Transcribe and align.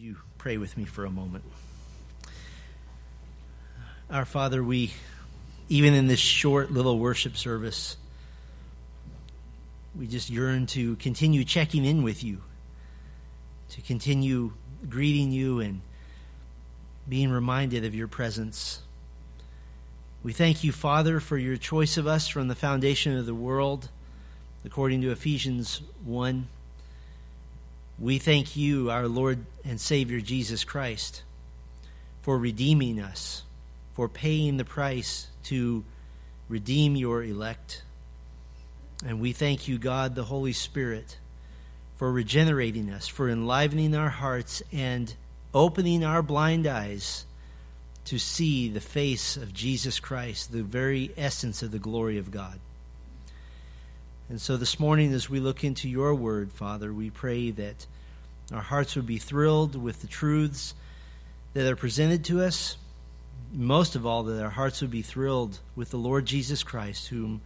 you 0.00 0.16
pray 0.38 0.56
with 0.56 0.78
me 0.78 0.86
for 0.86 1.04
a 1.04 1.10
moment? 1.10 1.44
Our 4.08 4.24
Father, 4.24 4.64
we, 4.64 4.92
even 5.68 5.92
in 5.92 6.06
this 6.06 6.18
short 6.18 6.70
little 6.70 6.98
worship 6.98 7.36
service, 7.36 7.98
we 9.94 10.06
just 10.06 10.30
yearn 10.30 10.64
to 10.68 10.96
continue 10.96 11.44
checking 11.44 11.84
in 11.84 12.02
with 12.02 12.24
you, 12.24 12.40
to 13.70 13.82
continue 13.82 14.52
greeting 14.88 15.32
you 15.32 15.60
and 15.60 15.82
being 17.06 17.30
reminded 17.30 17.84
of 17.84 17.94
your 17.94 18.08
presence. 18.08 18.80
We 20.22 20.32
thank 20.32 20.64
you, 20.64 20.72
Father, 20.72 21.20
for 21.20 21.36
your 21.36 21.58
choice 21.58 21.98
of 21.98 22.06
us 22.06 22.26
from 22.26 22.48
the 22.48 22.54
foundation 22.54 23.18
of 23.18 23.26
the 23.26 23.34
world, 23.34 23.90
according 24.64 25.02
to 25.02 25.10
Ephesians 25.10 25.82
1. 26.04 26.48
We 28.00 28.18
thank 28.18 28.56
you, 28.56 28.90
our 28.90 29.06
Lord 29.06 29.44
and 29.62 29.78
Savior 29.78 30.22
Jesus 30.22 30.64
Christ, 30.64 31.22
for 32.22 32.38
redeeming 32.38 32.98
us, 32.98 33.42
for 33.92 34.08
paying 34.08 34.56
the 34.56 34.64
price 34.64 35.26
to 35.44 35.84
redeem 36.48 36.96
your 36.96 37.22
elect. 37.22 37.82
And 39.04 39.20
we 39.20 39.32
thank 39.32 39.68
you, 39.68 39.76
God, 39.76 40.14
the 40.14 40.24
Holy 40.24 40.54
Spirit, 40.54 41.18
for 41.96 42.10
regenerating 42.10 42.90
us, 42.90 43.06
for 43.06 43.28
enlivening 43.28 43.94
our 43.94 44.08
hearts 44.08 44.62
and 44.72 45.14
opening 45.52 46.02
our 46.02 46.22
blind 46.22 46.66
eyes 46.66 47.26
to 48.06 48.18
see 48.18 48.70
the 48.70 48.80
face 48.80 49.36
of 49.36 49.52
Jesus 49.52 50.00
Christ, 50.00 50.52
the 50.52 50.62
very 50.62 51.12
essence 51.18 51.62
of 51.62 51.70
the 51.70 51.78
glory 51.78 52.16
of 52.16 52.30
God. 52.30 52.58
And 54.30 54.40
so 54.40 54.56
this 54.56 54.78
morning, 54.78 55.12
as 55.12 55.28
we 55.28 55.40
look 55.40 55.64
into 55.64 55.88
your 55.88 56.14
word, 56.14 56.52
Father, 56.52 56.92
we 56.92 57.10
pray 57.10 57.50
that 57.50 57.84
our 58.52 58.62
hearts 58.62 58.94
would 58.94 59.04
be 59.04 59.18
thrilled 59.18 59.74
with 59.74 60.02
the 60.02 60.06
truths 60.06 60.72
that 61.52 61.68
are 61.68 61.74
presented 61.74 62.24
to 62.26 62.40
us. 62.40 62.76
Most 63.52 63.96
of 63.96 64.06
all, 64.06 64.22
that 64.22 64.40
our 64.40 64.50
hearts 64.50 64.82
would 64.82 64.90
be 64.92 65.02
thrilled 65.02 65.58
with 65.74 65.90
the 65.90 65.96
Lord 65.96 66.26
Jesus 66.26 66.62
Christ, 66.62 67.08
whom 67.08 67.40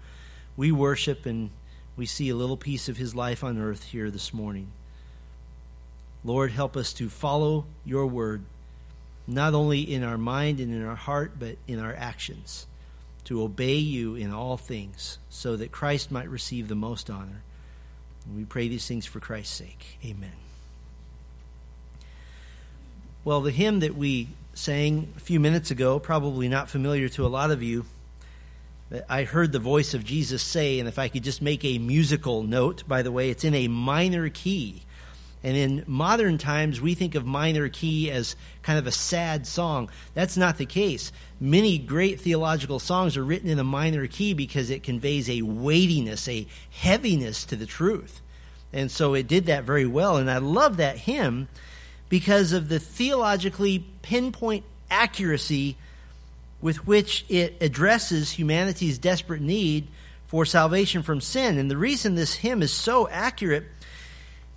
we 0.58 0.72
worship 0.72 1.24
and 1.24 1.48
we 1.96 2.04
see 2.04 2.28
a 2.28 2.36
little 2.36 2.58
piece 2.58 2.90
of 2.90 2.98
his 2.98 3.14
life 3.14 3.42
on 3.42 3.58
earth 3.58 3.84
here 3.84 4.10
this 4.10 4.34
morning. 4.34 4.68
Lord, 6.22 6.50
help 6.50 6.76
us 6.76 6.92
to 6.94 7.08
follow 7.08 7.64
your 7.86 8.06
word, 8.06 8.42
not 9.26 9.54
only 9.54 9.80
in 9.80 10.04
our 10.04 10.18
mind 10.18 10.60
and 10.60 10.70
in 10.70 10.84
our 10.84 10.96
heart, 10.96 11.38
but 11.38 11.56
in 11.66 11.78
our 11.78 11.94
actions 11.94 12.66
to 13.24 13.42
obey 13.42 13.76
you 13.76 14.14
in 14.14 14.32
all 14.32 14.56
things, 14.56 15.18
so 15.30 15.56
that 15.56 15.72
Christ 15.72 16.10
might 16.10 16.28
receive 16.28 16.68
the 16.68 16.74
most 16.74 17.08
honor. 17.08 17.42
And 18.26 18.36
we 18.36 18.44
pray 18.44 18.68
these 18.68 18.86
things 18.86 19.06
for 19.06 19.20
Christ's 19.20 19.56
sake. 19.56 19.98
Amen. 20.04 20.32
Well, 23.24 23.40
the 23.40 23.50
hymn 23.50 23.80
that 23.80 23.96
we 23.96 24.28
sang 24.52 25.12
a 25.16 25.20
few 25.20 25.40
minutes 25.40 25.70
ago, 25.70 25.98
probably 25.98 26.48
not 26.48 26.68
familiar 26.68 27.08
to 27.10 27.26
a 27.26 27.28
lot 27.28 27.50
of 27.50 27.62
you—that 27.62 29.06
I 29.08 29.24
heard 29.24 29.52
the 29.52 29.58
voice 29.58 29.94
of 29.94 30.04
Jesus 30.04 30.42
say, 30.42 30.78
and 30.78 30.88
if 30.88 30.98
I 30.98 31.08
could 31.08 31.24
just 31.24 31.40
make 31.40 31.64
a 31.64 31.78
musical 31.78 32.42
note, 32.42 32.86
by 32.86 33.02
the 33.02 33.10
way, 33.10 33.30
it's 33.30 33.44
in 33.44 33.54
a 33.54 33.68
minor 33.68 34.28
key. 34.28 34.82
And 35.42 35.56
in 35.58 35.84
modern 35.86 36.38
times, 36.38 36.80
we 36.80 36.94
think 36.94 37.14
of 37.14 37.26
minor 37.26 37.68
key 37.68 38.10
as 38.10 38.34
kind 38.62 38.78
of 38.78 38.86
a 38.86 38.92
sad 38.92 39.46
song. 39.46 39.90
That's 40.14 40.38
not 40.38 40.56
the 40.56 40.64
case. 40.64 41.12
Many 41.44 41.76
great 41.76 42.22
theological 42.22 42.78
songs 42.78 43.18
are 43.18 43.22
written 43.22 43.50
in 43.50 43.58
a 43.58 43.64
minor 43.64 44.06
key 44.06 44.32
because 44.32 44.70
it 44.70 44.82
conveys 44.82 45.28
a 45.28 45.42
weightiness, 45.42 46.26
a 46.26 46.46
heaviness 46.70 47.44
to 47.44 47.54
the 47.54 47.66
truth. 47.66 48.22
And 48.72 48.90
so 48.90 49.12
it 49.12 49.26
did 49.26 49.44
that 49.44 49.64
very 49.64 49.84
well. 49.84 50.16
And 50.16 50.30
I 50.30 50.38
love 50.38 50.78
that 50.78 50.96
hymn 50.96 51.48
because 52.08 52.54
of 52.54 52.70
the 52.70 52.80
theologically 52.80 53.84
pinpoint 54.00 54.64
accuracy 54.90 55.76
with 56.62 56.86
which 56.86 57.26
it 57.28 57.58
addresses 57.60 58.30
humanity's 58.30 58.96
desperate 58.96 59.42
need 59.42 59.88
for 60.26 60.46
salvation 60.46 61.02
from 61.02 61.20
sin. 61.20 61.58
And 61.58 61.70
the 61.70 61.76
reason 61.76 62.14
this 62.14 62.36
hymn 62.36 62.62
is 62.62 62.72
so 62.72 63.06
accurate 63.10 63.64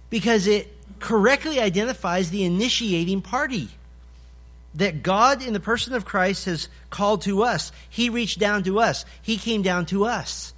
because 0.09 0.47
it 0.47 0.73
correctly 1.01 1.59
identifies 1.59 2.29
the 2.29 2.45
initiating 2.45 3.23
party 3.23 3.71
that 4.77 5.03
God, 5.03 5.41
in 5.43 5.53
the 5.53 5.59
person 5.59 5.93
of 5.93 6.05
Christ, 6.05 6.45
has 6.45 6.69
called 6.89 7.23
to 7.23 7.43
us. 7.43 7.71
He 7.89 8.09
reached 8.09 8.39
down 8.39 8.63
to 8.63 8.79
us, 8.79 9.05
He 9.21 9.37
came 9.37 9.61
down 9.61 9.85
to 9.87 10.05
us. 10.05 10.53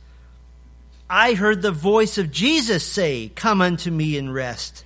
I 1.10 1.34
heard 1.34 1.62
the 1.62 1.72
voice 1.72 2.20
of 2.20 2.32
Jesus 2.32 2.86
say, 2.86 3.32
Come 3.34 3.62
unto 3.62 3.90
me 3.90 4.18
and 4.18 4.34
rest. 4.34 4.84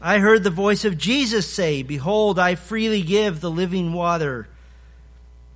I 0.00 0.18
heard 0.18 0.42
the 0.42 0.50
voice 0.50 0.84
of 0.84 0.98
Jesus 0.98 1.48
say, 1.48 1.82
Behold, 1.82 2.38
I 2.38 2.56
freely 2.56 3.02
give 3.02 3.40
the 3.40 3.50
living 3.50 3.92
water. 3.92 4.48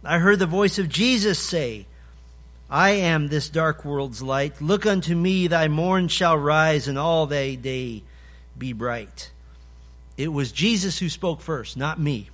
I 0.04 0.18
heard 0.18 0.38
the 0.38 0.46
voice 0.46 0.78
of 0.78 0.88
Jesus 0.88 1.38
say, 1.38 1.86
I 2.70 2.90
am 2.90 3.28
this 3.28 3.48
dark 3.48 3.84
world's 3.84 4.22
light. 4.22 4.62
Look 4.62 4.86
unto 4.86 5.14
me, 5.14 5.48
thy 5.48 5.68
morn 5.68 6.08
shall 6.08 6.38
rise, 6.38 6.88
and 6.88 6.98
all 6.98 7.26
thy 7.26 7.56
day 7.56 8.02
be 8.56 8.72
bright. 8.72 9.30
It 10.16 10.28
was 10.28 10.52
Jesus 10.52 10.98
who 10.98 11.08
spoke 11.08 11.40
first, 11.40 11.76
not 11.76 12.00
me. 12.00 12.30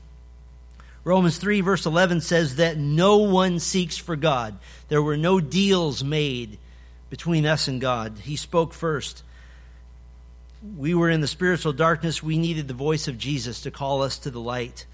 Romans 1.04 1.38
3, 1.38 1.60
verse 1.62 1.84
11 1.84 2.20
says 2.20 2.56
that 2.56 2.78
no 2.78 3.18
one 3.18 3.58
seeks 3.58 3.96
for 3.96 4.14
God. 4.14 4.58
There 4.88 5.02
were 5.02 5.16
no 5.16 5.40
deals 5.40 6.04
made 6.04 6.58
between 7.10 7.44
us 7.44 7.66
and 7.66 7.80
God. 7.80 8.18
He 8.22 8.36
spoke 8.36 8.72
first. 8.72 9.24
We 10.76 10.94
were 10.94 11.10
in 11.10 11.20
the 11.20 11.26
spiritual 11.26 11.72
darkness. 11.72 12.22
We 12.22 12.38
needed 12.38 12.68
the 12.68 12.74
voice 12.74 13.08
of 13.08 13.18
Jesus 13.18 13.62
to 13.62 13.72
call 13.72 14.02
us 14.02 14.16
to 14.18 14.30
the 14.30 14.40
light. 14.40 14.86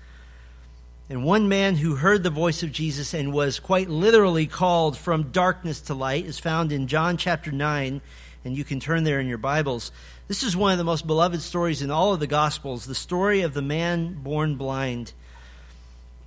And 1.11 1.25
one 1.25 1.49
man 1.49 1.77
who 1.77 1.97
heard 1.97 2.23
the 2.23 2.31
voice 2.31 2.63
of 2.63 2.73
Jesus 2.73 3.13
and 3.13 3.33
was 3.33 3.61
quite 3.61 3.91
literally 3.91 4.47
called 4.47 4.97
from 4.97 5.31
darkness 5.31 5.83
to 5.83 5.95
light 5.95 6.27
is 6.27 6.39
found 6.39 6.73
in 6.73 6.87
John 6.87 7.17
chapter 7.19 7.51
9, 7.51 8.01
and 8.45 8.57
you 8.57 8.65
can 8.65 8.81
turn 8.81 9.05
there 9.05 9.21
in 9.21 9.27
your 9.27 9.39
Bibles. 9.39 9.93
This 10.27 10.43
is 10.43 10.57
one 10.57 10.73
of 10.73 10.79
the 10.79 10.85
most 10.85 11.07
beloved 11.07 11.41
stories 11.41 11.81
in 11.83 11.91
all 11.91 12.13
of 12.13 12.21
the 12.21 12.27
Gospels, 12.27 12.85
the 12.85 12.95
story 12.95 13.43
of 13.43 13.55
the 13.55 13.63
man 13.63 14.15
born 14.23 14.57
blind. 14.57 15.13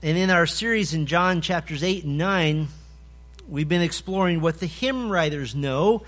And 0.03 0.17
in 0.17 0.31
our 0.31 0.47
series 0.47 0.95
in 0.95 1.06
John 1.06 1.41
chapters 1.41 1.84
8 1.84 2.06
and 2.06 2.17
9, 2.17 2.67
we've 3.47 3.69
been 3.69 3.84
exploring 3.84 4.41
what 4.41 4.59
the 4.59 4.66
hymn 4.66 5.12
writers 5.12 5.53
know. 5.53 6.01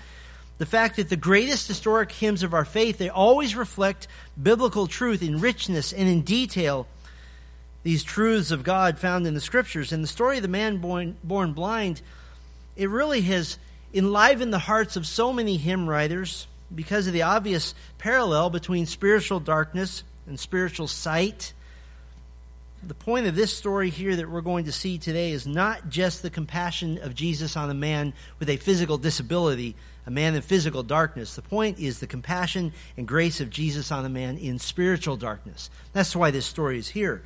The 0.58 0.66
fact 0.66 0.96
that 0.96 1.10
the 1.10 1.16
greatest 1.16 1.68
historic 1.68 2.10
hymns 2.10 2.42
of 2.42 2.54
our 2.54 2.64
faith, 2.64 2.98
they 2.98 3.08
always 3.08 3.54
reflect 3.54 4.08
biblical 4.40 4.88
truth 4.88 5.22
in 5.22 5.40
richness 5.40 5.92
and 5.92 6.08
in 6.08 6.22
detail. 6.22 6.88
These 7.84 8.02
truths 8.02 8.50
of 8.50 8.64
God 8.64 8.98
found 8.98 9.28
in 9.28 9.34
the 9.34 9.40
scriptures. 9.40 9.92
And 9.92 10.02
the 10.02 10.08
story 10.08 10.38
of 10.38 10.42
the 10.42 10.48
man 10.48 10.78
born, 10.78 11.16
born 11.22 11.52
blind, 11.52 12.02
it 12.74 12.90
really 12.90 13.20
has 13.20 13.58
enlivened 13.92 14.52
the 14.52 14.58
hearts 14.58 14.96
of 14.96 15.06
so 15.06 15.32
many 15.32 15.56
hymn 15.56 15.88
writers 15.88 16.48
because 16.74 17.06
of 17.06 17.12
the 17.12 17.22
obvious 17.22 17.76
parallel 17.98 18.50
between 18.50 18.86
spiritual 18.86 19.38
darkness 19.38 20.02
and 20.26 20.40
spiritual 20.40 20.88
sight. 20.88 21.52
The 22.86 22.92
point 22.92 23.26
of 23.26 23.34
this 23.34 23.56
story 23.56 23.88
here 23.88 24.14
that 24.14 24.28
we're 24.28 24.42
going 24.42 24.66
to 24.66 24.72
see 24.72 24.98
today 24.98 25.30
is 25.30 25.46
not 25.46 25.88
just 25.88 26.20
the 26.20 26.28
compassion 26.28 26.98
of 26.98 27.14
Jesus 27.14 27.56
on 27.56 27.70
a 27.70 27.74
man 27.74 28.12
with 28.38 28.50
a 28.50 28.58
physical 28.58 28.98
disability, 28.98 29.74
a 30.06 30.10
man 30.10 30.34
in 30.34 30.42
physical 30.42 30.82
darkness. 30.82 31.34
The 31.34 31.40
point 31.40 31.78
is 31.78 32.00
the 32.00 32.06
compassion 32.06 32.74
and 32.98 33.08
grace 33.08 33.40
of 33.40 33.48
Jesus 33.48 33.90
on 33.90 34.04
a 34.04 34.10
man 34.10 34.36
in 34.36 34.58
spiritual 34.58 35.16
darkness. 35.16 35.70
That's 35.94 36.14
why 36.14 36.30
this 36.30 36.44
story 36.44 36.78
is 36.78 36.88
here. 36.88 37.22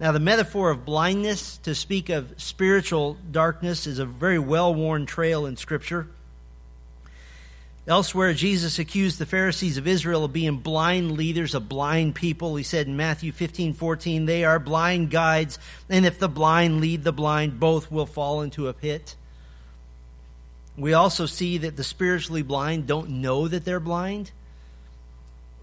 Now, 0.00 0.10
the 0.10 0.18
metaphor 0.18 0.70
of 0.70 0.84
blindness 0.84 1.58
to 1.58 1.76
speak 1.76 2.08
of 2.08 2.34
spiritual 2.36 3.16
darkness 3.30 3.86
is 3.86 4.00
a 4.00 4.06
very 4.06 4.40
well 4.40 4.74
worn 4.74 5.06
trail 5.06 5.46
in 5.46 5.56
Scripture. 5.56 6.08
Elsewhere, 7.88 8.34
Jesus 8.34 8.78
accused 8.78 9.18
the 9.18 9.24
Pharisees 9.24 9.78
of 9.78 9.88
Israel 9.88 10.22
of 10.22 10.32
being 10.34 10.58
blind 10.58 11.12
leaders, 11.12 11.54
of 11.54 11.70
blind 11.70 12.14
people. 12.14 12.54
He 12.54 12.62
said 12.62 12.86
in 12.86 12.98
Matthew 12.98 13.32
15, 13.32 13.72
14, 13.72 14.26
they 14.26 14.44
are 14.44 14.58
blind 14.58 15.10
guides, 15.10 15.58
and 15.88 16.04
if 16.04 16.18
the 16.18 16.28
blind 16.28 16.82
lead 16.82 17.02
the 17.02 17.14
blind, 17.14 17.58
both 17.58 17.90
will 17.90 18.04
fall 18.04 18.42
into 18.42 18.68
a 18.68 18.74
pit. 18.74 19.16
We 20.76 20.92
also 20.92 21.24
see 21.24 21.56
that 21.58 21.78
the 21.78 21.82
spiritually 21.82 22.42
blind 22.42 22.86
don't 22.86 23.08
know 23.22 23.48
that 23.48 23.64
they're 23.64 23.80
blind. 23.80 24.32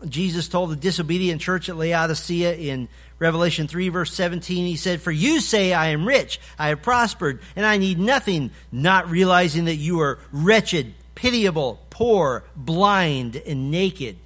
Jesus 0.09 0.47
told 0.47 0.71
the 0.71 0.75
disobedient 0.75 1.41
church 1.41 1.69
at 1.69 1.77
Laodicea 1.77 2.55
in 2.55 2.87
Revelation 3.19 3.67
3, 3.67 3.89
verse 3.89 4.11
17, 4.11 4.65
he 4.65 4.77
said, 4.77 4.99
For 4.99 5.11
you 5.11 5.39
say, 5.39 5.73
I 5.73 5.89
am 5.89 6.07
rich, 6.07 6.39
I 6.57 6.69
have 6.69 6.81
prospered, 6.81 7.39
and 7.55 7.67
I 7.67 7.77
need 7.77 7.99
nothing, 7.99 8.49
not 8.71 9.11
realizing 9.11 9.65
that 9.65 9.75
you 9.75 9.99
are 9.99 10.17
wretched, 10.31 10.95
pitiable, 11.13 11.84
poor, 11.95 12.43
blind, 12.57 13.37
and 13.37 13.71
naked. 13.71 14.17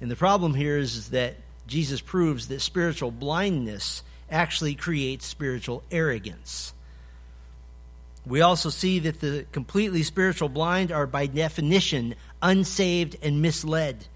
And 0.00 0.08
the 0.08 0.14
problem 0.14 0.54
here 0.54 0.78
is 0.78 1.10
that 1.10 1.34
Jesus 1.66 2.00
proves 2.00 2.46
that 2.46 2.60
spiritual 2.60 3.10
blindness 3.10 4.04
actually 4.30 4.76
creates 4.76 5.26
spiritual 5.26 5.82
arrogance. 5.90 6.72
We 8.24 8.40
also 8.42 8.68
see 8.68 9.00
that 9.00 9.18
the 9.18 9.46
completely 9.50 10.04
spiritual 10.04 10.48
blind 10.48 10.92
are, 10.92 11.08
by 11.08 11.26
definition, 11.26 12.14
unsaved 12.40 13.16
and 13.20 13.42
misled. 13.42 14.06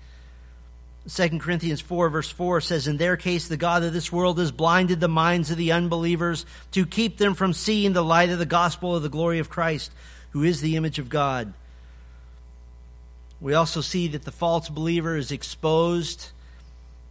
2 1.13 1.41
Corinthians 1.41 1.81
4, 1.81 2.09
verse 2.09 2.31
4 2.31 2.61
says, 2.61 2.87
In 2.87 2.99
their 2.99 3.17
case, 3.17 3.49
the 3.49 3.57
God 3.57 3.83
of 3.83 3.93
this 3.93 4.13
world 4.13 4.39
has 4.39 4.53
blinded 4.53 5.01
the 5.01 5.09
minds 5.09 5.51
of 5.51 5.57
the 5.57 5.73
unbelievers 5.73 6.47
to 6.71 6.87
keep 6.87 7.19
them 7.19 7.35
from 7.35 7.53
seeing 7.53 7.95
the 7.95 8.05
light 8.05 8.31
of 8.31 8.39
the 8.39 8.47
gospel 8.47 8.95
of 8.95 9.03
the 9.03 9.09
glory 9.09 9.41
of 9.41 9.51
Christ, 9.51 9.91
who 10.31 10.45
is 10.45 10.61
the 10.61 10.77
image 10.77 11.01
of 11.01 11.09
God. 11.09 11.53
We 13.45 13.53
also 13.53 13.83
see 13.83 14.09
that 14.09 14.25
the 14.25 14.33
false 14.33 14.71
believer 14.71 15.19
is 15.19 15.31
exposed 15.31 16.31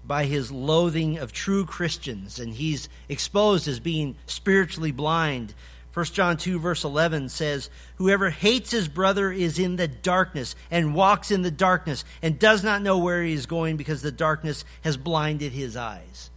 by 0.03 0.25
his 0.25 0.51
loathing 0.51 1.19
of 1.19 1.31
true 1.31 1.63
Christians, 1.63 2.39
and 2.39 2.55
he's 2.55 2.89
exposed 3.07 3.67
as 3.67 3.79
being 3.79 4.15
spiritually 4.25 4.91
blind. 4.91 5.53
1 5.93 6.05
John 6.07 6.37
2, 6.37 6.57
verse 6.57 6.83
11 6.83 7.29
says, 7.29 7.69
Whoever 7.97 8.31
hates 8.31 8.71
his 8.71 8.87
brother 8.87 9.31
is 9.31 9.59
in 9.59 9.75
the 9.75 9.87
darkness 9.87 10.55
and 10.71 10.95
walks 10.95 11.29
in 11.29 11.43
the 11.43 11.51
darkness 11.51 12.03
and 12.23 12.39
does 12.39 12.63
not 12.63 12.81
know 12.81 12.97
where 12.97 13.21
he 13.21 13.33
is 13.33 13.45
going 13.45 13.77
because 13.77 14.01
the 14.01 14.11
darkness 14.11 14.65
has 14.81 14.97
blinded 14.97 15.51
his 15.51 15.77
eyes. 15.77 16.31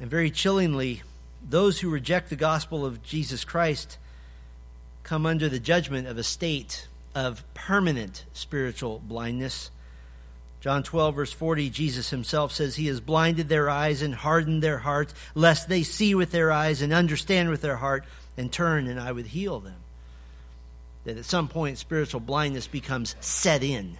And 0.00 0.10
very 0.10 0.32
chillingly, 0.32 1.04
those 1.48 1.78
who 1.78 1.88
reject 1.88 2.30
the 2.30 2.36
gospel 2.36 2.84
of 2.84 3.00
Jesus 3.04 3.44
Christ 3.44 3.96
come 5.04 5.24
under 5.24 5.48
the 5.48 5.60
judgment 5.60 6.08
of 6.08 6.18
a 6.18 6.24
state 6.24 6.88
of 7.14 7.44
permanent 7.54 8.24
spiritual 8.32 9.00
blindness. 9.04 9.70
John 10.60 10.82
12, 10.82 11.14
verse 11.14 11.32
40, 11.32 11.70
Jesus 11.70 12.10
himself 12.10 12.52
says, 12.52 12.76
He 12.76 12.86
has 12.86 13.00
blinded 13.00 13.48
their 13.48 13.68
eyes 13.68 14.02
and 14.02 14.14
hardened 14.14 14.62
their 14.62 14.78
hearts, 14.78 15.14
lest 15.34 15.68
they 15.68 15.82
see 15.82 16.14
with 16.14 16.30
their 16.30 16.50
eyes 16.50 16.80
and 16.80 16.92
understand 16.92 17.50
with 17.50 17.60
their 17.60 17.76
heart 17.76 18.04
and 18.36 18.50
turn, 18.50 18.86
and 18.86 18.98
I 18.98 19.12
would 19.12 19.26
heal 19.26 19.60
them. 19.60 19.76
That 21.04 21.18
at 21.18 21.26
some 21.26 21.48
point, 21.48 21.78
spiritual 21.78 22.20
blindness 22.20 22.66
becomes 22.66 23.14
set 23.20 23.62
in. 23.62 23.98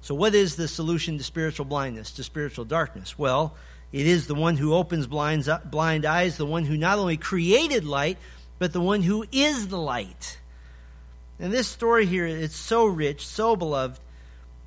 So, 0.00 0.14
what 0.14 0.34
is 0.34 0.56
the 0.56 0.66
solution 0.66 1.18
to 1.18 1.24
spiritual 1.24 1.66
blindness, 1.66 2.12
to 2.12 2.24
spiritual 2.24 2.64
darkness? 2.64 3.18
Well, 3.18 3.54
it 3.92 4.06
is 4.06 4.26
the 4.26 4.34
one 4.34 4.56
who 4.56 4.74
opens 4.74 5.06
blind, 5.06 5.46
eyes, 6.06 6.36
the 6.36 6.46
one 6.46 6.64
who 6.64 6.76
not 6.76 6.98
only 6.98 7.16
created 7.16 7.84
light, 7.84 8.16
but 8.58 8.72
the 8.72 8.80
one 8.80 9.02
who 9.02 9.26
is 9.30 9.68
the 9.68 9.78
light. 9.78 10.39
And 11.40 11.52
this 11.52 11.66
story 11.66 12.06
here, 12.06 12.26
it's 12.26 12.54
so 12.54 12.84
rich, 12.84 13.26
so 13.26 13.56
beloved 13.56 13.98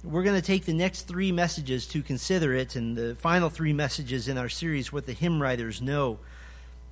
we're 0.03 0.23
going 0.23 0.39
to 0.39 0.45
take 0.45 0.65
the 0.65 0.73
next 0.73 1.03
three 1.03 1.31
messages 1.31 1.87
to 1.87 2.03
consider 2.03 2.53
it, 2.53 2.75
and 2.75 2.97
the 2.97 3.15
final 3.15 3.49
three 3.49 3.71
messages 3.71 4.27
in 4.27 4.37
our 4.37 4.49
series, 4.49 4.91
What 4.91 5.05
the 5.05 5.13
Hymn 5.13 5.41
Writers 5.41 5.81
Know. 5.81 6.19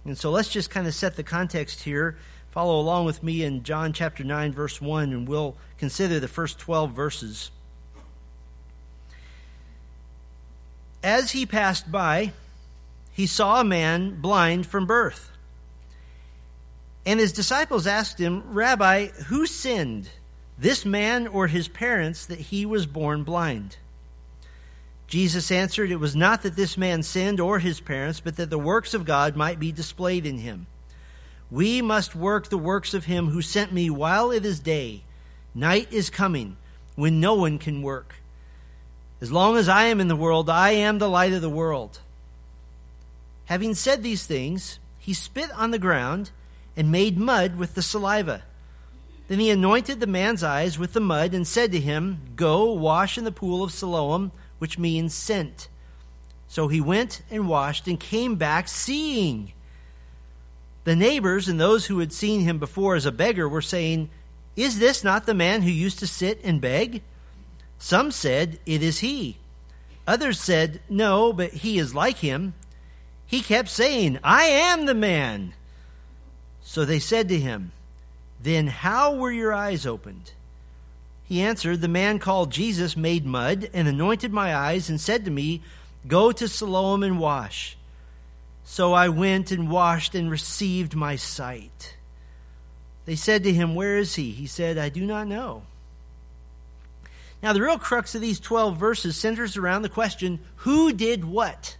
And 0.05 0.17
so 0.17 0.31
let's 0.31 0.47
just 0.47 0.69
kind 0.69 0.87
of 0.87 0.93
set 0.93 1.17
the 1.17 1.23
context 1.23 1.83
here. 1.83 2.17
Follow 2.51 2.79
along 2.79 3.05
with 3.05 3.21
me 3.21 3.43
in 3.43 3.63
John 3.63 3.91
chapter 3.91 4.23
9, 4.23 4.53
verse 4.53 4.79
1, 4.79 5.11
and 5.11 5.27
we'll 5.27 5.57
consider 5.77 6.19
the 6.19 6.27
first 6.27 6.57
12 6.59 6.91
verses. 6.91 7.51
As 11.03 11.31
he 11.31 11.45
passed 11.45 11.91
by, 11.91 12.31
he 13.11 13.25
saw 13.25 13.59
a 13.59 13.65
man 13.65 14.21
blind 14.21 14.67
from 14.67 14.85
birth. 14.85 15.30
And 17.05 17.19
his 17.19 17.33
disciples 17.33 17.87
asked 17.87 18.19
him, 18.19 18.43
Rabbi, 18.53 19.07
who 19.07 19.45
sinned? 19.45 20.09
this 20.61 20.85
man 20.85 21.25
or 21.27 21.47
his 21.47 21.67
parents, 21.67 22.27
that 22.27 22.39
he 22.39 22.65
was 22.65 22.85
born 22.85 23.23
blind? 23.23 23.77
Jesus 25.07 25.51
answered, 25.51 25.91
It 25.91 25.99
was 25.99 26.15
not 26.15 26.43
that 26.43 26.55
this 26.55 26.77
man 26.77 27.03
sinned 27.03 27.39
or 27.39 27.59
his 27.59 27.81
parents, 27.81 28.19
but 28.19 28.37
that 28.37 28.51
the 28.51 28.59
works 28.59 28.93
of 28.93 29.03
God 29.03 29.35
might 29.35 29.59
be 29.59 29.71
displayed 29.71 30.25
in 30.25 30.37
him. 30.37 30.67
We 31.49 31.81
must 31.81 32.15
work 32.15 32.47
the 32.47 32.59
works 32.59 32.93
of 32.93 33.05
him 33.05 33.29
who 33.29 33.41
sent 33.41 33.73
me 33.73 33.89
while 33.89 34.31
it 34.31 34.45
is 34.45 34.59
day. 34.59 35.01
Night 35.53 35.91
is 35.91 36.09
coming 36.09 36.55
when 36.95 37.19
no 37.19 37.33
one 37.33 37.57
can 37.57 37.81
work. 37.81 38.15
As 39.19 39.31
long 39.31 39.57
as 39.57 39.67
I 39.67 39.85
am 39.85 39.99
in 39.99 40.07
the 40.07 40.15
world, 40.15 40.49
I 40.49 40.71
am 40.71 40.99
the 40.99 41.09
light 41.09 41.33
of 41.33 41.41
the 41.41 41.49
world. 41.49 41.99
Having 43.45 43.73
said 43.73 44.01
these 44.01 44.25
things, 44.25 44.79
he 44.97 45.13
spit 45.13 45.51
on 45.51 45.71
the 45.71 45.79
ground 45.79 46.31
and 46.75 46.91
made 46.91 47.17
mud 47.17 47.57
with 47.57 47.75
the 47.75 47.81
saliva. 47.81 48.43
Then 49.27 49.39
he 49.39 49.49
anointed 49.49 49.99
the 49.99 50.07
man's 50.07 50.43
eyes 50.43 50.77
with 50.77 50.93
the 50.93 50.99
mud 50.99 51.33
and 51.33 51.47
said 51.47 51.71
to 51.71 51.79
him, 51.79 52.19
Go 52.35 52.73
wash 52.73 53.17
in 53.17 53.23
the 53.23 53.31
pool 53.31 53.63
of 53.63 53.71
Siloam, 53.71 54.31
which 54.59 54.77
means 54.77 55.13
sent. 55.13 55.69
So 56.47 56.67
he 56.67 56.81
went 56.81 57.21
and 57.31 57.47
washed 57.47 57.87
and 57.87 57.97
came 57.97 58.35
back 58.35 58.67
seeing. 58.67 59.53
The 60.83 60.97
neighbors 60.97 61.47
and 61.47 61.59
those 61.59 61.85
who 61.85 61.99
had 61.99 62.11
seen 62.11 62.41
him 62.41 62.59
before 62.59 62.95
as 62.95 63.05
a 63.05 63.11
beggar 63.11 63.47
were 63.47 63.61
saying, 63.61 64.09
Is 64.57 64.79
this 64.79 65.01
not 65.01 65.25
the 65.25 65.33
man 65.33 65.61
who 65.61 65.71
used 65.71 65.99
to 65.99 66.07
sit 66.07 66.41
and 66.43 66.59
beg? 66.59 67.01
Some 67.77 68.11
said, 68.11 68.59
It 68.65 68.83
is 68.83 68.99
he. 68.99 69.37
Others 70.05 70.41
said, 70.41 70.81
No, 70.89 71.31
but 71.31 71.53
he 71.53 71.77
is 71.77 71.95
like 71.95 72.17
him. 72.17 72.53
He 73.25 73.41
kept 73.41 73.69
saying, 73.69 74.19
I 74.25 74.43
am 74.43 74.87
the 74.87 74.93
man. 74.93 75.53
So 76.71 76.85
they 76.85 76.99
said 76.99 77.27
to 77.27 77.37
him, 77.37 77.73
then 78.41 78.67
how 78.67 79.13
were 79.15 79.29
your 79.29 79.51
eyes 79.51 79.85
opened? 79.85 80.31
He 81.25 81.41
answered, 81.41 81.81
The 81.81 81.89
man 81.89 82.17
called 82.17 82.49
Jesus 82.49 82.95
made 82.95 83.25
mud 83.25 83.69
and 83.73 83.89
anointed 83.89 84.31
my 84.31 84.55
eyes 84.55 84.89
and 84.89 84.97
said 84.97 85.25
to 85.25 85.31
me, 85.31 85.61
Go 86.07 86.31
to 86.31 86.47
Siloam 86.47 87.03
and 87.03 87.19
wash. 87.19 87.75
So 88.63 88.93
I 88.93 89.09
went 89.09 89.51
and 89.51 89.69
washed 89.69 90.15
and 90.15 90.31
received 90.31 90.95
my 90.95 91.17
sight. 91.17 91.97
They 93.03 93.17
said 93.17 93.43
to 93.43 93.51
him, 93.51 93.75
Where 93.75 93.97
is 93.97 94.15
he? 94.15 94.31
He 94.31 94.47
said, 94.47 94.77
I 94.77 94.87
do 94.87 95.05
not 95.05 95.27
know. 95.27 95.63
Now, 97.43 97.51
the 97.51 97.61
real 97.61 97.79
crux 97.79 98.15
of 98.15 98.21
these 98.21 98.39
12 98.39 98.77
verses 98.77 99.17
centers 99.17 99.57
around 99.57 99.81
the 99.81 99.89
question 99.89 100.39
who 100.55 100.93
did 100.93 101.25
what? 101.25 101.75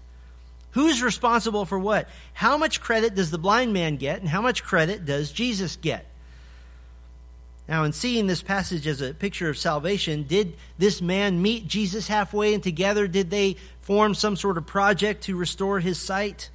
Who's 0.72 1.02
responsible 1.02 1.66
for 1.66 1.78
what? 1.78 2.08
How 2.34 2.58
much 2.58 2.82
credit 2.82 3.16
does 3.16 3.32
the 3.32 3.38
blind 3.38 3.74
man 3.74 3.98
get, 3.98 4.20
and 4.20 4.30
how 4.30 4.42
much 4.42 4.64
credit 4.64 5.06
does 5.06 5.32
Jesus 5.32 5.76
get? 5.76 6.06
Now, 7.68 7.84
in 7.84 7.94
seeing 7.94 8.28
this 8.28 8.42
passage 8.42 8.88
as 8.88 9.02
a 9.02 9.14
picture 9.14 9.50
of 9.50 9.58
salvation, 9.58 10.24
did 10.24 10.58
this 10.78 11.02
man 11.02 11.42
meet 11.42 11.68
Jesus 11.68 12.08
halfway 12.08 12.54
and 12.54 12.62
together 12.62 13.08
did 13.08 13.30
they 13.30 13.56
form 13.82 14.14
some 14.14 14.36
sort 14.36 14.58
of 14.58 14.66
project 14.66 15.24
to 15.24 15.38
restore 15.38 15.80
his 15.80 16.00
sight? 16.00 16.50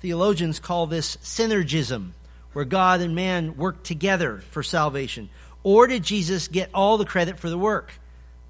Theologians 0.00 0.60
call 0.60 0.86
this 0.86 1.16
synergism, 1.18 2.10
where 2.52 2.64
God 2.64 3.00
and 3.00 3.14
man 3.14 3.56
work 3.56 3.82
together 3.82 4.42
for 4.50 4.62
salvation. 4.62 5.30
Or 5.62 5.86
did 5.86 6.02
Jesus 6.02 6.48
get 6.48 6.70
all 6.74 6.98
the 6.98 7.04
credit 7.04 7.38
for 7.38 7.48
the 7.48 7.58
work? 7.58 7.92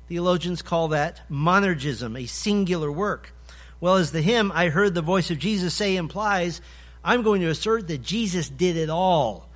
Theologians 0.08 0.62
call 0.62 0.88
that 0.88 1.20
monergism, 1.30 2.18
a 2.18 2.26
singular 2.26 2.90
work. 2.90 3.32
Well, 3.80 3.96
as 3.96 4.12
the 4.12 4.22
hymn 4.22 4.50
I 4.54 4.68
heard 4.68 4.94
the 4.94 5.02
voice 5.02 5.30
of 5.30 5.38
Jesus 5.38 5.74
say 5.74 5.96
implies, 5.96 6.60
I'm 7.04 7.22
going 7.22 7.40
to 7.42 7.48
assert 7.48 7.88
that 7.88 8.02
Jesus 8.02 8.48
did 8.48 8.76
it 8.76 8.90
all 8.90 9.48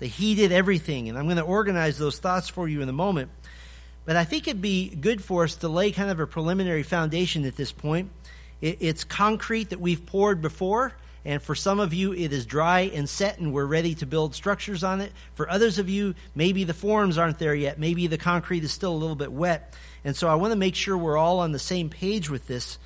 that 0.00 0.06
he 0.06 0.34
did 0.34 0.50
everything. 0.50 1.08
And 1.08 1.16
I'm 1.16 1.26
going 1.26 1.36
to 1.36 1.42
organize 1.42 1.96
those 1.98 2.18
thoughts 2.18 2.48
for 2.48 2.68
you 2.68 2.82
in 2.82 2.88
a 2.88 2.92
moment. 2.92 3.30
But 4.04 4.16
I 4.16 4.24
think 4.24 4.48
it'd 4.48 4.60
be 4.60 4.88
good 4.88 5.22
for 5.22 5.44
us 5.44 5.54
to 5.56 5.68
lay 5.68 5.92
kind 5.92 6.10
of 6.10 6.18
a 6.18 6.26
preliminary 6.26 6.82
foundation 6.82 7.44
at 7.44 7.56
this 7.56 7.70
point. 7.70 8.10
it's 8.60 9.04
concrete 9.04 9.70
that 9.70 9.80
we've 9.80 10.04
poured 10.04 10.42
before. 10.42 10.94
And 11.22 11.42
for 11.42 11.54
some 11.54 11.80
of 11.80 11.92
you, 11.92 12.14
it 12.14 12.32
is 12.32 12.46
dry 12.46 12.90
and 12.94 13.06
set, 13.06 13.38
and 13.38 13.52
we're 13.52 13.66
ready 13.66 13.94
to 13.96 14.06
build 14.06 14.34
structures 14.34 14.82
on 14.82 15.02
it. 15.02 15.12
For 15.34 15.50
others 15.50 15.78
of 15.78 15.90
you, 15.90 16.14
maybe 16.34 16.64
the 16.64 16.72
forms 16.72 17.18
aren't 17.18 17.38
there 17.38 17.54
yet. 17.54 17.78
Maybe 17.78 18.06
the 18.06 18.16
concrete 18.16 18.64
is 18.64 18.72
still 18.72 18.92
a 18.92 18.96
little 18.96 19.16
bit 19.16 19.30
wet. 19.30 19.74
And 20.02 20.16
so 20.16 20.28
I 20.28 20.36
want 20.36 20.52
to 20.52 20.58
make 20.58 20.74
sure 20.74 20.96
we're 20.96 21.18
all 21.18 21.40
on 21.40 21.52
the 21.52 21.58
same 21.58 21.90
page 21.90 22.30
with 22.30 22.46
this. 22.46 22.78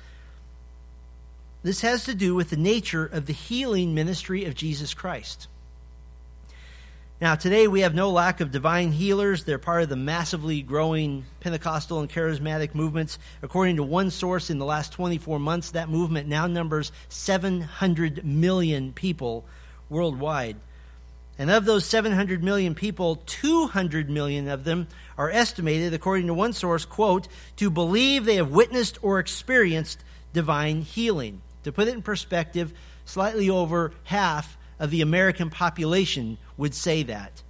This 1.65 1.81
has 1.81 2.03
to 2.03 2.13
do 2.13 2.35
with 2.35 2.51
the 2.51 2.57
nature 2.57 3.07
of 3.07 3.25
the 3.25 3.33
healing 3.33 3.95
ministry 3.95 4.45
of 4.45 4.53
Jesus 4.53 4.93
Christ. 4.93 5.47
Now, 7.19 7.33
today 7.33 7.67
we 7.67 7.81
have 7.81 7.95
no 7.95 8.11
lack 8.11 8.39
of 8.39 8.51
divine 8.51 8.91
healers. 8.91 9.45
They're 9.45 9.57
part 9.57 9.81
of 9.81 9.89
the 9.89 9.95
massively 9.95 10.61
growing 10.61 11.25
Pentecostal 11.39 12.01
and 12.01 12.07
charismatic 12.07 12.75
movements. 12.75 13.17
According 13.41 13.77
to 13.77 13.83
one 13.83 14.11
source, 14.11 14.51
in 14.51 14.59
the 14.59 14.65
last 14.65 14.91
24 14.91 15.39
months, 15.39 15.71
that 15.71 15.89
movement 15.89 16.27
now 16.27 16.45
numbers 16.45 16.91
700 17.09 18.23
million 18.23 18.93
people 18.93 19.43
worldwide. 19.89 20.57
And 21.39 21.49
of 21.49 21.65
those 21.65 21.87
700 21.87 22.43
million 22.43 22.75
people, 22.75 23.23
200 23.25 24.07
million 24.07 24.49
of 24.49 24.65
them 24.65 24.87
are 25.17 25.31
estimated, 25.31 25.95
according 25.95 26.27
to 26.27 26.35
one 26.35 26.53
source, 26.53 26.85
quote, 26.85 27.27
to 27.55 27.71
believe 27.71 28.25
they 28.25 28.35
have 28.35 28.51
witnessed 28.51 28.99
or 29.01 29.17
experienced 29.17 30.03
divine 30.31 30.81
healing. 30.81 31.41
To 31.65 31.71
put 31.71 31.87
it 31.87 31.95
in 31.95 32.03
perspective, 32.03 32.73
slightly 33.05 33.49
over 33.49 33.91
half 34.03 34.55
of 34.79 34.91
the 34.91 35.01
American 35.01 35.49
population 35.49 36.37
would 36.57 36.75
say 36.75 37.01
that. 37.03 37.41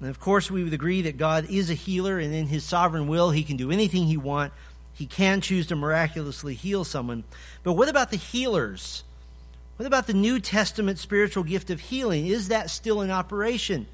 And 0.00 0.10
of 0.10 0.18
course, 0.18 0.50
we 0.50 0.64
would 0.64 0.72
agree 0.72 1.02
that 1.02 1.16
God 1.16 1.46
is 1.50 1.70
a 1.70 1.74
healer, 1.74 2.18
and 2.18 2.34
in 2.34 2.48
His 2.48 2.64
sovereign 2.64 3.06
will, 3.06 3.30
He 3.30 3.44
can 3.44 3.56
do 3.56 3.70
anything 3.70 4.06
He 4.06 4.16
wants. 4.16 4.56
He 4.92 5.06
can 5.06 5.40
choose 5.40 5.68
to 5.68 5.76
miraculously 5.76 6.54
heal 6.54 6.82
someone. 6.82 7.22
But 7.62 7.74
what 7.74 7.88
about 7.88 8.10
the 8.10 8.16
healers? 8.16 9.04
What 9.76 9.86
about 9.86 10.08
the 10.08 10.12
New 10.14 10.40
Testament 10.40 10.98
spiritual 10.98 11.44
gift 11.44 11.70
of 11.70 11.78
healing? 11.78 12.26
Is 12.26 12.48
that 12.48 12.70
still 12.70 13.02
in 13.02 13.12
operation? 13.12 13.86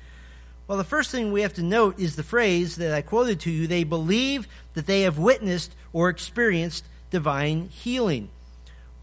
Well, 0.67 0.79
the 0.79 0.85
first 0.85 1.11
thing 1.11 1.33
we 1.33 1.43
have 1.43 1.53
to 1.55 1.63
note 1.63 2.01
is 2.01 2.17
the 2.17 2.23
phrase 2.23 2.77
that 2.77 2.95
I 2.95 3.03
quoted 3.03 3.41
to 3.41 3.51
you 3.51 3.67
they 3.67 3.85
believe 3.85 4.49
that 4.73 4.87
they 4.87 5.03
have 5.03 5.19
witnessed 5.19 5.77
or 5.93 6.09
experienced 6.09 6.87
divine 7.11 7.69
healing. 7.69 8.31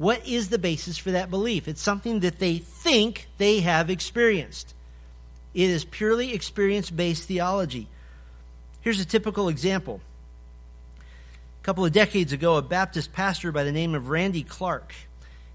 What 0.01 0.27
is 0.27 0.50
the 0.50 0.58
basis 0.58 0.98
for 0.98 1.12
that 1.12 1.29
belief? 1.29 1.67
It's 1.67 1.79
something 1.79 2.22
that 2.22 2.39
they 2.39 2.58
think 2.58 3.27
they 3.38 3.60
have 3.60 3.91
experienced. 3.91 4.74
It 5.53 5.70
is 5.70 5.86
purely 5.86 6.34
experience 6.34 6.89
based 6.89 7.27
theology. 7.27 7.88
Here's 8.81 9.00
a 9.00 9.05
typical 9.05 9.48
example. 9.48 10.01
A 10.98 11.63
couple 11.63 11.86
of 11.86 11.91
decades 11.91 12.34
ago, 12.34 12.55
a 12.55 12.63
Baptist 12.63 13.13
pastor 13.13 13.51
by 13.51 13.63
the 13.63 13.72
name 13.72 13.93
of 13.93 14.10
Randy 14.10 14.41
Clark 14.41 14.96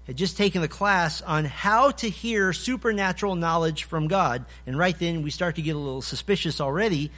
had 0.05 0.15
just 0.15 0.37
taken 0.37 0.63
a 0.63 0.69
class 0.69 1.21
on 1.21 1.43
how 1.43 1.91
to 1.91 2.09
hear 2.09 2.53
supernatural 2.53 3.35
knowledge 3.35 3.83
from 3.83 4.07
God. 4.07 4.45
And 4.65 4.77
right 4.77 4.97
then, 4.97 5.23
we 5.23 5.29
start 5.29 5.57
to 5.57 5.61
get 5.61 5.75
a 5.75 5.77
little 5.77 6.01
suspicious 6.01 6.61
already. 6.61 7.11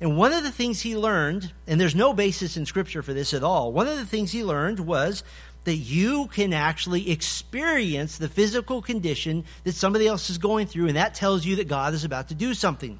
And 0.00 0.16
one 0.16 0.32
of 0.32 0.44
the 0.44 0.52
things 0.52 0.82
he 0.82 0.96
learned, 0.96 1.52
and 1.66 1.80
there's 1.80 1.96
no 1.96 2.12
basis 2.12 2.56
in 2.56 2.66
Scripture 2.66 3.02
for 3.02 3.12
this 3.12 3.34
at 3.34 3.42
all, 3.42 3.72
one 3.72 3.88
of 3.88 3.96
the 3.96 4.06
things 4.06 4.30
he 4.30 4.44
learned 4.44 4.78
was 4.78 5.24
that 5.66 5.74
you 5.74 6.26
can 6.28 6.52
actually 6.52 7.10
experience 7.10 8.18
the 8.18 8.28
physical 8.28 8.80
condition 8.80 9.44
that 9.64 9.74
somebody 9.74 10.06
else 10.06 10.30
is 10.30 10.38
going 10.38 10.68
through, 10.68 10.86
and 10.86 10.96
that 10.96 11.14
tells 11.14 11.44
you 11.44 11.56
that 11.56 11.68
God 11.68 11.92
is 11.92 12.04
about 12.04 12.28
to 12.28 12.34
do 12.34 12.54
something. 12.54 12.98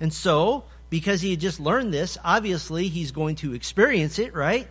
And 0.00 0.12
so, 0.12 0.64
because 0.88 1.20
he 1.20 1.30
had 1.30 1.40
just 1.40 1.60
learned 1.60 1.92
this, 1.92 2.16
obviously 2.24 2.88
he's 2.88 3.12
going 3.12 3.36
to 3.36 3.52
experience 3.52 4.18
it, 4.18 4.34
right? 4.34 4.66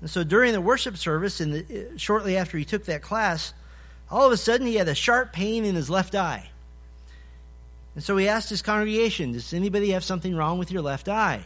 And 0.00 0.10
so 0.10 0.22
during 0.22 0.52
the 0.52 0.60
worship 0.60 0.98
service, 0.98 1.40
and 1.40 1.98
shortly 1.98 2.36
after 2.36 2.58
he 2.58 2.64
took 2.66 2.84
that 2.84 3.00
class, 3.00 3.54
all 4.10 4.26
of 4.26 4.32
a 4.32 4.36
sudden 4.36 4.66
he 4.66 4.74
had 4.74 4.88
a 4.88 4.94
sharp 4.94 5.32
pain 5.32 5.64
in 5.64 5.74
his 5.74 5.88
left 5.88 6.14
eye. 6.14 6.50
And 7.94 8.04
so 8.04 8.16
he 8.18 8.28
asked 8.28 8.50
his 8.50 8.62
congregation, 8.62 9.32
Does 9.32 9.54
anybody 9.54 9.90
have 9.90 10.04
something 10.04 10.36
wrong 10.36 10.58
with 10.58 10.70
your 10.70 10.82
left 10.82 11.08
eye? 11.08 11.42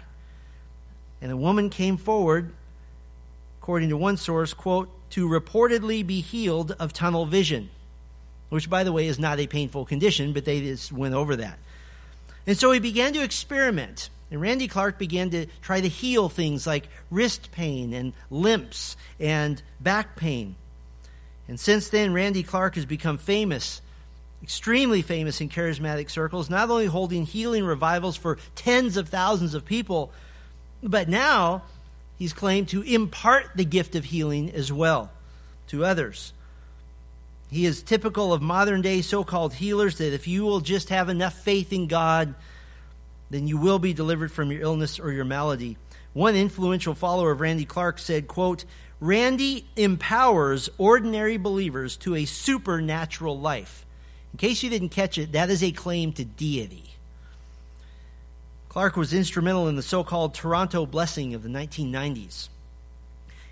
And 1.20 1.30
a 1.30 1.36
woman 1.36 1.70
came 1.70 1.96
forward, 1.96 2.52
according 3.62 3.90
to 3.90 3.96
one 3.96 4.16
source, 4.16 4.54
quote, 4.54 4.88
to 5.10 5.28
reportedly 5.28 6.04
be 6.04 6.20
healed 6.20 6.74
of 6.80 6.92
tunnel 6.92 7.26
vision, 7.26 7.70
which, 8.48 8.68
by 8.68 8.82
the 8.82 8.90
way, 8.90 9.06
is 9.06 9.20
not 9.20 9.38
a 9.38 9.46
painful 9.46 9.84
condition, 9.84 10.32
but 10.32 10.44
they 10.44 10.60
just 10.60 10.90
went 10.90 11.14
over 11.14 11.36
that. 11.36 11.60
And 12.44 12.58
so 12.58 12.72
he 12.72 12.80
began 12.80 13.12
to 13.12 13.22
experiment. 13.22 14.10
And 14.32 14.40
Randy 14.40 14.66
Clark 14.66 14.98
began 14.98 15.30
to 15.30 15.46
try 15.60 15.80
to 15.80 15.86
heal 15.86 16.28
things 16.28 16.66
like 16.66 16.88
wrist 17.08 17.52
pain 17.52 17.92
and 17.92 18.14
limps 18.30 18.96
and 19.20 19.62
back 19.78 20.16
pain. 20.16 20.56
And 21.46 21.60
since 21.60 21.88
then, 21.88 22.12
Randy 22.12 22.42
Clark 22.42 22.74
has 22.74 22.84
become 22.84 23.16
famous, 23.16 23.80
extremely 24.42 25.02
famous 25.02 25.40
in 25.40 25.48
charismatic 25.48 26.10
circles, 26.10 26.50
not 26.50 26.68
only 26.68 26.86
holding 26.86 27.26
healing 27.26 27.64
revivals 27.64 28.16
for 28.16 28.38
tens 28.56 28.96
of 28.96 29.08
thousands 29.08 29.54
of 29.54 29.64
people, 29.64 30.10
but 30.82 31.08
now 31.08 31.62
he's 32.22 32.32
claimed 32.32 32.68
to 32.68 32.82
impart 32.82 33.50
the 33.56 33.64
gift 33.64 33.96
of 33.96 34.04
healing 34.04 34.48
as 34.52 34.72
well 34.72 35.10
to 35.66 35.84
others. 35.84 36.32
He 37.50 37.66
is 37.66 37.82
typical 37.82 38.32
of 38.32 38.40
modern 38.40 38.80
day 38.80 39.02
so 39.02 39.24
called 39.24 39.54
healers 39.54 39.98
that 39.98 40.14
if 40.14 40.28
you 40.28 40.44
will 40.44 40.60
just 40.60 40.90
have 40.90 41.08
enough 41.08 41.34
faith 41.34 41.72
in 41.72 41.88
God, 41.88 42.36
then 43.28 43.48
you 43.48 43.58
will 43.58 43.80
be 43.80 43.92
delivered 43.92 44.30
from 44.30 44.52
your 44.52 44.62
illness 44.62 45.00
or 45.00 45.10
your 45.10 45.24
malady. 45.24 45.76
One 46.12 46.36
influential 46.36 46.94
follower 46.94 47.32
of 47.32 47.40
Randy 47.40 47.64
Clark 47.64 47.98
said, 47.98 48.28
quote, 48.28 48.66
Randy 49.00 49.66
empowers 49.74 50.70
ordinary 50.78 51.38
believers 51.38 51.96
to 51.96 52.14
a 52.14 52.24
supernatural 52.24 53.36
life. 53.36 53.84
In 54.32 54.38
case 54.38 54.62
you 54.62 54.70
didn't 54.70 54.90
catch 54.90 55.18
it, 55.18 55.32
that 55.32 55.50
is 55.50 55.64
a 55.64 55.72
claim 55.72 56.12
to 56.12 56.24
deity. 56.24 56.91
Clark 58.72 58.96
was 58.96 59.12
instrumental 59.12 59.68
in 59.68 59.76
the 59.76 59.82
so 59.82 60.02
called 60.02 60.32
Toronto 60.32 60.86
blessing 60.86 61.34
of 61.34 61.42
the 61.42 61.48
1990s. 61.50 62.48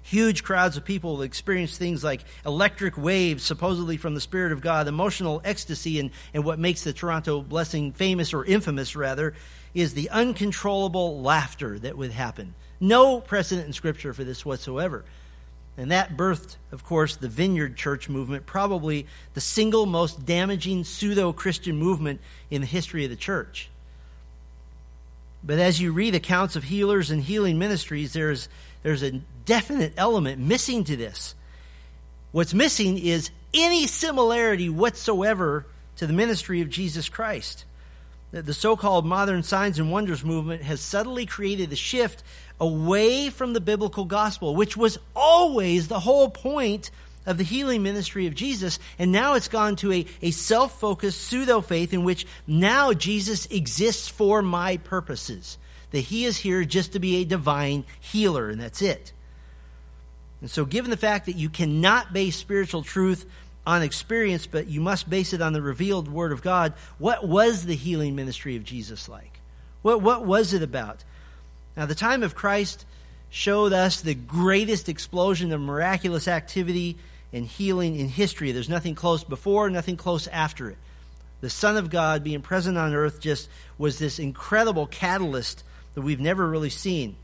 Huge 0.03 0.43
crowds 0.43 0.79
of 0.79 0.85
people 0.87 1.21
experienced 1.21 1.79
things 1.79 2.03
like 2.03 2.25
electric 2.47 2.97
waves, 2.97 3.43
supposedly 3.43 3.99
from 3.99 4.15
the 4.15 4.21
Spirit 4.23 4.51
of 4.51 4.63
God, 4.63 4.89
emotional 4.89 5.43
ecstasy, 5.45 6.01
and, 6.01 6.11
and 6.33 6.43
what 6.43 6.59
makes 6.59 6.85
the 6.85 6.95
Toronto 6.95 7.43
blessing 7.43 7.93
famous 7.93 8.33
or 8.33 8.47
infamous, 8.47 8.97
rather, 8.97 9.35
is 9.75 9.93
the 9.93 10.09
uncontrollable 10.09 11.21
laughter 11.21 11.79
that 11.81 11.99
would 11.99 12.13
happen. 12.13 12.55
No 12.81 13.21
precedent 13.21 13.67
in 13.67 13.75
Scripture 13.75 14.15
for 14.15 14.25
this 14.25 14.47
whatsoever. 14.47 15.05
And 15.77 15.91
that 15.91 16.17
birthed, 16.17 16.57
of 16.73 16.83
course, 16.83 17.17
the 17.17 17.29
Vineyard 17.29 17.77
Church 17.77 18.09
movement, 18.09 18.47
probably 18.47 19.07
the 19.35 19.43
single 19.43 19.85
most 19.85 20.25
damaging 20.25 20.85
pseudo 20.85 21.35
Christian 21.35 21.77
movement 21.77 22.23
in 22.51 22.63
the 22.63 22.67
history 22.67 23.05
of 23.05 23.11
the 23.11 23.17
church. 23.17 23.69
But 25.43 25.59
as 25.59 25.81
you 25.81 25.93
read 25.93 26.15
accounts 26.15 26.57
of 26.57 26.65
healers 26.65 27.11
and 27.11 27.23
healing 27.23 27.59
ministries, 27.59 28.13
there's, 28.13 28.49
there's 28.83 29.03
a 29.03 29.13
definite 29.45 29.95
element 29.97 30.41
missing 30.41 30.85
to 30.85 30.97
this. 30.97 31.35
What's 32.33 32.55
missing 32.55 32.99
is 32.99 33.31
any 33.55 33.87
similarity 33.87 34.69
whatsoever 34.69 35.67
to 35.97 36.07
the 36.07 36.13
ministry 36.13 36.61
of 36.61 36.71
Jesus 36.71 37.09
Christ 37.09 37.65
the 38.33 38.55
so 38.55 38.77
called 38.77 39.05
modern 39.05 39.43
signs 39.43 39.79
and 39.79 39.91
wonders 39.91 40.25
movement 40.25 40.63
has 40.63 40.81
subtly 40.81 41.27
created 41.27 41.73
a 41.73 41.77
shift 41.77 42.23
away 42.61 43.29
from 43.31 43.53
the 43.53 43.61
biblical 43.61 44.05
gospel, 44.05 44.55
which 44.55 44.77
was 44.77 44.99
always 45.17 45.89
the 45.89 46.01
whole 46.01 46.31
point 46.31 46.91
of 47.27 47.39
the 47.39 47.45
healing 47.45 47.83
ministry 47.83 48.27
of 48.27 48.35
Jesus. 48.35 48.79
And 48.99 49.13
now 49.13 49.35
it's 49.35 49.49
gone 49.49 49.77
to 49.77 49.93
a, 49.93 50.07
a 50.23 50.31
self 50.31 50.79
focused 50.81 51.21
pseudo 51.21 51.61
faith 51.61 51.93
in 51.93 52.05
which 52.05 52.27
now 52.47 52.93
Jesus 52.93 53.47
exists 53.47 54.09
for 54.09 54.43
my 54.43 54.79
purposes. 54.79 55.59
That 55.93 56.01
he 56.01 56.25
is 56.25 56.37
here 56.37 56.65
just 56.65 56.93
to 56.93 57.01
be 57.01 57.17
a 57.17 57.25
divine 57.25 57.85
healer, 57.99 58.49
and 58.49 58.61
that's 58.61 58.81
it. 58.81 59.13
And 60.41 60.51
so, 60.51 60.65
given 60.65 60.91
the 60.91 60.97
fact 60.97 61.27
that 61.27 61.37
you 61.37 61.51
cannot 61.51 62.13
base 62.13 62.37
spiritual 62.37 62.83
truth 62.83 63.27
on 63.67 63.83
experience, 63.83 64.47
but 64.47 64.69
you 64.69 64.81
must 64.81 65.11
base 65.11 65.33
it 65.33 65.43
on 65.43 65.53
the 65.53 65.63
revealed 65.63 66.09
Word 66.09 66.33
of 66.33 66.43
God. 66.43 66.73
What 66.99 67.27
was 67.27 67.67
the 67.67 67.77
healing 67.77 68.17
ministry 68.17 68.57
of 68.57 68.65
Jesus 68.65 69.09
like? 69.09 69.41
What, 69.83 70.01
what 70.01 70.25
was 70.25 70.55
it 70.55 70.63
about? 70.63 71.05
Now, 71.77 71.87
the 71.87 71.95
time 71.95 72.23
of 72.23 72.35
Christ 72.35 72.85
showed 73.29 73.73
us 73.73 74.01
the 74.01 74.15
greatest 74.15 74.89
explosion 74.89 75.53
of 75.53 75.61
miraculous 75.61 76.27
activity 76.27 76.99
and 77.33 77.47
healing 77.47 77.97
in 77.97 78.09
history. 78.09 78.53
There's 78.53 78.69
nothing 78.69 78.95
close 78.95 79.25
before, 79.25 79.71
nothing 79.71 79.97
close 79.97 80.27
after 80.27 80.71
it. 80.71 80.79
The 81.41 81.51
Son 81.51 81.77
of 81.77 81.91
God 81.91 82.23
being 82.23 82.43
present 82.43 82.77
on 82.77 82.95
earth 82.95 83.21
just 83.21 83.49
was 83.79 83.99
this 83.99 84.19
incredible 84.19 84.87
catalyst 84.87 85.65
that 85.95 86.03
we've 86.03 86.21
never 86.21 86.47
really 86.47 86.71
seen. 86.71 87.17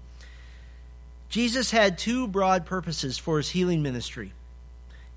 Jesus 1.29 1.71
had 1.71 1.99
two 1.99 2.27
broad 2.27 2.67
purposes 2.67 3.19
for 3.19 3.37
his 3.37 3.49
healing 3.49 3.83
ministry 3.83 4.33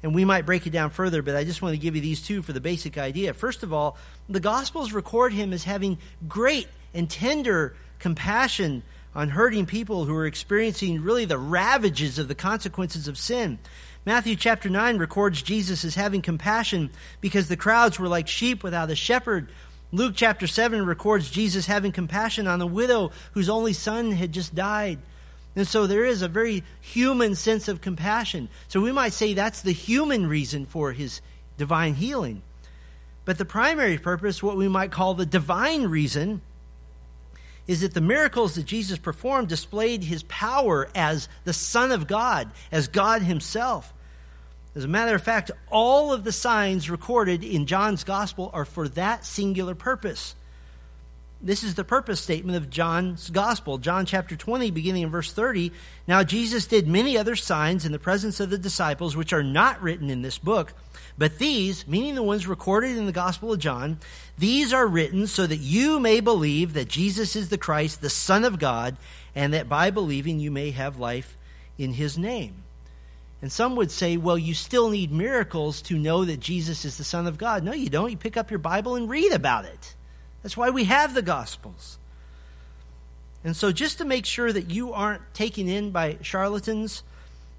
and 0.02 0.16
we 0.16 0.26
might 0.26 0.46
break 0.46 0.66
it 0.66 0.72
down 0.72 0.90
further, 0.90 1.22
but 1.22 1.36
I 1.36 1.44
just 1.44 1.62
want 1.62 1.74
to 1.74 1.80
give 1.80 1.96
you 1.96 2.02
these 2.02 2.22
two 2.22 2.42
for 2.42 2.54
the 2.54 2.62
basic 2.62 2.98
idea. 2.98 3.34
First 3.34 3.64
of 3.64 3.74
all, 3.74 3.98
the 4.30 4.40
Gospels 4.40 4.94
record 4.94 5.34
him 5.34 5.52
as 5.52 5.64
having 5.64 5.98
great 6.28 6.68
and 6.94 7.10
tender 7.10 7.76
compassion 8.00 8.84
on 9.16 9.30
hurting 9.30 9.66
people 9.66 10.06
who 10.06 10.16
are 10.16 10.26
experiencing 10.26 11.02
really 11.02 11.26
the 11.26 11.38
ravages 11.38 12.20
of 12.20 12.28
the 12.28 12.36
consequences 12.36 13.08
of 13.08 13.18
sin. 13.18 13.60
Matthew 14.06 14.36
chapter 14.36 14.70
9 14.70 14.98
records 14.98 15.42
Jesus 15.42 15.84
as 15.84 15.96
having 15.96 16.22
compassion 16.22 16.90
because 17.22 17.48
the 17.48 17.58
crowds 17.58 18.00
were 18.00 18.08
like 18.08 18.28
sheep 18.28 18.64
without 18.64 18.92
a 18.92 18.96
shepherd. 18.96 19.50
Luke 19.92 20.14
chapter 20.16 20.48
7 20.48 20.86
records 20.86 21.30
Jesus 21.30 21.66
having 21.66 21.92
compassion 21.92 22.48
on 22.48 22.60
the 22.60 22.68
widow 22.68 23.12
whose 23.34 23.50
only 23.50 23.74
son 23.74 24.12
had 24.12 24.32
just 24.32 24.54
died. 24.56 25.00
And 25.56 25.68
so 25.68 25.88
there 25.88 26.06
is 26.06 26.22
a 26.22 26.28
very 26.28 26.64
human 26.80 27.36
sense 27.36 27.68
of 27.68 27.82
compassion. 27.82 28.50
So 28.68 28.82
we 28.82 28.92
might 28.92 29.14
say 29.14 29.34
that's 29.34 29.62
the 29.62 29.72
human 29.72 30.28
reason 30.28 30.66
for 30.66 30.92
his 30.94 31.22
divine 31.58 31.96
healing. 31.96 32.44
But 33.26 33.38
the 33.38 33.46
primary 33.46 33.98
purpose, 33.98 34.42
what 34.42 34.58
we 34.58 34.68
might 34.68 34.92
call 34.92 35.14
the 35.14 35.26
divine 35.26 35.84
reason, 35.88 36.42
is 37.70 37.82
that 37.82 37.94
the 37.94 38.02
miracles 38.02 38.56
that 38.56 38.66
Jesus 38.66 38.98
performed 38.98 39.48
displayed 39.48 40.04
his 40.04 40.24
power 40.24 40.90
as 40.96 41.30
the 41.44 41.54
Son 41.54 41.92
of 41.92 42.08
God, 42.08 42.50
as 42.72 42.88
God 42.88 43.22
himself. 43.22 43.94
As 44.76 44.86
a 44.86 44.88
matter 44.88 45.14
of 45.14 45.22
fact, 45.22 45.52
all 45.70 46.12
of 46.12 46.24
the 46.24 46.32
signs 46.32 46.90
recorded 46.90 47.44
in 47.44 47.68
John's 47.68 48.04
gospel 48.04 48.50
are 48.56 48.66
for 48.66 48.88
that 48.90 49.24
singular 49.24 49.76
purpose. 49.76 50.34
This 51.44 51.64
is 51.64 51.76
the 51.76 51.84
purpose 51.84 52.20
statement 52.20 52.58
of 52.58 52.72
John's 52.72 53.30
gospel. 53.30 53.78
John 53.78 54.08
chapter 54.08 54.36
20, 54.36 54.72
beginning 54.72 55.04
in 55.04 55.12
verse 55.12 55.32
30. 55.32 55.72
Now 56.08 56.24
Jesus 56.24 56.66
did 56.66 56.88
many 56.88 57.20
other 57.20 57.36
signs 57.36 57.86
in 57.86 57.92
the 57.92 58.00
presence 58.00 58.40
of 58.40 58.50
the 58.50 58.58
disciples, 58.58 59.16
which 59.16 59.32
are 59.32 59.44
not 59.44 59.80
written 59.80 60.10
in 60.10 60.24
this 60.24 60.40
book. 60.40 60.74
But 61.20 61.38
these, 61.38 61.86
meaning 61.86 62.16
the 62.16 62.24
ones 62.24 62.48
recorded 62.48 62.98
in 62.98 63.06
the 63.06 63.12
gospel 63.12 63.52
of 63.52 63.60
John, 63.60 64.00
these 64.38 64.72
are 64.72 64.88
written 64.88 65.28
so 65.28 65.46
that 65.46 65.58
you 65.58 66.00
may 66.00 66.22
believe 66.22 66.72
that 66.74 66.88
Jesus 66.88 67.36
is 67.36 67.50
the 67.50 67.58
Christ, 67.58 68.00
the 68.00 68.10
Son 68.10 68.46
of 68.46 68.58
God, 68.58 68.96
and 69.36 69.54
that 69.54 69.68
by 69.68 69.92
believing 69.92 70.40
you 70.40 70.50
may 70.50 70.72
have 70.72 70.98
life 70.98 71.38
in 71.78 71.92
his 71.92 72.18
name. 72.18 72.64
And 73.42 73.52
some 73.52 73.76
would 73.76 73.92
say, 73.92 74.16
well, 74.16 74.38
you 74.38 74.54
still 74.54 74.90
need 74.90 75.12
miracles 75.12 75.82
to 75.84 76.00
know 76.00 76.24
that 76.24 76.40
Jesus 76.40 76.86
is 76.86 76.98
the 76.98 77.04
Son 77.04 77.28
of 77.28 77.38
God. 77.38 77.66
No, 77.66 77.74
you 77.74 77.90
don't. 77.90 78.12
You 78.12 78.18
pick 78.18 78.38
up 78.38 78.50
your 78.50 78.60
Bible 78.60 78.96
and 78.96 79.10
read 79.10 79.34
about 79.34 79.66
it. 79.66 79.96
That's 80.42 80.56
why 80.56 80.70
we 80.70 80.86
have 80.86 81.14
the 81.14 81.22
Gospels. 81.22 82.00
And 83.44 83.58
so, 83.58 83.74
just 83.74 83.98
to 83.98 84.06
make 84.06 84.26
sure 84.26 84.52
that 84.52 84.72
you 84.72 84.94
aren't 84.94 85.34
taken 85.34 85.68
in 85.68 85.92
by 85.92 86.18
charlatans, 86.22 87.04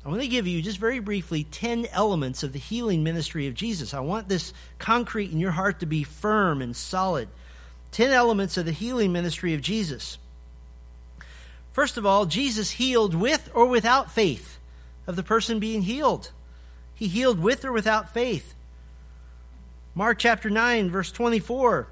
I'm 0.05 0.11
going 0.11 0.23
to 0.23 0.29
give 0.29 0.47
you, 0.47 0.63
just 0.63 0.79
very 0.79 0.99
briefly, 0.99 1.45
10 1.45 1.87
elements 1.93 2.43
of 2.43 2.53
the 2.53 2.59
healing 2.59 3.05
ministry 3.05 3.49
of 3.49 3.55
Jesus. 3.55 3.93
I 3.93 4.01
want 4.01 4.29
this 4.29 4.55
concrete 4.79 5.31
in 5.31 5.41
your 5.41 5.51
heart 5.51 5.81
to 5.81 5.87
be 5.87 6.05
firm 6.05 6.63
and 6.63 6.75
solid. 6.75 7.29
10 7.93 8.11
elements 8.11 8.57
of 8.57 8.65
the 8.65 8.73
healing 8.73 9.13
ministry 9.13 9.53
of 9.53 9.61
Jesus. 9.61 10.17
First 11.73 11.99
of 11.99 12.07
all, 12.07 12.25
Jesus 12.25 12.71
healed 12.71 13.15
with 13.15 13.51
or 13.55 13.67
without 13.67 14.11
faith 14.11 14.59
of 15.07 15.17
the 15.17 15.23
person 15.23 15.61
being 15.61 15.83
healed. 15.83 16.31
He 16.95 17.07
healed 17.07 17.39
with 17.39 17.65
or 17.65 17.73
without 17.73 18.15
faith. 18.15 18.55
Mark 19.95 20.19
chapter 20.19 20.49
9, 20.49 20.91
verse 20.91 21.13
24. 21.13 21.89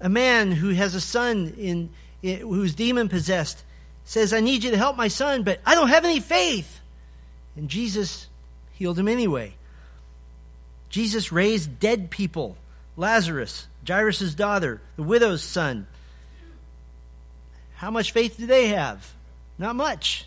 A 0.00 0.08
man 0.08 0.52
who 0.52 0.70
has 0.70 0.94
a 0.94 1.00
son 1.00 1.54
in, 1.58 1.90
in 2.22 2.40
who's 2.40 2.74
demon 2.74 3.08
possessed 3.08 3.62
says, 4.04 4.32
I 4.32 4.40
need 4.40 4.64
you 4.64 4.70
to 4.70 4.76
help 4.76 4.96
my 4.96 5.08
son, 5.08 5.42
but 5.42 5.60
I 5.66 5.74
don't 5.74 5.88
have 5.88 6.04
any 6.04 6.20
faith. 6.20 6.80
And 7.56 7.68
Jesus 7.68 8.28
healed 8.72 8.98
him 8.98 9.08
anyway. 9.08 9.54
Jesus 10.88 11.32
raised 11.32 11.78
dead 11.78 12.10
people 12.10 12.56
Lazarus, 12.96 13.66
Jairus' 13.86 14.34
daughter, 14.34 14.80
the 14.94 15.02
widow's 15.02 15.42
son. 15.42 15.88
How 17.74 17.90
much 17.90 18.12
faith 18.12 18.36
do 18.36 18.46
they 18.46 18.68
have? 18.68 19.14
Not 19.58 19.74
much. 19.74 20.26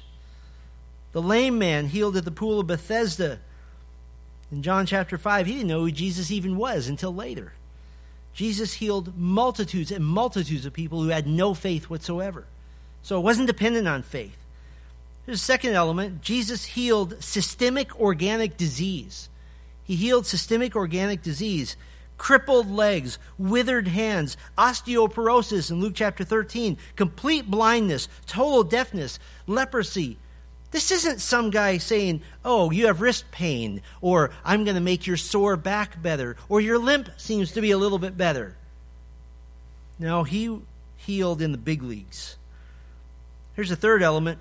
The 1.14 1.22
lame 1.22 1.58
man 1.58 1.88
healed 1.88 2.18
at 2.18 2.26
the 2.26 2.32
pool 2.32 2.60
of 2.60 2.68
Bethesda 2.68 3.40
in 4.52 4.64
John 4.64 4.86
chapter 4.86 5.18
5, 5.18 5.46
he 5.46 5.54
didn't 5.54 5.68
know 5.68 5.82
who 5.82 5.92
Jesus 5.92 6.32
even 6.32 6.58
was 6.58 6.88
until 6.88 7.14
later. 7.14 7.54
Jesus 8.34 8.74
healed 8.74 9.18
multitudes 9.18 9.92
and 9.92 10.06
multitudes 10.06 10.66
of 10.66 10.74
people 10.74 11.02
who 11.02 11.10
had 11.10 11.28
no 11.28 11.54
faith 11.54 11.90
whatsoever. 11.90 12.46
So 13.02 13.18
it 13.18 13.24
wasn't 13.24 13.48
dependent 13.48 13.88
on 13.88 14.04
faith. 14.04 14.38
There's 15.28 15.42
a 15.42 15.46
second 15.46 15.74
element. 15.74 16.22
Jesus 16.22 16.66
healed 16.66 17.22
systemic 17.22 18.00
organic 18.00 18.58
disease. 18.58 19.30
He 19.84 19.96
healed 19.96 20.26
systemic 20.26 20.76
organic 20.76 21.22
disease, 21.22 21.78
crippled 22.18 22.72
legs, 22.72 23.20
withered 23.38 23.88
hands, 23.88 24.38
osteoporosis 24.58 25.70
in 25.70 25.80
Luke 25.80 25.94
chapter 25.94 26.24
13, 26.24 26.80
complete 26.96 27.46
blindness, 27.52 28.10
total 28.26 28.64
deafness, 28.64 29.20
leprosy, 29.46 30.18
this 30.72 30.92
isn't 30.92 31.22
some 31.22 31.50
guy 31.50 31.78
saying, 31.78 32.22
oh, 32.44 32.72
you 32.72 32.88
have 32.88 33.02
wrist 33.02 33.32
pain, 33.32 33.82
or 34.02 34.32
I'm 34.44 34.66
going 34.66 34.76
to 34.76 34.82
make 34.82 35.08
your 35.08 35.18
sore 35.18 35.56
back 35.56 36.02
better, 36.02 36.36
or 36.50 36.60
your 36.60 36.78
limp 36.78 37.10
seems 37.18 37.54
to 37.54 37.62
be 37.62 37.72
a 37.72 37.78
little 37.78 38.00
bit 38.00 38.18
better. 38.18 38.56
No, 39.98 40.24
he 40.24 40.60
healed 40.98 41.42
in 41.42 41.52
the 41.52 41.58
big 41.58 41.84
leagues. 41.84 42.36
Here's 43.56 43.72
a 43.72 43.76
third 43.76 44.04
element 44.04 44.40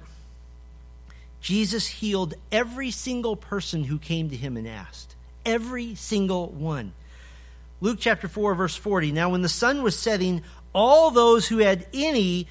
Jesus 1.46 1.86
healed 1.86 2.34
every 2.50 2.90
single 2.90 3.36
person 3.36 3.84
who 3.84 4.00
came 4.00 4.30
to 4.30 4.36
him 4.36 4.56
and 4.56 4.66
asked. 4.66 5.14
Every 5.44 5.94
single 5.94 6.48
one. 6.48 6.92
Luke 7.80 7.98
chapter 8.00 8.26
4, 8.26 8.56
verse 8.56 8.74
40. 8.74 9.12
Now, 9.12 9.28
when 9.28 9.42
the 9.42 9.48
sun 9.48 9.84
was 9.84 9.96
setting, 9.96 10.42
all 10.72 11.12
those 11.12 11.46
who 11.46 11.58
had 11.58 11.86
any 11.94 12.48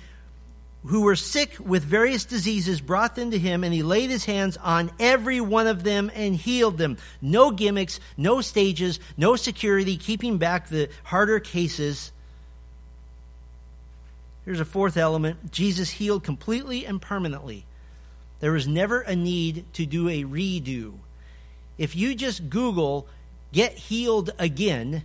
who 0.85 1.01
were 1.01 1.17
sick 1.17 1.57
with 1.59 1.83
various 1.83 2.23
diseases 2.23 2.79
brought 2.79 3.17
them 3.17 3.31
to 3.31 3.37
him, 3.37 3.65
and 3.65 3.73
he 3.73 3.83
laid 3.83 4.09
his 4.09 4.23
hands 4.23 4.55
on 4.55 4.89
every 4.97 5.41
one 5.41 5.67
of 5.67 5.83
them 5.83 6.09
and 6.15 6.33
healed 6.33 6.77
them. 6.77 6.97
No 7.21 7.51
gimmicks, 7.51 7.99
no 8.15 8.39
stages, 8.39 9.01
no 9.17 9.35
security, 9.35 9.97
keeping 9.97 10.37
back 10.37 10.69
the 10.69 10.87
harder 11.03 11.41
cases. 11.41 12.13
Here's 14.45 14.61
a 14.61 14.63
fourth 14.63 14.95
element 14.95 15.51
Jesus 15.51 15.89
healed 15.89 16.23
completely 16.23 16.85
and 16.85 17.01
permanently. 17.01 17.65
There 18.45 18.51
was 18.51 18.67
never 18.67 19.01
a 19.01 19.15
need 19.15 19.65
to 19.73 19.87
do 19.87 20.07
a 20.07 20.23
redo. 20.23 20.93
If 21.79 21.95
you 21.95 22.13
just 22.13 22.47
Google, 22.47 23.07
get 23.51 23.73
healed 23.73 24.29
again, 24.37 25.03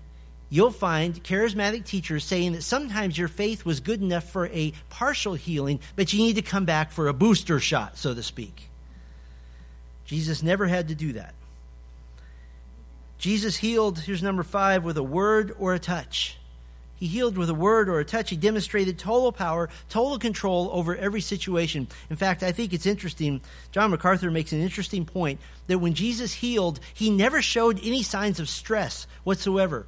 you'll 0.51 0.71
find 0.71 1.25
charismatic 1.25 1.87
teachers 1.87 2.23
saying 2.23 2.53
that 2.53 2.63
sometimes 2.65 3.17
your 3.17 3.29
faith 3.29 3.65
was 3.65 3.81
good 3.81 4.03
enough 4.03 4.25
for 4.25 4.49
a 4.49 4.75
partial 4.91 5.33
healing, 5.33 5.81
but 5.97 6.13
you 6.13 6.19
need 6.19 6.37
to 6.37 6.43
come 6.43 6.67
back 6.67 6.93
for 6.93 7.09
a 7.09 7.15
booster 7.15 7.59
shot, 7.59 7.97
so 7.97 8.13
to 8.13 8.23
speak. 8.23 8.69
Jesus 10.05 10.43
never 10.43 10.67
had 10.67 10.89
to 10.89 10.95
do 10.95 11.15
that. 11.15 11.33
Jesus 13.17 13.57
healed, 13.57 14.01
here's 14.01 14.23
number 14.23 14.43
five, 14.43 14.85
with 14.85 14.99
a 14.99 15.03
word 15.03 15.57
or 15.59 15.73
a 15.73 15.79
touch. 15.79 16.37
He 17.01 17.07
healed 17.07 17.39
with 17.39 17.49
a 17.49 17.55
word 17.55 17.89
or 17.89 17.99
a 17.99 18.05
touch. 18.05 18.29
He 18.29 18.37
demonstrated 18.37 18.99
total 18.99 19.33
power, 19.33 19.71
total 19.89 20.19
control 20.19 20.69
over 20.71 20.95
every 20.95 21.23
situation. 21.23 21.89
In 22.11 22.17
fact, 22.17 22.43
I 22.43 22.53
think 22.53 22.75
it's 22.75 22.85
interesting. 22.85 23.41
John 23.73 23.91
MacArthur 23.91 24.31
makes 24.31 24.53
an 24.53 24.61
interesting 24.61 25.07
point 25.07 25.41
that 25.67 25.79
when 25.79 25.95
Jesus 25.95 26.35
healed, 26.35 26.79
he 26.93 27.09
never 27.09 27.41
showed 27.41 27.81
any 27.83 28.03
signs 28.03 28.39
of 28.39 28.51
stress 28.51 29.07
whatsoever. 29.25 29.87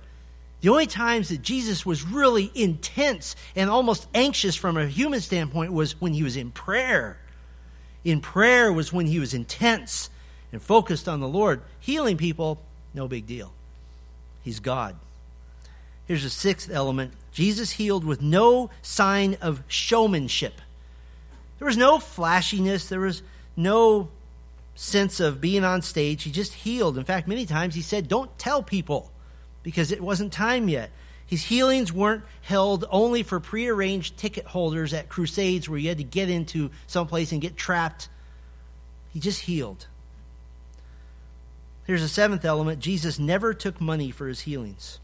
The 0.62 0.70
only 0.70 0.86
times 0.86 1.28
that 1.28 1.42
Jesus 1.42 1.84
was 1.84 2.02
really 2.02 2.50
intense 2.54 3.36
and 3.54 3.68
almost 3.68 4.08
anxious 4.14 4.56
from 4.56 4.78
a 4.78 4.86
human 4.86 5.20
standpoint 5.20 5.74
was 5.74 6.00
when 6.00 6.14
he 6.14 6.22
was 6.22 6.38
in 6.38 6.50
prayer. 6.50 7.18
In 8.04 8.20
prayer 8.20 8.72
was 8.72 8.90
when 8.90 9.04
he 9.04 9.18
was 9.18 9.34
intense 9.34 10.08
and 10.50 10.62
focused 10.62 11.08
on 11.08 11.20
the 11.20 11.28
Lord. 11.28 11.60
Healing 11.78 12.16
people, 12.16 12.58
no 12.94 13.06
big 13.06 13.26
deal. 13.26 13.52
He's 14.44 14.60
God. 14.60 14.96
Here's 16.06 16.22
the 16.22 16.30
sixth 16.30 16.70
element 16.70 17.12
Jesus 17.32 17.72
healed 17.72 18.04
with 18.04 18.20
no 18.20 18.70
sign 18.82 19.36
of 19.40 19.62
showmanship. 19.68 20.60
There 21.58 21.66
was 21.66 21.76
no 21.76 21.98
flashiness, 21.98 22.88
there 22.88 23.00
was 23.00 23.22
no 23.56 24.08
sense 24.74 25.20
of 25.20 25.40
being 25.40 25.64
on 25.64 25.82
stage. 25.82 26.24
He 26.24 26.30
just 26.30 26.52
healed. 26.52 26.98
In 26.98 27.04
fact, 27.04 27.28
many 27.28 27.46
times 27.46 27.74
he 27.74 27.82
said, 27.82 28.08
Don't 28.08 28.36
tell 28.38 28.62
people 28.62 29.10
because 29.62 29.92
it 29.92 30.00
wasn't 30.00 30.32
time 30.32 30.68
yet. 30.68 30.90
His 31.26 31.44
healings 31.44 31.92
weren't 31.92 32.24
held 32.42 32.84
only 32.90 33.22
for 33.22 33.40
prearranged 33.40 34.18
ticket 34.18 34.44
holders 34.44 34.92
at 34.92 35.08
crusades 35.08 35.68
where 35.68 35.78
you 35.78 35.88
had 35.88 35.98
to 35.98 36.04
get 36.04 36.28
into 36.28 36.70
someplace 36.86 37.32
and 37.32 37.40
get 37.40 37.56
trapped. 37.56 38.08
He 39.12 39.20
just 39.20 39.40
healed. 39.40 39.86
Here's 41.86 42.02
a 42.02 42.08
seventh 42.08 42.44
element 42.44 42.80
Jesus 42.80 43.18
never 43.18 43.54
took 43.54 43.80
money 43.80 44.10
for 44.10 44.28
his 44.28 44.40
healings. 44.40 44.98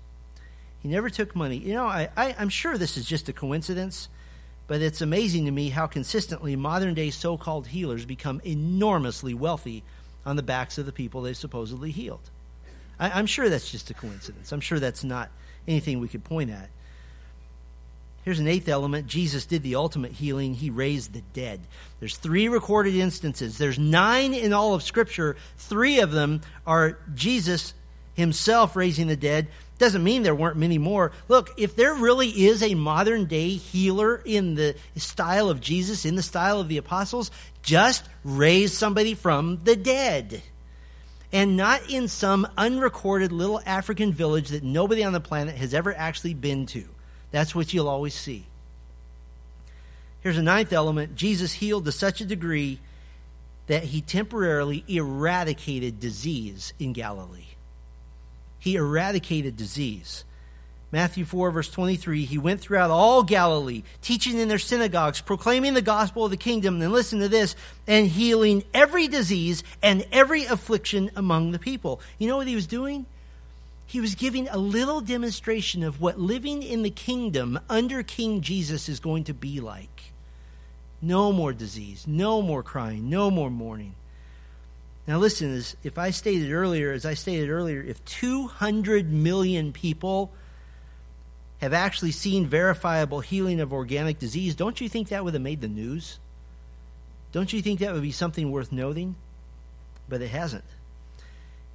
He 0.81 0.89
never 0.89 1.11
took 1.11 1.35
money. 1.35 1.57
You 1.57 1.75
know, 1.75 1.87
I, 1.87 2.09
I, 2.17 2.37
I'm 2.39 2.49
sure 2.49 2.79
this 2.79 2.97
is 2.97 3.05
just 3.05 3.29
a 3.29 3.33
coincidence, 3.33 4.09
but 4.67 4.81
it's 4.81 5.01
amazing 5.01 5.47
to 5.47 5.51
me 5.51 5.71
how 5.71 5.87
consistently 5.87 6.55
modern 6.57 6.95
day 6.95 7.11
so 7.11 7.37
called 7.37 7.67
healers 7.67 8.05
become 8.05 8.41
enormously 8.45 9.35
wealthy 9.35 9.83
on 10.25 10.37
the 10.37 10.43
backs 10.43 10.79
of 10.79 10.87
the 10.87 10.93
people 10.93 11.23
they 11.23 11.33
supposedly 11.33 11.91
healed. 11.91 12.31
I, 13.01 13.19
am 13.19 13.27
sure 13.27 13.49
that's 13.49 13.71
just 13.71 13.91
a 13.91 13.95
coincidence. 13.95 14.53
I'm 14.53 14.61
sure 14.61 14.79
that's 14.79 15.05
not 15.05 15.31
anything 15.67 16.01
we 16.01 16.09
could 16.09 16.25
point 16.25 16.51
at. 16.51 16.69
Here's 18.25 18.41
an 18.41 18.49
eighth 18.49 18.69
element. 18.69 19.07
Jesus 19.07 19.47
did 19.47 19.63
the 19.63 19.77
ultimate 19.77 20.13
healing. 20.13 20.53
He 20.53 20.69
raised 20.69 21.15
the 21.15 21.23
dead. 21.33 21.61
There's 21.99 22.17
three 22.17 22.49
recorded 22.49 22.95
instances. 22.95 23.57
There's 23.57 23.79
nine 23.79 24.35
in 24.35 24.53
all 24.53 24.75
of 24.75 24.83
Scripture. 24.83 25.37
Three 25.57 26.01
of 26.01 26.11
them 26.11 26.43
are 26.67 26.99
Jesus 27.15 27.73
himself 28.15 28.77
raising 28.77 29.07
the 29.07 29.17
dead. 29.17 29.49
Doesn't 29.79 30.03
mean 30.03 30.25
there 30.25 30.35
weren't 30.35 30.57
many 30.57 30.77
more. 30.77 31.13
Look, 31.29 31.55
if 31.57 31.77
there 31.77 31.95
really 31.95 32.29
is 32.29 32.63
a 32.63 32.75
modern 32.75 33.27
day 33.27 33.51
healer 33.51 34.21
in 34.25 34.57
the 34.57 34.75
style 34.97 35.49
of 35.49 35.61
Jesus, 35.61 36.05
in 36.05 36.17
the 36.17 36.23
style 36.23 36.61
of 36.61 36.69
the 36.69 36.79
apostles, 36.79 37.31
just 37.63 38.05
raise 38.25 38.77
somebody 38.77 39.15
from 39.15 39.61
the 39.63 39.77
dead 39.77 40.43
and 41.33 41.57
not 41.57 41.91
in 41.91 42.09
some 42.09 42.49
unrecorded 42.57 43.33
little 43.33 43.61
African 43.67 44.13
village 44.13 44.49
that 44.49 44.65
nobody 44.65 45.05
on 45.05 45.13
the 45.13 45.21
planet 45.21 45.57
has 45.57 45.75
ever 45.75 45.95
actually 45.95 46.35
been 46.35 46.67
to. 46.67 46.85
That's 47.31 47.55
what 47.55 47.73
you'll 47.73 47.89
always 47.89 48.15
see. 48.15 48.47
Here's 50.21 50.39
a 50.39 50.43
ninth 50.43 50.73
element 50.73 51.15
Jesus 51.15 51.53
healed 51.53 51.85
to 51.85 51.93
such 51.93 52.21
a 52.21 52.25
degree 52.25 52.81
that 53.67 53.85
he 53.85 54.01
temporarily 54.01 54.83
eradicated 54.89 56.01
disease 56.01 56.73
in 56.79 56.95
Galilee. 56.95 57.48
He 58.69 58.77
eradicated 58.77 59.57
disease. 59.57 60.27
Matthew 60.93 61.25
4, 61.25 61.53
verse 61.53 61.71
23, 61.71 62.27
he 62.27 62.37
went 62.37 62.61
throughout 62.61 62.91
all 62.91 63.23
Galilee, 63.23 63.83
teaching 64.03 64.37
in 64.37 64.49
their 64.49 64.59
synagogues, 64.59 65.23
proclaiming 65.23 65.73
the 65.73 65.81
gospel 65.81 66.27
of 66.27 66.31
the 66.31 66.37
kingdom, 66.37 66.83
and 66.83 66.93
listen 66.93 67.21
to 67.21 67.31
this, 67.31 67.57
and 67.87 68.07
healing 68.09 68.65
every 68.75 69.09
disease 69.09 69.65
and 69.83 70.05
every 70.13 70.45
affliction 70.45 71.11
among 71.17 71.53
the 71.53 71.59
people. 71.59 72.03
You 72.19 72.29
know 72.29 72.37
what 72.37 72.47
he 72.47 72.55
was 72.55 72.67
doing? 72.67 73.07
He 73.87 74.03
was 74.03 74.15
giving 74.15 74.49
a 74.49 74.59
little 74.59 75.01
demonstration 75.01 75.83
of 75.83 76.03
what 76.03 76.21
living 76.21 76.63
in 76.63 76.83
the 76.83 76.91
kingdom 76.91 77.59
under 77.71 78.03
King 78.03 78.43
Jesus 78.43 78.87
is 78.87 79.01
going 79.01 79.25
to 79.25 79.33
be 79.33 79.61
like. 79.61 80.13
No 81.01 81.33
more 81.33 81.55
disease, 81.55 82.07
no 82.07 82.43
more 82.43 82.63
crying, 82.63 83.09
no 83.09 83.31
more 83.31 83.51
mourning. 83.51 83.95
Now, 85.09 85.17
listen, 85.17 85.55
as 85.55 85.75
if 85.83 85.97
I 85.97 86.11
stated 86.11 86.53
earlier, 86.53 86.93
as 86.93 87.07
I 87.07 87.15
stated 87.15 87.49
earlier, 87.49 87.81
if 87.81 88.05
200 88.05 89.11
million 89.11 89.73
people 89.73 90.31
have 91.63 91.73
actually 91.73 92.11
seen 92.11 92.47
verifiable 92.47 93.21
healing 93.21 93.59
of 93.61 93.73
organic 93.73 94.19
disease, 94.19 94.55
don't 94.55 94.83
you 94.83 94.89
think 94.89 95.09
that 95.09 95.25
would 95.25 95.33
have 95.33 95.43
made 95.43 95.63
the 95.63 95.69
news? 95.69 96.19
Don't 97.33 97.51
you 97.55 97.63
think 97.63 97.81
that 97.81 97.95
would 97.95 98.03
be 98.03 98.13
something 98.13 98.51
worth 98.51 98.71
noting? 98.71 99.17
But 100.11 100.21
it 100.21 100.29
hasn't. 100.29 100.65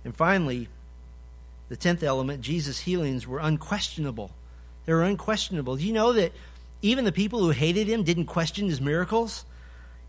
And 0.05 0.15
finally, 0.15 0.67
the 1.69 1.75
tenth 1.75 2.03
element, 2.03 2.41
Jesus' 2.41 2.81
healings 2.81 3.25
were 3.25 3.39
unquestionable. 3.39 4.29
They 4.85 4.93
were 4.93 5.03
unquestionable. 5.03 5.77
Do 5.77 5.83
you 5.83 5.93
know 5.93 6.13
that 6.13 6.33
even 6.83 7.03
the 7.03 7.11
people 7.11 7.39
who 7.39 7.49
hated 7.49 7.87
him 7.87 8.03
didn't 8.03 8.25
question 8.25 8.69
his 8.69 8.79
miracles? 8.79 9.43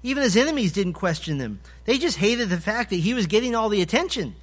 Even 0.04 0.22
his 0.22 0.36
enemies 0.36 0.72
didn't 0.72 0.92
question 0.92 1.38
them. 1.38 1.60
They 1.86 1.96
just 1.96 2.18
hated 2.18 2.50
the 2.50 2.60
fact 2.60 2.90
that 2.90 2.96
he 2.96 3.14
was 3.14 3.26
getting 3.26 3.54
all 3.54 3.70
the 3.70 3.80
attention. 3.80 4.36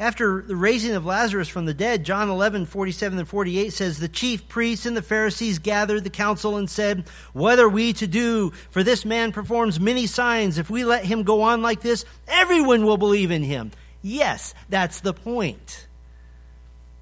After 0.00 0.40
the 0.40 0.56
raising 0.56 0.94
of 0.94 1.04
Lazarus 1.04 1.48
from 1.48 1.66
the 1.66 1.74
dead, 1.74 2.02
John 2.02 2.30
11, 2.30 2.64
47 2.64 3.18
and 3.18 3.28
48 3.28 3.74
says, 3.74 3.98
The 3.98 4.08
chief 4.08 4.48
priests 4.48 4.86
and 4.86 4.96
the 4.96 5.02
Pharisees 5.02 5.58
gathered 5.58 6.02
the 6.02 6.08
council 6.08 6.56
and 6.56 6.70
said, 6.70 7.04
What 7.34 7.58
are 7.58 7.68
we 7.68 7.92
to 7.92 8.06
do? 8.06 8.52
For 8.70 8.82
this 8.82 9.04
man 9.04 9.32
performs 9.32 9.78
many 9.78 10.06
signs. 10.06 10.56
If 10.56 10.70
we 10.70 10.84
let 10.84 11.04
him 11.04 11.24
go 11.24 11.42
on 11.42 11.60
like 11.60 11.82
this, 11.82 12.06
everyone 12.26 12.86
will 12.86 12.96
believe 12.96 13.30
in 13.30 13.42
him. 13.42 13.72
Yes, 14.00 14.54
that's 14.70 15.00
the 15.00 15.12
point. 15.12 15.88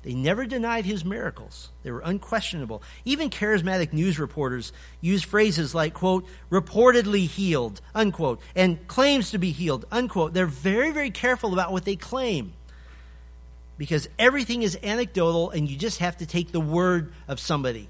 They 0.03 0.15
never 0.15 0.47
denied 0.47 0.85
his 0.85 1.05
miracles. 1.05 1.71
They 1.83 1.91
were 1.91 2.03
unquestionable. 2.05 2.83
Even 3.05 3.31
charismatic 3.31 3.93
news 3.93 4.19
reporters 4.19 4.73
use 5.01 5.23
phrases 5.23 5.75
like, 5.75 5.95
quote, 5.95 6.27
reportedly 6.51 7.27
healed, 7.27 7.81
unquote, 7.95 8.41
and 8.55 8.87
claims 8.87 9.33
to 9.33 9.39
be 9.39 9.51
healed, 9.51 9.87
unquote. 9.91 10.35
They're 10.35 10.47
very, 10.47 10.93
very 10.93 11.11
careful 11.11 11.53
about 11.53 11.73
what 11.73 11.85
they 11.85 11.97
claim 11.97 12.53
because 13.77 14.09
everything 14.19 14.63
is 14.63 14.79
anecdotal 14.83 15.51
and 15.51 15.69
you 15.69 15.77
just 15.77 15.99
have 15.99 16.17
to 16.19 16.27
take 16.27 16.53
the 16.53 16.61
word 16.61 17.13
of 17.27 17.41
somebody. 17.41 17.89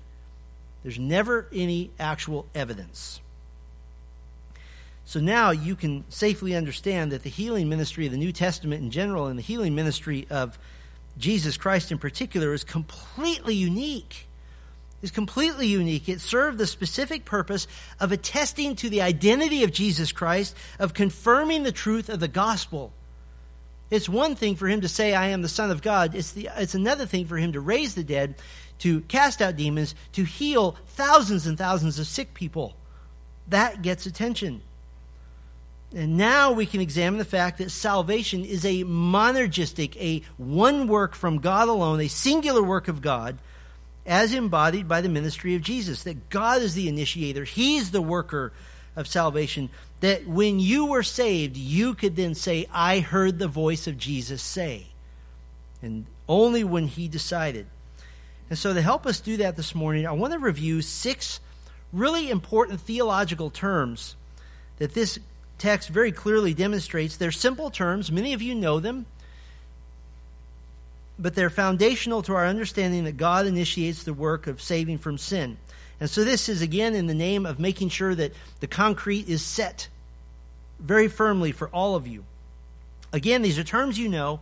There's 0.83 0.99
never 0.99 1.49
any 1.53 1.91
actual 1.99 2.47
evidence. 2.55 3.21
So 5.05 5.21
now 5.21 5.51
you 5.51 5.75
can 5.75 6.05
safely 6.11 6.55
understand 6.55 7.13
that 7.13 7.23
the 7.23 7.31
healing 7.31 7.69
ministry 7.69 8.07
of 8.07 8.13
the 8.13 8.19
New 8.19 8.33
Testament 8.33 8.83
in 8.83 8.91
general 8.91 9.27
and 9.27 9.39
the 9.39 9.43
healing 9.43 9.75
ministry 9.75 10.27
of 10.29 10.59
Jesus 11.19 11.57
Christ 11.57 11.93
in 11.93 11.99
particular 11.99 12.53
is 12.55 12.65
completely 12.65 13.55
unique. 13.55 14.27
Is 15.01 15.11
completely 15.13 15.69
unique. 15.69 16.09
It 16.09 16.21
served 16.21 16.59
the 16.59 16.67
specific 16.67 17.25
purpose 17.25 17.69
of 18.01 18.11
attesting 18.11 18.75
to 18.77 18.91
the 18.91 19.03
identity 19.03 19.63
of 19.63 19.73
Jesus 19.73 20.11
Christ, 20.11 20.57
of 20.81 20.93
confirming 20.93 21.63
the 21.63 21.71
truth 21.71 22.09
of 22.09 22.19
the 22.19 22.27
gospel. 22.27 22.93
It's 23.91 24.09
one 24.09 24.35
thing 24.35 24.57
for 24.57 24.67
him 24.67 24.81
to 24.81 24.89
say, 24.89 25.15
I 25.15 25.29
am 25.29 25.43
the 25.43 25.49
Son 25.49 25.71
of 25.71 25.83
God. 25.83 26.17
It's, 26.17 26.33
the, 26.33 26.51
it's 26.57 26.75
another 26.75 27.07
thing 27.07 27.27
for 27.27 27.37
him 27.37 27.53
to 27.53 27.61
raise 27.61 27.95
the 27.95 28.03
dead, 28.03 28.35
to 28.81 29.01
cast 29.03 29.41
out 29.41 29.57
demons, 29.57 29.95
to 30.13 30.25
heal 30.25 30.77
thousands 30.89 31.47
and 31.47 31.57
thousands 31.57 32.01
of 32.01 32.07
sick 32.09 32.35
people. 32.35 32.75
That 33.47 33.83
gets 33.83 34.05
attention. 34.05 34.63
And 35.95 36.19
now 36.19 36.53
we 36.53 36.67
can 36.67 36.81
examine 36.81 37.19
the 37.19 37.25
fact 37.25 37.59
that 37.59 37.71
salvation 37.71 38.45
is 38.45 38.65
a 38.65 38.85
monergistic, 38.85 39.97
a 39.97 40.23
one 40.37 40.87
work 40.87 41.15
from 41.15 41.39
God 41.39 41.69
alone, 41.69 42.01
a 42.01 42.09
singular 42.09 42.63
work 42.63 42.89
of 42.89 43.01
God, 43.01 43.39
as 44.05 44.35
embodied 44.35 44.87
by 44.87 45.01
the 45.01 45.09
ministry 45.09 45.55
of 45.55 45.63
Jesus. 45.63 46.03
That 46.03 46.29
God 46.29 46.61
is 46.61 46.75
the 46.75 46.89
initiator, 46.89 47.45
He's 47.45 47.91
the 47.91 48.03
worker 48.03 48.53
of 48.97 49.07
salvation. 49.07 49.71
That 50.01 50.27
when 50.27 50.61
you 50.61 50.87
were 50.87 51.03
saved, 51.03 51.57
you 51.57 51.95
could 51.95 52.17
then 52.17 52.35
say, 52.35 52.67
I 52.73 53.01
heard 53.01 53.39
the 53.39 53.49
voice 53.49 53.87
of 53.87 53.97
Jesus 53.97 54.43
say. 54.43 54.89
And 55.81 56.07
only 56.29 56.65
when 56.65 56.87
He 56.87 57.09
decided. 57.09 57.67
And 58.51 58.59
so, 58.59 58.75
to 58.75 58.83
help 58.83 59.07
us 59.07 59.21
do 59.21 59.39
that 59.39 59.57
this 59.57 59.75
morning, 59.75 60.07
I 60.07 60.13
want 60.13 60.35
to 60.35 60.39
review 60.39 60.83
six 60.83 61.41
really 61.95 62.31
important 62.31 62.81
theological 62.81 63.49
terms 63.51 64.17
that 64.77 64.93
this 64.93 65.19
text 65.59 65.89
very 65.89 66.13
clearly 66.13 66.55
demonstrates. 66.55 67.17
They're 67.17 67.33
simple 67.33 67.71
terms, 67.71 68.11
many 68.11 68.33
of 68.33 68.43
you 68.43 68.55
know 68.55 68.81
them, 68.81 69.07
but 71.19 71.35
they're 71.35 71.51
foundational 71.51 72.23
to 72.23 72.35
our 72.35 72.47
understanding 72.47 73.05
that 73.05 73.17
God 73.17 73.47
initiates 73.47 74.05
the 74.05 74.15
work 74.15 74.47
of 74.47 74.63
saving 74.63 74.99
from 74.99 75.19
sin. 75.19 75.57
And 76.01 76.09
so 76.09 76.25
this 76.25 76.49
is 76.49 76.63
again 76.63 76.95
in 76.95 77.09
the 77.09 77.15
name 77.15 77.45
of 77.45 77.59
making 77.59 77.89
sure 77.89 78.15
that 78.15 78.33
the 78.61 78.69
concrete 78.69 79.29
is 79.29 79.43
set 79.43 79.89
very 80.79 81.09
firmly 81.09 81.51
for 81.51 81.69
all 81.69 81.97
of 81.97 82.07
you. 82.07 82.25
Again, 83.13 83.43
these 83.43 83.59
are 83.59 83.65
terms 83.65 83.99
you 83.99 84.09
know, 84.09 84.41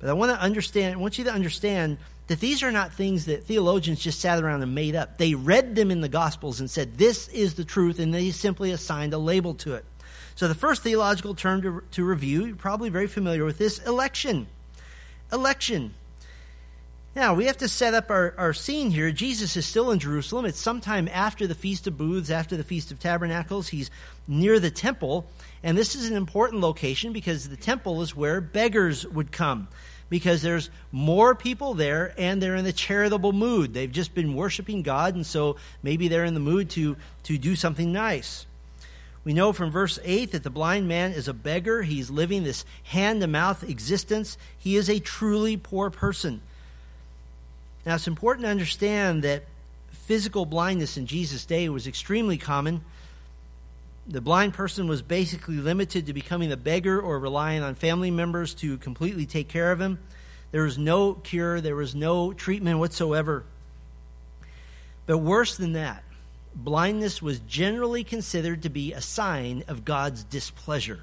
but 0.00 0.10
I 0.10 0.14
want 0.14 0.32
to 0.32 0.40
understand, 0.40 0.94
I 0.94 0.98
want 0.98 1.16
you 1.16 1.24
to 1.24 1.32
understand 1.32 1.98
that 2.26 2.40
these 2.40 2.62
are 2.62 2.72
not 2.72 2.92
things 2.92 3.26
that 3.26 3.44
theologians 3.44 4.00
just 4.00 4.20
sat 4.20 4.42
around 4.42 4.62
and 4.62 4.74
made 4.74 4.96
up. 4.96 5.18
They 5.18 5.34
read 5.34 5.76
them 5.76 5.90
in 5.90 6.00
the 6.00 6.08
Gospels 6.08 6.58
and 6.58 6.70
said, 6.70 6.96
This 6.96 7.28
is 7.28 7.54
the 7.54 7.64
truth, 7.64 7.98
and 7.98 8.12
they 8.12 8.30
simply 8.30 8.70
assigned 8.72 9.12
a 9.12 9.18
label 9.18 9.54
to 9.56 9.74
it. 9.74 9.84
So, 10.36 10.48
the 10.48 10.54
first 10.54 10.82
theological 10.82 11.34
term 11.34 11.62
to, 11.62 11.82
to 11.92 12.04
review, 12.04 12.46
you're 12.46 12.56
probably 12.56 12.88
very 12.88 13.06
familiar 13.06 13.44
with 13.44 13.58
this 13.58 13.78
election. 13.80 14.48
Election. 15.32 15.94
Now, 17.14 17.34
we 17.34 17.46
have 17.46 17.58
to 17.58 17.68
set 17.68 17.94
up 17.94 18.10
our, 18.10 18.34
our 18.36 18.52
scene 18.52 18.90
here. 18.90 19.12
Jesus 19.12 19.56
is 19.56 19.64
still 19.64 19.92
in 19.92 20.00
Jerusalem. 20.00 20.46
It's 20.46 20.58
sometime 20.58 21.08
after 21.12 21.46
the 21.46 21.54
Feast 21.54 21.86
of 21.86 21.96
Booths, 21.96 22.28
after 22.28 22.56
the 22.56 22.64
Feast 22.64 22.90
of 22.90 22.98
Tabernacles. 22.98 23.68
He's 23.68 23.88
near 24.26 24.58
the 24.58 24.72
temple. 24.72 25.24
And 25.62 25.78
this 25.78 25.94
is 25.94 26.10
an 26.10 26.16
important 26.16 26.60
location 26.60 27.12
because 27.12 27.48
the 27.48 27.56
temple 27.56 28.02
is 28.02 28.16
where 28.16 28.40
beggars 28.40 29.06
would 29.06 29.30
come. 29.30 29.68
Because 30.10 30.42
there's 30.42 30.70
more 30.90 31.36
people 31.36 31.74
there 31.74 32.12
and 32.18 32.42
they're 32.42 32.56
in 32.56 32.66
a 32.66 32.72
charitable 32.72 33.32
mood. 33.32 33.74
They've 33.74 33.90
just 33.90 34.14
been 34.14 34.34
worshiping 34.34 34.82
God, 34.82 35.14
and 35.14 35.24
so 35.24 35.56
maybe 35.82 36.08
they're 36.08 36.24
in 36.24 36.34
the 36.34 36.40
mood 36.40 36.70
to, 36.70 36.96
to 37.24 37.38
do 37.38 37.54
something 37.54 37.92
nice. 37.92 38.44
We 39.24 39.32
know 39.32 39.54
from 39.54 39.70
verse 39.70 39.98
8 40.04 40.32
that 40.32 40.42
the 40.42 40.50
blind 40.50 40.86
man 40.86 41.12
is 41.12 41.28
a 41.28 41.34
beggar. 41.34 41.82
He's 41.82 42.10
living 42.10 42.44
this 42.44 42.64
hand 42.84 43.22
to 43.22 43.26
mouth 43.26 43.68
existence. 43.68 44.36
He 44.58 44.76
is 44.76 44.90
a 44.90 45.00
truly 45.00 45.56
poor 45.56 45.88
person. 45.88 46.42
Now, 47.86 47.94
it's 47.94 48.06
important 48.06 48.44
to 48.44 48.50
understand 48.50 49.24
that 49.24 49.44
physical 49.90 50.44
blindness 50.44 50.98
in 50.98 51.06
Jesus' 51.06 51.46
day 51.46 51.68
was 51.70 51.86
extremely 51.86 52.36
common. 52.36 52.82
The 54.06 54.20
blind 54.20 54.52
person 54.52 54.86
was 54.86 55.00
basically 55.00 55.56
limited 55.56 56.06
to 56.06 56.12
becoming 56.12 56.52
a 56.52 56.56
beggar 56.58 57.00
or 57.00 57.18
relying 57.18 57.62
on 57.62 57.74
family 57.74 58.10
members 58.10 58.52
to 58.56 58.76
completely 58.76 59.24
take 59.24 59.48
care 59.48 59.72
of 59.72 59.80
him. 59.80 59.98
There 60.52 60.62
was 60.62 60.76
no 60.76 61.14
cure, 61.14 61.62
there 61.62 61.74
was 61.74 61.94
no 61.94 62.34
treatment 62.34 62.78
whatsoever. 62.78 63.44
But 65.06 65.18
worse 65.18 65.56
than 65.56 65.72
that, 65.72 66.03
blindness 66.54 67.20
was 67.20 67.40
generally 67.40 68.04
considered 68.04 68.62
to 68.62 68.68
be 68.68 68.92
a 68.92 69.00
sign 69.00 69.64
of 69.68 69.84
God's 69.84 70.24
displeasure, 70.24 71.00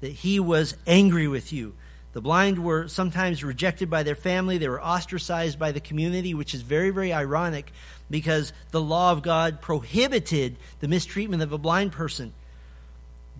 that 0.00 0.12
He 0.12 0.40
was 0.40 0.76
angry 0.86 1.28
with 1.28 1.52
you, 1.52 1.74
the 2.12 2.20
blind 2.20 2.62
were 2.62 2.88
sometimes 2.88 3.42
rejected 3.42 3.88
by 3.88 4.02
their 4.02 4.14
family. 4.14 4.58
They 4.58 4.68
were 4.68 4.82
ostracized 4.82 5.58
by 5.58 5.72
the 5.72 5.80
community, 5.80 6.34
which 6.34 6.54
is 6.54 6.60
very, 6.60 6.90
very 6.90 7.12
ironic 7.12 7.72
because 8.10 8.52
the 8.70 8.82
law 8.82 9.12
of 9.12 9.22
God 9.22 9.62
prohibited 9.62 10.56
the 10.80 10.88
mistreatment 10.88 11.42
of 11.42 11.52
a 11.52 11.58
blind 11.58 11.92
person. 11.92 12.34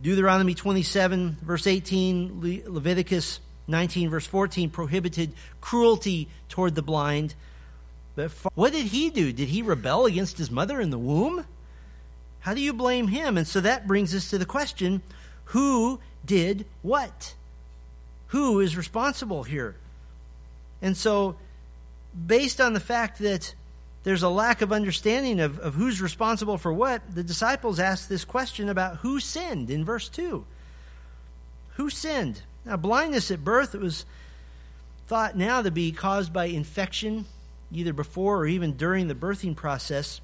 Deuteronomy 0.00 0.54
27, 0.54 1.36
verse 1.42 1.66
18, 1.66 2.64
Leviticus 2.66 3.40
19, 3.68 4.08
verse 4.08 4.26
14, 4.26 4.70
prohibited 4.70 5.34
cruelty 5.60 6.28
toward 6.48 6.74
the 6.74 6.82
blind. 6.82 7.34
What 8.54 8.72
did 8.72 8.86
he 8.86 9.10
do? 9.10 9.32
Did 9.32 9.48
he 9.48 9.62
rebel 9.62 10.06
against 10.06 10.38
his 10.38 10.50
mother 10.50 10.80
in 10.80 10.90
the 10.90 10.98
womb? 10.98 11.46
How 12.40 12.54
do 12.54 12.60
you 12.60 12.72
blame 12.72 13.08
him? 13.08 13.38
And 13.38 13.46
so 13.46 13.60
that 13.60 13.86
brings 13.86 14.14
us 14.14 14.30
to 14.30 14.38
the 14.38 14.44
question 14.44 15.02
who 15.46 16.00
did 16.24 16.66
what? 16.82 17.34
who 18.32 18.60
is 18.60 18.78
responsible 18.78 19.42
here. 19.42 19.76
And 20.80 20.96
so, 20.96 21.36
based 22.26 22.62
on 22.62 22.72
the 22.72 22.80
fact 22.80 23.18
that 23.18 23.54
there's 24.04 24.22
a 24.22 24.28
lack 24.30 24.62
of 24.62 24.72
understanding 24.72 25.38
of, 25.38 25.58
of 25.58 25.74
who's 25.74 26.00
responsible 26.00 26.56
for 26.56 26.72
what, 26.72 27.02
the 27.14 27.22
disciples 27.22 27.78
asked 27.78 28.08
this 28.08 28.24
question 28.24 28.70
about 28.70 28.96
who 28.96 29.20
sinned 29.20 29.68
in 29.68 29.84
verse 29.84 30.08
2. 30.08 30.46
Who 31.74 31.90
sinned? 31.90 32.40
Now, 32.64 32.78
blindness 32.78 33.30
at 33.30 33.44
birth, 33.44 33.74
it 33.74 33.82
was 33.82 34.06
thought 35.08 35.36
now 35.36 35.60
to 35.60 35.70
be 35.70 35.92
caused 35.92 36.32
by 36.32 36.46
infection, 36.46 37.26
either 37.72 37.92
before 37.92 38.38
or 38.38 38.46
even 38.46 38.76
during 38.76 39.08
the 39.08 39.14
birthing 39.14 39.56
process. 39.56 40.20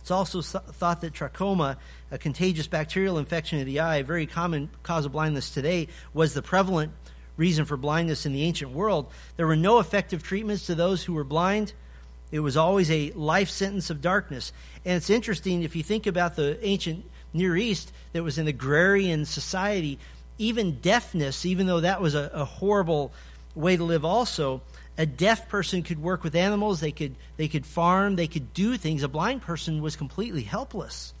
It's 0.00 0.10
also 0.10 0.40
thought 0.40 1.00
that 1.00 1.14
trachoma, 1.14 1.76
a 2.10 2.18
contagious 2.18 2.68
bacterial 2.68 3.18
infection 3.18 3.58
of 3.58 3.66
the 3.66 3.80
eye, 3.80 3.96
a 3.96 4.04
very 4.04 4.26
common 4.26 4.70
cause 4.82 5.04
of 5.04 5.12
blindness 5.12 5.50
today, 5.50 5.88
was 6.14 6.32
the 6.32 6.42
prevalent 6.42 6.92
reason 7.36 7.64
for 7.64 7.76
blindness 7.76 8.24
in 8.24 8.32
the 8.32 8.44
ancient 8.44 8.70
world. 8.70 9.10
There 9.36 9.46
were 9.46 9.56
no 9.56 9.80
effective 9.80 10.22
treatments 10.22 10.66
to 10.66 10.74
those 10.74 11.02
who 11.02 11.12
were 11.12 11.24
blind. 11.24 11.72
It 12.30 12.40
was 12.40 12.56
always 12.56 12.90
a 12.90 13.10
life 13.12 13.50
sentence 13.50 13.90
of 13.90 14.00
darkness. 14.00 14.52
And 14.84 14.96
it's 14.96 15.10
interesting 15.10 15.62
if 15.62 15.74
you 15.74 15.82
think 15.82 16.06
about 16.06 16.36
the 16.36 16.64
ancient 16.64 17.04
Near 17.32 17.56
East 17.56 17.92
that 18.12 18.22
was 18.22 18.38
an 18.38 18.46
agrarian 18.46 19.24
society, 19.24 19.98
even 20.38 20.80
deafness, 20.80 21.44
even 21.44 21.66
though 21.66 21.80
that 21.80 22.00
was 22.00 22.14
a, 22.14 22.30
a 22.32 22.44
horrible 22.44 23.12
way 23.54 23.76
to 23.76 23.84
live 23.84 24.04
also, 24.04 24.62
a 24.98 25.06
deaf 25.06 25.48
person 25.48 25.82
could 25.82 26.00
work 26.00 26.24
with 26.24 26.34
animals, 26.34 26.80
they 26.80 26.92
could, 26.92 27.14
they 27.36 27.48
could 27.48 27.66
farm, 27.66 28.16
they 28.16 28.26
could 28.26 28.54
do 28.54 28.76
things. 28.76 29.02
A 29.02 29.08
blind 29.08 29.42
person 29.42 29.82
was 29.82 29.96
completely 29.96 30.42
helpless. 30.42 31.12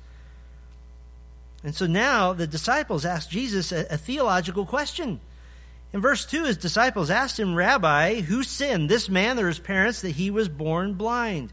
And 1.62 1.74
so 1.74 1.86
now 1.86 2.32
the 2.32 2.46
disciples 2.46 3.04
ask 3.04 3.28
Jesus 3.28 3.72
a, 3.72 3.86
a 3.90 3.98
theological 3.98 4.66
question. 4.66 5.20
In 5.92 6.00
verse 6.00 6.24
2, 6.26 6.44
his 6.44 6.56
disciples 6.56 7.10
asked 7.10 7.38
him, 7.38 7.54
Rabbi, 7.54 8.20
who 8.20 8.42
sinned, 8.42 8.88
this 8.88 9.08
man 9.08 9.38
or 9.38 9.48
his 9.48 9.58
parents, 9.58 10.02
that 10.02 10.10
he 10.10 10.30
was 10.30 10.48
born 10.48 10.94
blind? 10.94 11.52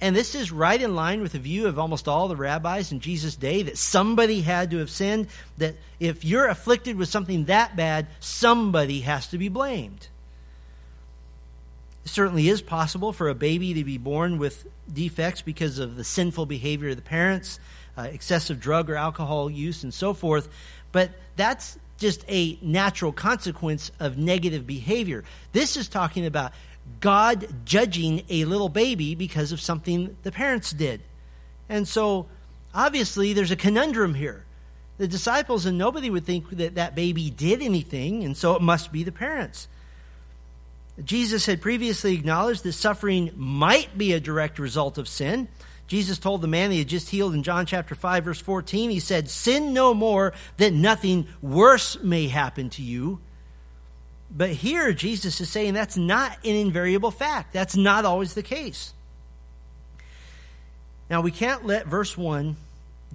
And 0.00 0.16
this 0.16 0.34
is 0.34 0.50
right 0.50 0.80
in 0.80 0.94
line 0.94 1.20
with 1.20 1.32
the 1.32 1.38
view 1.38 1.66
of 1.66 1.78
almost 1.78 2.08
all 2.08 2.28
the 2.28 2.36
rabbis 2.36 2.90
in 2.90 3.00
Jesus' 3.00 3.36
day 3.36 3.62
that 3.64 3.76
somebody 3.76 4.40
had 4.40 4.70
to 4.70 4.78
have 4.78 4.90
sinned, 4.90 5.28
that 5.58 5.76
if 5.98 6.24
you're 6.24 6.48
afflicted 6.48 6.96
with 6.96 7.10
something 7.10 7.44
that 7.46 7.76
bad, 7.76 8.06
somebody 8.18 9.00
has 9.00 9.26
to 9.28 9.38
be 9.38 9.48
blamed. 9.48 10.08
Certainly 12.10 12.48
is 12.48 12.60
possible 12.60 13.12
for 13.12 13.28
a 13.28 13.36
baby 13.36 13.72
to 13.74 13.84
be 13.84 13.96
born 13.96 14.38
with 14.38 14.66
defects 14.92 15.42
because 15.42 15.78
of 15.78 15.94
the 15.94 16.02
sinful 16.02 16.44
behavior 16.44 16.88
of 16.88 16.96
the 16.96 17.02
parents, 17.02 17.60
uh, 17.96 18.02
excessive 18.02 18.58
drug 18.58 18.90
or 18.90 18.96
alcohol 18.96 19.48
use, 19.48 19.84
and 19.84 19.94
so 19.94 20.12
forth. 20.12 20.48
But 20.90 21.12
that's 21.36 21.78
just 21.98 22.24
a 22.26 22.58
natural 22.62 23.12
consequence 23.12 23.92
of 24.00 24.18
negative 24.18 24.66
behavior. 24.66 25.22
This 25.52 25.76
is 25.76 25.86
talking 25.86 26.26
about 26.26 26.52
God 26.98 27.46
judging 27.64 28.24
a 28.28 28.44
little 28.44 28.68
baby 28.68 29.14
because 29.14 29.52
of 29.52 29.60
something 29.60 30.16
the 30.24 30.32
parents 30.32 30.72
did. 30.72 31.02
And 31.68 31.86
so, 31.86 32.26
obviously, 32.74 33.34
there's 33.34 33.52
a 33.52 33.56
conundrum 33.56 34.14
here. 34.14 34.44
The 34.98 35.06
disciples 35.06 35.64
and 35.64 35.78
nobody 35.78 36.10
would 36.10 36.24
think 36.24 36.50
that 36.56 36.74
that 36.74 36.96
baby 36.96 37.30
did 37.30 37.62
anything, 37.62 38.24
and 38.24 38.36
so 38.36 38.56
it 38.56 38.62
must 38.62 38.90
be 38.90 39.04
the 39.04 39.12
parents. 39.12 39.68
Jesus 41.02 41.46
had 41.46 41.60
previously 41.60 42.14
acknowledged 42.14 42.62
that 42.64 42.72
suffering 42.72 43.30
might 43.36 43.96
be 43.96 44.12
a 44.12 44.20
direct 44.20 44.58
result 44.58 44.98
of 44.98 45.08
sin. 45.08 45.48
Jesus 45.86 46.18
told 46.18 46.40
the 46.40 46.48
man 46.48 46.70
he 46.70 46.78
had 46.78 46.88
just 46.88 47.08
healed 47.08 47.34
in 47.34 47.42
John 47.42 47.66
chapter 47.66 47.94
5 47.94 48.24
verse 48.24 48.40
14, 48.40 48.90
he 48.90 49.00
said, 49.00 49.28
"Sin 49.28 49.72
no 49.72 49.94
more 49.94 50.32
that 50.58 50.72
nothing 50.72 51.26
worse 51.42 51.98
may 52.02 52.28
happen 52.28 52.70
to 52.70 52.82
you." 52.82 53.20
But 54.30 54.50
here, 54.50 54.92
Jesus 54.92 55.40
is 55.40 55.50
saying 55.50 55.74
that's 55.74 55.96
not 55.96 56.38
an 56.44 56.54
invariable 56.54 57.10
fact. 57.10 57.52
That's 57.52 57.74
not 57.74 58.04
always 58.04 58.34
the 58.34 58.42
case. 58.42 58.94
Now, 61.08 61.20
we 61.20 61.32
can't 61.32 61.66
let 61.66 61.88
verse 61.88 62.16
1 62.16 62.56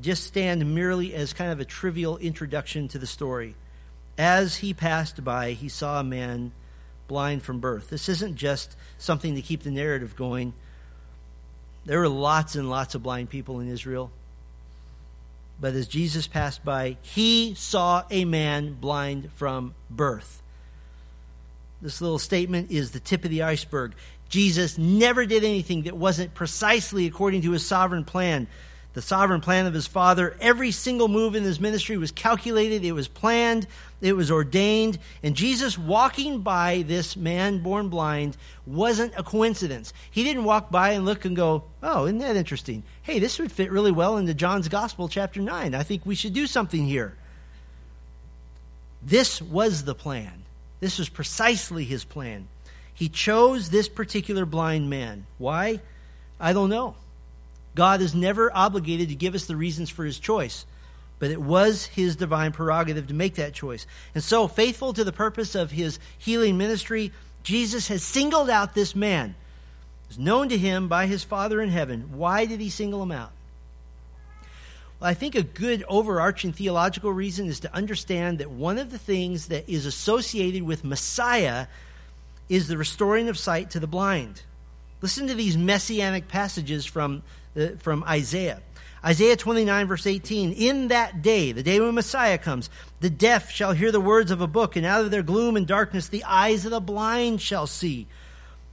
just 0.01 0.25
stand 0.25 0.75
merely 0.75 1.13
as 1.13 1.31
kind 1.31 1.51
of 1.51 1.61
a 1.61 1.65
trivial 1.65 2.17
introduction 2.17 2.89
to 2.89 2.99
the 2.99 3.07
story. 3.07 3.55
As 4.17 4.57
he 4.57 4.73
passed 4.73 5.23
by, 5.23 5.53
he 5.53 5.69
saw 5.69 6.01
a 6.01 6.03
man 6.03 6.51
blind 7.07 7.43
from 7.43 7.59
birth. 7.59 7.89
This 7.89 8.09
isn't 8.09 8.35
just 8.35 8.75
something 8.97 9.35
to 9.35 9.41
keep 9.41 9.63
the 9.63 9.71
narrative 9.71 10.15
going. 10.15 10.53
There 11.85 11.99
were 11.99 12.09
lots 12.09 12.55
and 12.55 12.69
lots 12.69 12.95
of 12.95 13.03
blind 13.03 13.29
people 13.29 13.59
in 13.59 13.69
Israel. 13.69 14.11
But 15.59 15.73
as 15.73 15.87
Jesus 15.87 16.27
passed 16.27 16.65
by, 16.65 16.97
he 17.01 17.53
saw 17.55 18.03
a 18.09 18.25
man 18.25 18.73
blind 18.73 19.31
from 19.33 19.73
birth. 19.89 20.41
This 21.81 22.01
little 22.01 22.19
statement 22.19 22.71
is 22.71 22.91
the 22.91 22.99
tip 22.99 23.23
of 23.23 23.29
the 23.29 23.43
iceberg. 23.43 23.93
Jesus 24.27 24.77
never 24.77 25.25
did 25.25 25.43
anything 25.43 25.83
that 25.83 25.95
wasn't 25.95 26.33
precisely 26.33 27.05
according 27.05 27.43
to 27.43 27.51
his 27.51 27.65
sovereign 27.65 28.03
plan. 28.03 28.47
The 28.95 29.01
sovereign 29.01 29.41
plan 29.41 29.65
of 29.65 29.73
his 29.73 29.87
Father, 29.87 30.37
every 30.39 30.71
single 30.71 31.09
move 31.09 31.35
in 31.35 31.43
his 31.43 31.59
ministry 31.59 31.97
was 31.97 32.11
calculated, 32.11 32.85
it 32.85 32.93
was 32.93 33.09
planned, 33.09 33.67
it 33.99 34.13
was 34.13 34.31
ordained. 34.31 34.99
And 35.21 35.35
Jesus 35.35 35.77
walking 35.77 36.39
by 36.39 36.85
this 36.87 37.17
man 37.17 37.61
born 37.61 37.89
blind 37.89 38.37
wasn't 38.65 39.11
a 39.17 39.23
coincidence. 39.23 39.91
He 40.09 40.23
didn't 40.23 40.45
walk 40.45 40.71
by 40.71 40.91
and 40.91 41.03
look 41.03 41.25
and 41.25 41.35
go, 41.35 41.65
Oh, 41.83 42.05
isn't 42.05 42.19
that 42.19 42.37
interesting? 42.37 42.83
Hey, 43.01 43.19
this 43.19 43.37
would 43.37 43.51
fit 43.51 43.69
really 43.69 43.91
well 43.91 44.15
into 44.15 44.33
John's 44.33 44.69
Gospel, 44.69 45.09
chapter 45.09 45.41
9. 45.41 45.75
I 45.75 45.83
think 45.83 46.05
we 46.05 46.15
should 46.15 46.33
do 46.33 46.47
something 46.47 46.85
here. 46.85 47.17
This 49.03 49.41
was 49.41 49.83
the 49.83 49.93
plan. 49.93 50.43
This 50.79 50.99
was 50.99 51.09
precisely 51.09 51.83
his 51.83 52.05
plan. 52.05 52.47
He 52.93 53.09
chose 53.09 53.69
this 53.69 53.89
particular 53.89 54.45
blind 54.45 54.89
man. 54.89 55.25
Why? 55.37 55.81
I 56.39 56.53
don't 56.53 56.69
know. 56.69 56.95
God 57.75 58.01
is 58.01 58.15
never 58.15 58.55
obligated 58.55 59.09
to 59.09 59.15
give 59.15 59.35
us 59.35 59.45
the 59.45 59.55
reasons 59.55 59.89
for 59.89 60.05
his 60.05 60.17
choice, 60.17 60.65
but 61.19 61.29
it 61.29 61.41
was 61.41 61.85
his 61.85 62.15
divine 62.15 62.53
prerogative 62.53 63.07
to 63.07 63.13
make 63.13 63.35
that 63.35 63.53
choice. 63.53 63.85
And 64.13 64.23
so, 64.23 64.47
faithful 64.47 64.93
to 64.93 65.03
the 65.03 65.11
purpose 65.11 65.55
of 65.55 65.71
his 65.71 65.99
healing 66.17 66.57
ministry, 66.57 67.11
Jesus 67.43 67.89
has 67.89 68.01
singled 68.01 68.49
out 68.49 68.73
this 68.73 68.95
man. 68.95 69.35
It's 70.09 70.17
known 70.17 70.49
to 70.49 70.57
him 70.57 70.87
by 70.87 71.07
his 71.07 71.23
Father 71.23 71.61
in 71.61 71.69
heaven. 71.69 72.11
Why 72.13 72.45
did 72.45 72.59
he 72.59 72.69
single 72.69 73.03
him 73.03 73.11
out? 73.11 73.31
Well, 74.99 75.09
I 75.09 75.13
think 75.13 75.35
a 75.35 75.43
good 75.43 75.83
overarching 75.87 76.53
theological 76.53 77.11
reason 77.11 77.47
is 77.47 77.59
to 77.61 77.75
understand 77.75 78.39
that 78.39 78.49
one 78.49 78.77
of 78.77 78.91
the 78.91 78.97
things 78.97 79.47
that 79.47 79.67
is 79.69 79.85
associated 79.85 80.63
with 80.63 80.83
Messiah 80.83 81.67
is 82.47 82.67
the 82.67 82.77
restoring 82.77 83.27
of 83.27 83.37
sight 83.37 83.71
to 83.71 83.79
the 83.79 83.87
blind. 83.87 84.41
Listen 85.01 85.27
to 85.27 85.35
these 85.35 85.57
messianic 85.57 86.27
passages 86.27 86.85
from, 86.85 87.23
Uh, 87.55 87.67
from 87.79 88.03
Isaiah. 88.03 88.61
Isaiah 89.03 89.37
29, 89.37 89.87
verse 89.87 90.07
18. 90.07 90.53
In 90.53 90.87
that 90.89 91.21
day, 91.21 91.51
the 91.51 91.63
day 91.63 91.79
when 91.79 91.93
Messiah 91.93 92.37
comes, 92.37 92.69
the 92.99 93.09
deaf 93.09 93.51
shall 93.51 93.73
hear 93.73 93.91
the 93.91 94.01
words 94.01 94.31
of 94.31 94.41
a 94.41 94.47
book, 94.47 94.75
and 94.75 94.85
out 94.85 95.05
of 95.05 95.11
their 95.11 95.23
gloom 95.23 95.55
and 95.55 95.67
darkness 95.67 96.07
the 96.07 96.23
eyes 96.23 96.65
of 96.65 96.71
the 96.71 96.81
blind 96.81 97.41
shall 97.41 97.67
see. 97.67 98.07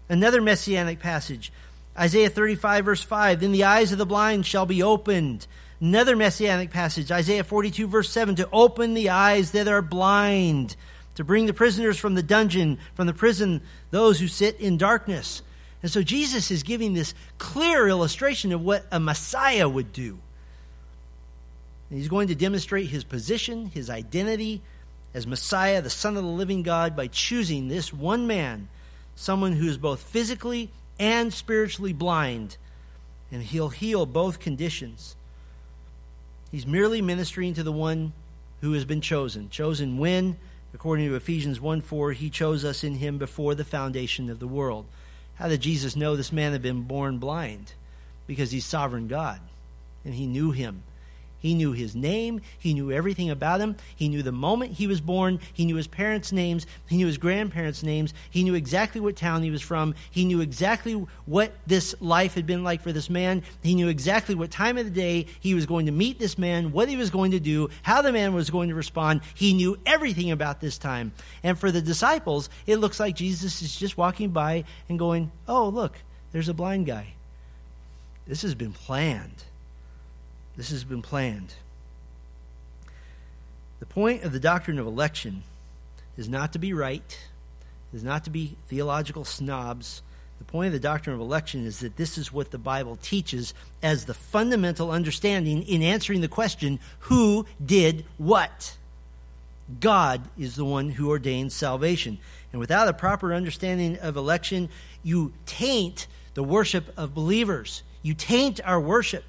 Another 0.08 0.40
messianic 0.40 1.00
passage, 1.00 1.52
Isaiah 1.98 2.30
35, 2.30 2.84
verse 2.84 3.02
5. 3.02 3.40
Then 3.40 3.52
the 3.52 3.64
eyes 3.64 3.92
of 3.92 3.98
the 3.98 4.06
blind 4.06 4.46
shall 4.46 4.66
be 4.66 4.82
opened 4.82 5.46
Another 5.82 6.14
messianic 6.14 6.70
passage, 6.70 7.10
Isaiah 7.10 7.42
42, 7.42 7.88
verse 7.88 8.08
7, 8.08 8.36
to 8.36 8.48
open 8.52 8.94
the 8.94 9.10
eyes 9.10 9.50
that 9.50 9.66
are 9.66 9.82
blind, 9.82 10.76
to 11.16 11.24
bring 11.24 11.46
the 11.46 11.52
prisoners 11.52 11.98
from 11.98 12.14
the 12.14 12.22
dungeon, 12.22 12.78
from 12.94 13.08
the 13.08 13.12
prison, 13.12 13.62
those 13.90 14.20
who 14.20 14.28
sit 14.28 14.60
in 14.60 14.78
darkness. 14.78 15.42
And 15.82 15.90
so 15.90 16.02
Jesus 16.02 16.50
is 16.50 16.62
giving 16.62 16.94
this 16.94 17.14
clear 17.38 17.88
illustration 17.88 18.52
of 18.52 18.62
what 18.64 18.86
a 18.92 19.00
Messiah 19.00 19.68
would 19.68 19.92
do. 19.92 20.18
And 21.90 21.98
he's 21.98 22.08
going 22.08 22.28
to 22.28 22.34
demonstrate 22.34 22.86
his 22.86 23.04
position, 23.04 23.66
his 23.66 23.90
identity 23.90 24.62
as 25.12 25.26
Messiah, 25.26 25.82
the 25.82 25.90
Son 25.90 26.16
of 26.16 26.22
the 26.22 26.28
living 26.28 26.62
God, 26.62 26.96
by 26.96 27.06
choosing 27.06 27.68
this 27.68 27.92
one 27.92 28.26
man, 28.26 28.68
someone 29.14 29.52
who 29.52 29.68
is 29.68 29.76
both 29.76 30.02
physically 30.02 30.70
and 30.98 31.34
spiritually 31.34 31.92
blind. 31.92 32.56
And 33.30 33.42
he'll 33.42 33.68
heal 33.68 34.06
both 34.06 34.40
conditions. 34.40 35.16
He's 36.50 36.66
merely 36.66 37.02
ministering 37.02 37.54
to 37.54 37.62
the 37.62 37.72
one 37.72 38.12
who 38.60 38.72
has 38.72 38.84
been 38.84 39.00
chosen. 39.00 39.50
Chosen 39.50 39.98
when, 39.98 40.36
according 40.74 41.08
to 41.08 41.16
Ephesians 41.16 41.60
1 41.60 41.80
4, 41.80 42.12
he 42.12 42.30
chose 42.30 42.64
us 42.64 42.84
in 42.84 42.94
him 42.94 43.18
before 43.18 43.54
the 43.54 43.64
foundation 43.64 44.30
of 44.30 44.38
the 44.38 44.46
world. 44.46 44.86
How 45.42 45.48
did 45.48 45.60
Jesus 45.60 45.96
know 45.96 46.14
this 46.14 46.30
man 46.30 46.52
had 46.52 46.62
been 46.62 46.82
born 46.82 47.18
blind? 47.18 47.72
Because 48.28 48.52
he's 48.52 48.64
sovereign 48.64 49.08
God, 49.08 49.40
and 50.04 50.14
he 50.14 50.28
knew 50.28 50.52
him 50.52 50.84
he 51.42 51.54
knew 51.54 51.72
his 51.72 51.96
name. 51.96 52.40
He 52.56 52.72
knew 52.72 52.92
everything 52.92 53.28
about 53.28 53.60
him. 53.60 53.74
He 53.96 54.08
knew 54.08 54.22
the 54.22 54.30
moment 54.30 54.74
he 54.74 54.86
was 54.86 55.00
born. 55.00 55.40
He 55.52 55.64
knew 55.64 55.74
his 55.74 55.88
parents' 55.88 56.30
names. 56.30 56.68
He 56.88 56.96
knew 56.96 57.08
his 57.08 57.18
grandparents' 57.18 57.82
names. 57.82 58.14
He 58.30 58.44
knew 58.44 58.54
exactly 58.54 59.00
what 59.00 59.16
town 59.16 59.42
he 59.42 59.50
was 59.50 59.60
from. 59.60 59.96
He 60.12 60.24
knew 60.24 60.40
exactly 60.40 61.04
what 61.26 61.52
this 61.66 61.96
life 62.00 62.34
had 62.34 62.46
been 62.46 62.62
like 62.62 62.80
for 62.80 62.92
this 62.92 63.10
man. 63.10 63.42
He 63.60 63.74
knew 63.74 63.88
exactly 63.88 64.36
what 64.36 64.52
time 64.52 64.78
of 64.78 64.84
the 64.84 64.90
day 64.92 65.26
he 65.40 65.54
was 65.54 65.66
going 65.66 65.86
to 65.86 65.92
meet 65.92 66.20
this 66.20 66.38
man, 66.38 66.70
what 66.70 66.88
he 66.88 66.96
was 66.96 67.10
going 67.10 67.32
to 67.32 67.40
do, 67.40 67.70
how 67.82 68.02
the 68.02 68.12
man 68.12 68.34
was 68.34 68.48
going 68.48 68.68
to 68.68 68.76
respond. 68.76 69.22
He 69.34 69.52
knew 69.52 69.76
everything 69.84 70.30
about 70.30 70.60
this 70.60 70.78
time. 70.78 71.10
And 71.42 71.58
for 71.58 71.72
the 71.72 71.82
disciples, 71.82 72.50
it 72.68 72.76
looks 72.76 73.00
like 73.00 73.16
Jesus 73.16 73.62
is 73.62 73.74
just 73.74 73.98
walking 73.98 74.30
by 74.30 74.62
and 74.88 74.96
going, 74.96 75.32
Oh, 75.48 75.68
look, 75.68 75.96
there's 76.30 76.48
a 76.48 76.54
blind 76.54 76.86
guy. 76.86 77.14
This 78.28 78.42
has 78.42 78.54
been 78.54 78.72
planned. 78.72 79.42
This 80.56 80.70
has 80.70 80.84
been 80.84 81.02
planned. 81.02 81.54
The 83.80 83.86
point 83.86 84.22
of 84.22 84.32
the 84.32 84.40
doctrine 84.40 84.78
of 84.78 84.86
election 84.86 85.42
is 86.16 86.28
not 86.28 86.52
to 86.52 86.58
be 86.58 86.72
right, 86.72 87.18
is 87.92 88.04
not 88.04 88.24
to 88.24 88.30
be 88.30 88.56
theological 88.68 89.24
snobs. 89.24 90.02
The 90.38 90.44
point 90.44 90.68
of 90.68 90.72
the 90.72 90.80
doctrine 90.80 91.14
of 91.14 91.20
election 91.20 91.66
is 91.66 91.80
that 91.80 91.96
this 91.96 92.18
is 92.18 92.32
what 92.32 92.50
the 92.50 92.58
Bible 92.58 92.98
teaches 93.02 93.54
as 93.82 94.04
the 94.04 94.14
fundamental 94.14 94.90
understanding 94.90 95.62
in 95.62 95.82
answering 95.82 96.20
the 96.20 96.28
question 96.28 96.80
who 97.00 97.46
did 97.64 98.04
what? 98.18 98.76
God 99.80 100.22
is 100.38 100.56
the 100.56 100.64
one 100.64 100.90
who 100.90 101.08
ordains 101.08 101.54
salvation. 101.54 102.18
And 102.52 102.60
without 102.60 102.88
a 102.88 102.92
proper 102.92 103.32
understanding 103.32 103.98
of 103.98 104.16
election, 104.16 104.68
you 105.02 105.32
taint 105.46 106.06
the 106.34 106.42
worship 106.42 106.92
of 106.96 107.14
believers. 107.14 107.82
You 108.02 108.14
taint 108.14 108.60
our 108.64 108.80
worship 108.80 109.24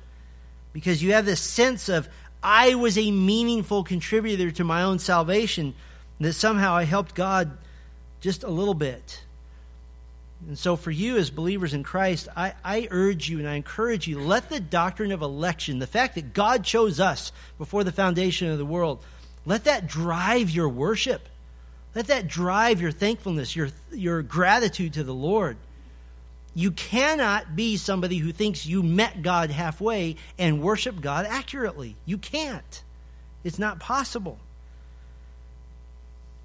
because 0.73 1.01
you 1.01 1.13
have 1.13 1.25
this 1.25 1.39
sense 1.39 1.87
of, 1.87 2.09
I 2.41 2.75
was 2.75 2.97
a 2.97 3.11
meaningful 3.11 3.83
contributor 3.83 4.51
to 4.51 4.63
my 4.63 4.83
own 4.83 4.99
salvation, 4.99 5.73
that 6.19 6.33
somehow 6.33 6.75
I 6.75 6.83
helped 6.83 7.15
God 7.15 7.57
just 8.19 8.43
a 8.43 8.49
little 8.49 8.73
bit. 8.73 9.23
And 10.47 10.57
so, 10.57 10.75
for 10.75 10.91
you 10.91 11.17
as 11.17 11.29
believers 11.29 11.73
in 11.73 11.83
Christ, 11.83 12.27
I, 12.35 12.53
I, 12.65 12.89
urge 12.91 13.29
you 13.29 13.39
and 13.39 13.47
I 13.47 13.55
encourage 13.55 14.07
you 14.07 14.19
let 14.19 14.49
the 14.49 14.59
doctrine 14.59 15.13
of 15.13 15.21
election, 15.21 15.79
the 15.79 15.87
fact 15.87 16.15
that 16.15 16.33
God 16.33 16.65
chose 16.65 16.99
us 16.99 17.31
before 17.57 17.85
the 17.85 17.93
foundation 17.93 18.49
of 18.49 18.57
the 18.57 18.65
world, 18.65 19.01
let 19.45 19.63
that 19.65 19.87
drive 19.87 20.49
your 20.49 20.67
worship. 20.67 21.29
Let 21.95 22.07
that 22.07 22.27
drive 22.27 22.81
your 22.81 22.91
thankfulness, 22.91 23.55
your, 23.55 23.69
your 23.91 24.21
gratitude 24.21 24.93
to 24.93 25.03
the 25.03 25.13
Lord. 25.13 25.57
You 26.55 26.71
cannot 26.71 27.55
be 27.55 27.77
somebody 27.77 28.17
who 28.17 28.31
thinks 28.31 28.65
you 28.65 28.83
met 28.83 29.21
God 29.21 29.49
halfway 29.49 30.17
and 30.37 30.61
worship 30.61 31.01
God 31.01 31.25
accurately. 31.27 31.95
You 32.05 32.17
can't. 32.17 32.83
It's 33.43 33.59
not 33.59 33.79
possible. 33.79 34.37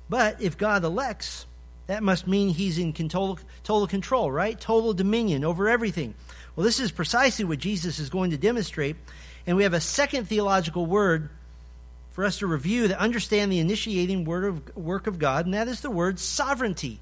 But 0.09 0.41
if 0.41 0.57
God 0.57 0.85
elects, 0.85 1.47
that 1.87 2.03
must 2.03 2.27
mean 2.27 2.49
he's 2.49 2.79
in 2.79 2.93
total, 2.93 3.39
total 3.63 3.87
control, 3.87 4.31
right? 4.33 4.59
Total 4.59 4.95
dominion 4.95 5.45
over 5.45 5.69
everything. 5.69 6.15
Well, 6.57 6.65
this 6.65 6.81
is 6.81 6.91
precisely 6.91 7.45
what 7.45 7.59
Jesus 7.59 7.99
is 7.99 8.09
going 8.09 8.31
to 8.31 8.39
demonstrate. 8.39 8.97
And 9.47 9.57
we 9.57 9.63
have 9.63 9.75
a 9.75 9.81
second 9.81 10.27
theological 10.27 10.87
word 10.87 11.31
for 12.11 12.25
us 12.25 12.39
to 12.39 12.47
review 12.47 12.89
to 12.89 12.99
understand 12.99 13.53
the 13.53 13.61
initiating 13.61 14.25
word 14.25 14.45
of, 14.45 14.77
work 14.77 15.07
of 15.07 15.19
God, 15.19 15.45
and 15.45 15.55
that 15.55 15.69
is 15.69 15.83
the 15.83 15.91
word 15.91 16.19
sovereignty. 16.19 16.99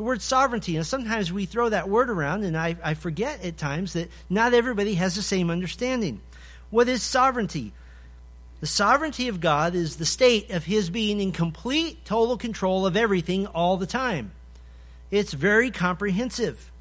The 0.00 0.04
word 0.04 0.22
sovereignty. 0.22 0.76
And 0.76 0.86
sometimes 0.86 1.30
we 1.30 1.44
throw 1.44 1.68
that 1.68 1.90
word 1.90 2.08
around, 2.08 2.44
and 2.44 2.56
I, 2.56 2.74
I 2.82 2.94
forget 2.94 3.44
at 3.44 3.58
times 3.58 3.92
that 3.92 4.08
not 4.30 4.54
everybody 4.54 4.94
has 4.94 5.14
the 5.14 5.20
same 5.20 5.50
understanding. 5.50 6.22
What 6.70 6.88
is 6.88 7.02
sovereignty? 7.02 7.74
The 8.60 8.66
sovereignty 8.66 9.28
of 9.28 9.42
God 9.42 9.74
is 9.74 9.96
the 9.96 10.06
state 10.06 10.52
of 10.52 10.64
His 10.64 10.88
being 10.88 11.20
in 11.20 11.32
complete, 11.32 12.02
total 12.06 12.38
control 12.38 12.86
of 12.86 12.96
everything 12.96 13.46
all 13.48 13.76
the 13.76 13.86
time. 13.86 14.32
It's 15.10 15.34
very 15.34 15.70
comprehensive. 15.70 16.72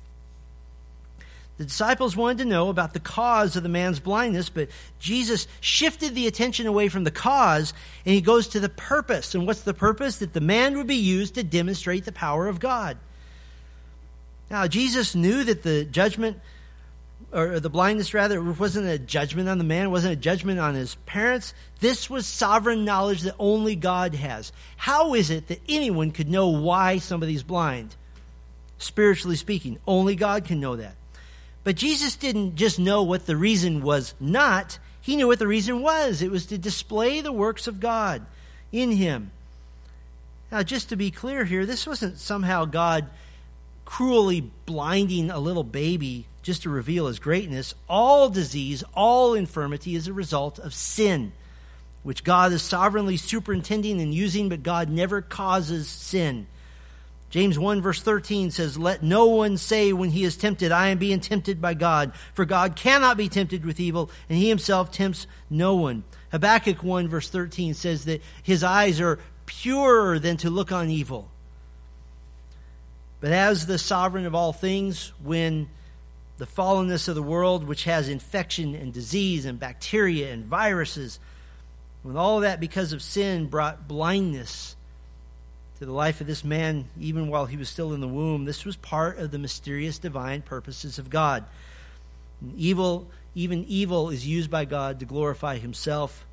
The 1.57 1.65
disciples 1.65 2.15
wanted 2.15 2.37
to 2.37 2.45
know 2.45 2.69
about 2.69 2.93
the 2.93 3.01
cause 3.01 3.57
of 3.57 3.63
the 3.63 3.67
man's 3.67 3.99
blindness, 3.99 4.47
but 4.47 4.69
Jesus 4.97 5.45
shifted 5.59 6.15
the 6.15 6.27
attention 6.27 6.67
away 6.67 6.87
from 6.87 7.03
the 7.03 7.11
cause 7.11 7.73
and 8.05 8.15
he 8.15 8.21
goes 8.21 8.47
to 8.47 8.61
the 8.61 8.69
purpose. 8.69 9.35
And 9.35 9.45
what's 9.45 9.63
the 9.63 9.73
purpose? 9.73 10.19
That 10.19 10.31
the 10.31 10.39
man 10.39 10.77
would 10.77 10.87
be 10.87 10.95
used 10.95 11.35
to 11.35 11.43
demonstrate 11.43 12.05
the 12.05 12.13
power 12.13 12.47
of 12.47 12.61
God. 12.61 12.97
Now, 14.49 14.67
Jesus 14.67 15.15
knew 15.15 15.43
that 15.43 15.63
the 15.63 15.85
judgment, 15.85 16.39
or 17.31 17.59
the 17.59 17.69
blindness 17.69 18.13
rather, 18.13 18.41
wasn't 18.41 18.87
a 18.87 18.97
judgment 18.97 19.47
on 19.47 19.57
the 19.57 19.63
man, 19.63 19.91
wasn't 19.91 20.13
a 20.13 20.15
judgment 20.15 20.59
on 20.59 20.73
his 20.75 20.95
parents. 21.05 21.53
This 21.79 22.09
was 22.09 22.25
sovereign 22.25 22.83
knowledge 22.85 23.21
that 23.21 23.35
only 23.37 23.75
God 23.75 24.15
has. 24.15 24.51
How 24.77 25.13
is 25.13 25.29
it 25.29 25.47
that 25.47 25.61
anyone 25.69 26.11
could 26.11 26.29
know 26.29 26.47
why 26.47 26.97
somebody's 26.97 27.43
blind? 27.43 27.95
Spiritually 28.79 29.35
speaking, 29.35 29.77
only 29.85 30.15
God 30.15 30.45
can 30.45 30.59
know 30.59 30.75
that. 30.77 30.95
But 31.63 31.75
Jesus 31.75 32.15
didn't 32.15 32.55
just 32.55 32.79
know 32.79 33.03
what 33.03 33.25
the 33.25 33.35
reason 33.35 33.83
was 33.83 34.15
not, 34.19 34.79
he 35.01 35.15
knew 35.15 35.27
what 35.27 35.39
the 35.39 35.47
reason 35.47 35.81
was. 35.81 36.21
It 36.21 36.31
was 36.31 36.47
to 36.47 36.57
display 36.57 37.21
the 37.21 37.31
works 37.31 37.67
of 37.67 37.79
God 37.79 38.25
in 38.71 38.91
him. 38.91 39.31
Now, 40.51 40.63
just 40.63 40.89
to 40.89 40.95
be 40.95 41.11
clear 41.11 41.45
here, 41.45 41.65
this 41.65 41.85
wasn't 41.85 42.17
somehow 42.17 42.65
God 42.65 43.09
cruelly 43.89 44.39
blinding 44.67 45.31
a 45.31 45.39
little 45.39 45.63
baby 45.63 46.27
just 46.43 46.61
to 46.61 46.69
reveal 46.69 47.07
his 47.07 47.17
greatness. 47.17 47.73
All 47.89 48.29
disease, 48.29 48.83
all 48.93 49.33
infirmity 49.33 49.95
is 49.95 50.07
a 50.07 50.13
result 50.13 50.59
of 50.59 50.75
sin, 50.75 51.31
which 52.03 52.23
God 52.23 52.53
is 52.53 52.61
sovereignly 52.61 53.17
superintending 53.17 53.99
and 53.99 54.13
using, 54.13 54.47
but 54.47 54.61
God 54.61 54.89
never 54.89 55.23
causes 55.23 55.87
sin. 55.87 56.45
James 57.31 57.57
1 57.57 57.81
verse 57.81 57.99
13 57.99 58.51
says, 58.51 58.77
Let 58.77 59.01
no 59.01 59.25
one 59.25 59.57
say 59.57 59.91
when 59.91 60.11
he 60.11 60.23
is 60.23 60.37
tempted, 60.37 60.71
I 60.71 60.89
am 60.89 60.99
being 60.99 61.19
tempted 61.19 61.59
by 61.59 61.73
God. 61.73 62.13
For 62.35 62.45
God 62.45 62.75
cannot 62.75 63.17
be 63.17 63.27
tempted 63.27 63.65
with 63.65 63.79
evil, 63.79 64.11
and 64.29 64.37
he 64.37 64.49
himself 64.49 64.91
tempts 64.91 65.25
no 65.49 65.73
one. 65.73 66.03
Habakkuk 66.31 66.83
1 66.83 67.07
verse 67.07 67.29
13 67.29 67.73
says 67.73 68.05
that 68.05 68.21
his 68.43 68.63
eyes 68.63 69.01
are 69.01 69.17
purer 69.47 70.19
than 70.19 70.37
to 70.37 70.51
look 70.51 70.71
on 70.71 70.91
evil. 70.91 71.31
But 73.21 73.31
as 73.31 73.65
the 73.65 73.77
sovereign 73.77 74.25
of 74.25 74.35
all 74.35 74.53
things, 74.53 75.11
when 75.23 75.69
the 76.37 76.47
fallenness 76.47 77.09
of 77.09 77.15
the 77.15 77.23
world, 77.23 77.65
which 77.65 77.83
has 77.83 78.07
infection 78.07 78.75
and 78.75 78.93
disease 78.93 79.45
and 79.45 79.59
bacteria 79.59 80.31
and 80.31 80.45
viruses, 80.45 81.19
when 82.01 82.15
all 82.15 82.41
that 82.41 82.61
because 82.61 82.93
of 82.93 83.01
sin 83.01 83.47
brought 83.47 83.87
blindness 83.87 84.75
to 85.79 85.85
the 85.85 85.91
life 85.91 86.21
of 86.21 86.27
this 86.27 86.45
man, 86.45 86.85
even 86.99 87.27
while 87.27 87.45
he 87.45 87.57
was 87.57 87.67
still 87.67 87.93
in 87.93 87.99
the 87.99 88.07
womb, 88.07 88.45
this 88.45 88.63
was 88.63 88.77
part 88.77 89.19
of 89.19 89.31
the 89.31 89.39
mysterious 89.39 89.99
divine 89.99 90.41
purposes 90.41 90.97
of 90.97 91.09
God. 91.09 91.43
Evil, 92.55 93.05
even 93.35 93.65
evil, 93.65 94.09
is 94.09 94.25
used 94.25 94.49
by 94.49 94.63
God 94.63 94.99
to 94.99 95.05
glorify 95.05 95.57
himself. 95.57 96.25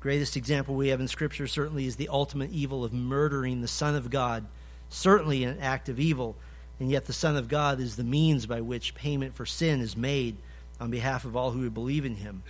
Greatest 0.00 0.36
example 0.36 0.74
we 0.74 0.88
have 0.88 1.00
in 1.00 1.08
Scripture 1.08 1.46
certainly 1.46 1.86
is 1.86 1.96
the 1.96 2.08
ultimate 2.08 2.50
evil 2.52 2.84
of 2.84 2.92
murdering 2.92 3.62
the 3.62 3.68
Son 3.68 3.94
of 3.94 4.10
God 4.10 4.44
certainly 4.92 5.44
an 5.44 5.58
act 5.60 5.88
of 5.88 5.98
evil, 5.98 6.36
and 6.78 6.90
yet 6.90 7.06
the 7.06 7.12
Son 7.12 7.36
of 7.36 7.48
God 7.48 7.80
is 7.80 7.96
the 7.96 8.04
means 8.04 8.46
by 8.46 8.60
which 8.60 8.94
payment 8.94 9.34
for 9.34 9.46
sin 9.46 9.80
is 9.80 9.96
made 9.96 10.36
on 10.80 10.90
behalf 10.90 11.24
of 11.24 11.36
all 11.36 11.50
who 11.50 11.60
would 11.60 11.74
believe 11.74 12.04
in 12.04 12.16
him. 12.16 12.42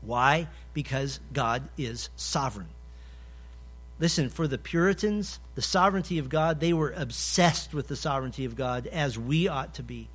Why? 0.00 0.48
Because 0.74 1.20
God 1.32 1.68
is 1.78 2.08
sovereign. 2.16 2.68
Listen, 3.98 4.30
for 4.30 4.48
the 4.48 4.58
Puritans, 4.58 5.38
the 5.54 5.62
sovereignty 5.62 6.18
of 6.18 6.28
God, 6.28 6.58
they 6.58 6.72
were 6.72 6.92
obsessed 6.96 7.72
with 7.72 7.86
the 7.86 7.96
sovereignty 7.96 8.44
of 8.44 8.56
God 8.56 8.86
as 8.88 9.18
we 9.18 9.46
ought 9.46 9.74
to 9.74 9.82
be. 9.82 10.08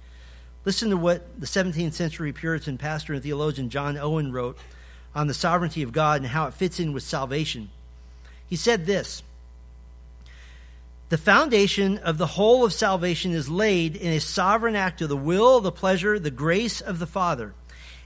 Listen 0.66 0.90
to 0.90 0.98
what 0.98 1.40
the 1.40 1.46
17th 1.46 1.94
century 1.94 2.34
Puritan 2.34 2.78
pastor 2.78 3.14
and 3.14 3.24
theologian 3.24 3.70
John 3.70 3.98
Owen 3.98 4.34
wrote 4.34 4.58
on 5.16 5.28
the 5.28 5.34
sovereignty 5.34 5.84
of 5.84 5.94
God 5.94 6.22
and 6.22 6.30
how 6.30 6.48
it 6.48 6.54
fits 6.54 6.80
in 6.80 6.92
with 6.92 7.04
salvation. 7.04 7.70
He 8.50 8.58
said 8.58 8.86
this 8.86 9.24
the 11.10 11.18
foundation 11.18 11.98
of 12.00 12.18
the 12.18 12.28
whole 12.28 12.66
of 12.66 12.74
salvation 12.74 13.32
is 13.32 13.50
laid 13.50 13.96
in 13.96 14.12
a 14.12 14.20
sovereign 14.20 14.76
act 14.76 15.02
of 15.02 15.10
the 15.10 15.16
will, 15.16 15.62
the 15.62 15.72
pleasure, 15.72 16.20
the 16.20 16.32
grace 16.32 16.82
of 16.82 17.00
the 17.00 17.08
Father. 17.08 17.54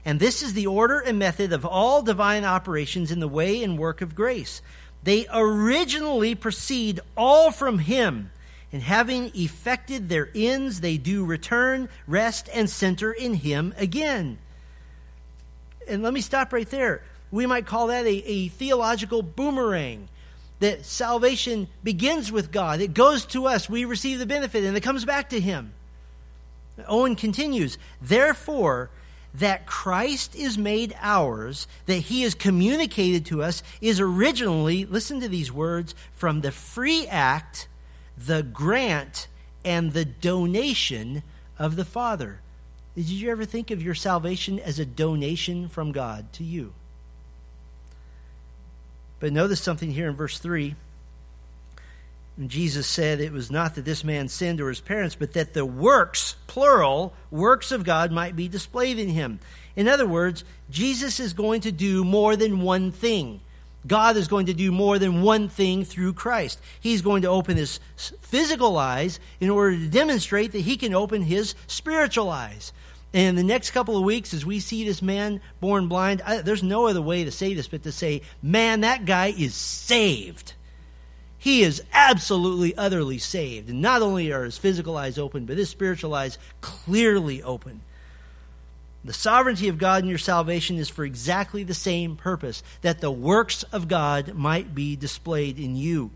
And 0.04 0.20
this 0.20 0.42
is 0.42 0.54
the 0.54 0.66
order 0.66 1.00
and 1.00 1.18
method 1.18 1.52
of 1.52 1.64
all 1.64 2.02
divine 2.02 2.44
operations 2.44 3.10
in 3.10 3.20
the 3.20 3.28
way 3.28 3.62
and 3.62 3.78
work 3.78 4.02
of 4.02 4.14
grace. 4.14 4.62
They 5.02 5.26
originally 5.32 6.34
proceed 6.34 7.00
all 7.16 7.50
from 7.50 7.80
Him, 7.80 8.30
and 8.72 8.82
having 8.82 9.32
effected 9.34 10.08
their 10.08 10.30
ends, 10.34 10.80
they 10.80 10.96
do 10.96 11.24
return, 11.24 11.88
rest, 12.06 12.48
and 12.54 12.70
center 12.70 13.12
in 13.12 13.34
Him 13.34 13.74
again. 13.76 14.38
And 15.88 16.02
let 16.02 16.14
me 16.14 16.20
stop 16.20 16.52
right 16.52 16.68
there. 16.70 17.02
We 17.32 17.46
might 17.46 17.66
call 17.66 17.88
that 17.88 18.06
a, 18.06 18.08
a 18.08 18.48
theological 18.48 19.22
boomerang 19.22 20.08
that 20.62 20.84
salvation 20.84 21.66
begins 21.82 22.30
with 22.30 22.52
God. 22.52 22.80
It 22.80 22.94
goes 22.94 23.26
to 23.26 23.46
us. 23.46 23.68
We 23.68 23.84
receive 23.84 24.20
the 24.20 24.26
benefit 24.26 24.62
and 24.62 24.76
it 24.76 24.82
comes 24.82 25.04
back 25.04 25.30
to 25.30 25.40
Him. 25.40 25.72
Owen 26.86 27.16
continues, 27.16 27.78
therefore, 28.00 28.88
that 29.34 29.66
Christ 29.66 30.36
is 30.36 30.56
made 30.56 30.94
ours, 31.00 31.66
that 31.86 31.96
He 31.96 32.22
is 32.22 32.34
communicated 32.34 33.26
to 33.26 33.42
us, 33.42 33.64
is 33.80 33.98
originally, 33.98 34.84
listen 34.84 35.20
to 35.20 35.28
these 35.28 35.50
words, 35.50 35.96
from 36.12 36.42
the 36.42 36.52
free 36.52 37.08
act, 37.08 37.66
the 38.16 38.44
grant, 38.44 39.26
and 39.64 39.92
the 39.92 40.04
donation 40.04 41.24
of 41.58 41.74
the 41.74 41.84
Father. 41.84 42.40
Did 42.94 43.08
you 43.08 43.32
ever 43.32 43.44
think 43.44 43.72
of 43.72 43.82
your 43.82 43.96
salvation 43.96 44.60
as 44.60 44.78
a 44.78 44.86
donation 44.86 45.68
from 45.68 45.90
God 45.90 46.32
to 46.34 46.44
you? 46.44 46.72
But 49.22 49.32
notice 49.32 49.60
something 49.60 49.92
here 49.92 50.08
in 50.08 50.16
verse 50.16 50.40
3. 50.40 50.74
And 52.38 52.50
Jesus 52.50 52.88
said 52.88 53.20
it 53.20 53.30
was 53.30 53.52
not 53.52 53.76
that 53.76 53.84
this 53.84 54.02
man 54.02 54.26
sinned 54.26 54.60
or 54.60 54.68
his 54.68 54.80
parents, 54.80 55.14
but 55.14 55.34
that 55.34 55.54
the 55.54 55.64
works, 55.64 56.34
plural, 56.48 57.12
works 57.30 57.70
of 57.70 57.84
God 57.84 58.10
might 58.10 58.34
be 58.34 58.48
displayed 58.48 58.98
in 58.98 59.08
him. 59.08 59.38
In 59.76 59.86
other 59.86 60.08
words, 60.08 60.42
Jesus 60.70 61.20
is 61.20 61.34
going 61.34 61.60
to 61.60 61.70
do 61.70 62.02
more 62.02 62.34
than 62.34 62.62
one 62.62 62.90
thing. 62.90 63.40
God 63.86 64.16
is 64.16 64.26
going 64.26 64.46
to 64.46 64.54
do 64.54 64.72
more 64.72 64.98
than 64.98 65.22
one 65.22 65.48
thing 65.48 65.84
through 65.84 66.14
Christ. 66.14 66.60
He's 66.80 67.00
going 67.00 67.22
to 67.22 67.28
open 67.28 67.56
his 67.56 67.78
physical 68.22 68.76
eyes 68.76 69.20
in 69.38 69.50
order 69.50 69.76
to 69.76 69.86
demonstrate 69.86 70.50
that 70.50 70.62
he 70.62 70.76
can 70.76 70.94
open 70.94 71.22
his 71.22 71.54
spiritual 71.68 72.28
eyes. 72.28 72.72
And 73.14 73.36
the 73.36 73.42
next 73.42 73.72
couple 73.72 73.96
of 73.96 74.04
weeks, 74.04 74.32
as 74.32 74.46
we 74.46 74.60
see 74.60 74.84
this 74.84 75.02
man 75.02 75.40
born 75.60 75.88
blind, 75.88 76.22
I, 76.22 76.38
there's 76.38 76.62
no 76.62 76.86
other 76.86 77.02
way 77.02 77.24
to 77.24 77.30
say 77.30 77.52
this 77.52 77.68
but 77.68 77.82
to 77.82 77.92
say, 77.92 78.22
man, 78.42 78.80
that 78.80 79.04
guy 79.04 79.26
is 79.26 79.54
saved. 79.54 80.54
He 81.36 81.62
is 81.62 81.82
absolutely, 81.92 82.74
utterly 82.76 83.18
saved. 83.18 83.68
And 83.68 83.82
not 83.82 84.00
only 84.00 84.32
are 84.32 84.44
his 84.44 84.56
physical 84.56 84.96
eyes 84.96 85.18
open, 85.18 85.44
but 85.44 85.58
his 85.58 85.68
spiritual 85.68 86.14
eyes 86.14 86.38
clearly 86.60 87.42
open. 87.42 87.82
The 89.04 89.12
sovereignty 89.12 89.68
of 89.68 89.78
God 89.78 90.04
in 90.04 90.08
your 90.08 90.18
salvation 90.18 90.76
is 90.76 90.88
for 90.88 91.04
exactly 91.04 91.64
the 91.64 91.74
same 91.74 92.14
purpose 92.14 92.62
that 92.82 93.00
the 93.00 93.10
works 93.10 93.64
of 93.64 93.88
God 93.88 94.34
might 94.34 94.74
be 94.74 94.94
displayed 94.94 95.58
in 95.58 95.74
you. 95.74 96.12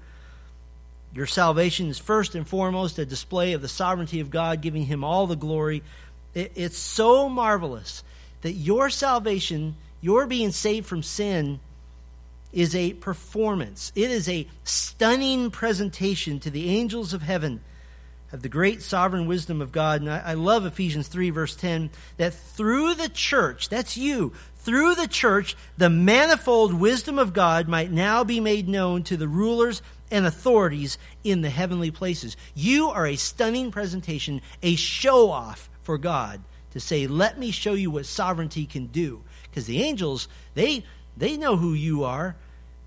Your 1.13 1.27
salvation 1.27 1.89
is 1.89 1.99
first 1.99 2.35
and 2.35 2.47
foremost 2.47 2.99
a 2.99 3.07
display 3.07 3.55
of 3.55 3.63
the 3.63 3.69
sovereignty 3.69 4.21
of 4.21 4.31
God, 4.31 4.61
giving 4.61 4.85
him 4.85 5.03
all 5.03 5.27
the 5.27 5.35
glory. 5.35 5.83
It, 6.37 6.53
it's 6.55 6.79
so 6.79 7.31
marvelous 7.31 8.05
that 8.43 8.53
your 8.53 8.91
salvation, 8.91 9.75
your 10.03 10.27
being 10.27 10.53
saved 10.53 10.87
from 10.87 11.03
sin, 11.03 11.59
is 12.53 12.77
a 12.77 12.93
performance. 12.93 13.91
It 13.95 14.11
is 14.11 14.29
a 14.29 14.47
stunning 14.63 15.51
presentation 15.51 16.39
to 16.41 16.51
the 16.51 16.69
angels 16.69 17.15
of 17.15 17.23
heaven 17.23 17.61
of 18.33 18.43
the 18.43 18.49
great 18.51 18.83
sovereign 18.83 19.27
wisdom 19.27 19.63
of 19.63 19.73
God. 19.73 20.03
And 20.03 20.11
I, 20.11 20.19
I, 20.19 20.35
love 20.35 20.67
Ephesians 20.67 21.09
3, 21.09 21.31
verse 21.31 21.57
10, 21.57 21.91
that 22.19 22.35
through 22.35 22.95
the 22.95 23.09
church, 23.09 23.69
that's 23.69 23.97
you, 23.97 24.33
through 24.59 24.95
the 24.95 25.07
church, 25.07 25.57
the 25.79 25.89
manifold 25.89 26.75
wisdom 26.75 27.19
of 27.19 27.33
God 27.33 27.67
might 27.67 27.91
now 27.91 28.25
be 28.25 28.41
made 28.41 28.69
known 28.69 29.05
to 29.05 29.17
the 29.17 29.29
rulers 29.29 29.81
and 30.11 30.27
authorities 30.27 30.99
in 31.25 31.41
the 31.41 31.51
heavenly 31.51 31.91
places. 31.91 32.37
You 32.55 32.89
are 32.91 33.07
a 33.07 33.17
stunning 33.17 33.71
presentation, 33.71 34.43
a 34.63 34.75
show 34.75 35.31
off 35.31 35.71
for 35.87 35.97
God 35.97 36.41
to 36.73 36.81
say, 36.81 37.07
let 37.07 37.39
me 37.39 37.53
show 37.53 37.73
you 37.73 37.91
what 37.91 38.05
sovereignty 38.05 38.67
can 38.67 38.87
do. 38.87 39.23
Because 39.45 39.67
the 39.67 39.83
angels, 39.83 40.29
they, 40.55 40.85
they 41.17 41.39
know 41.39 41.57
who 41.57 41.73
you 41.73 42.05
are. 42.05 42.37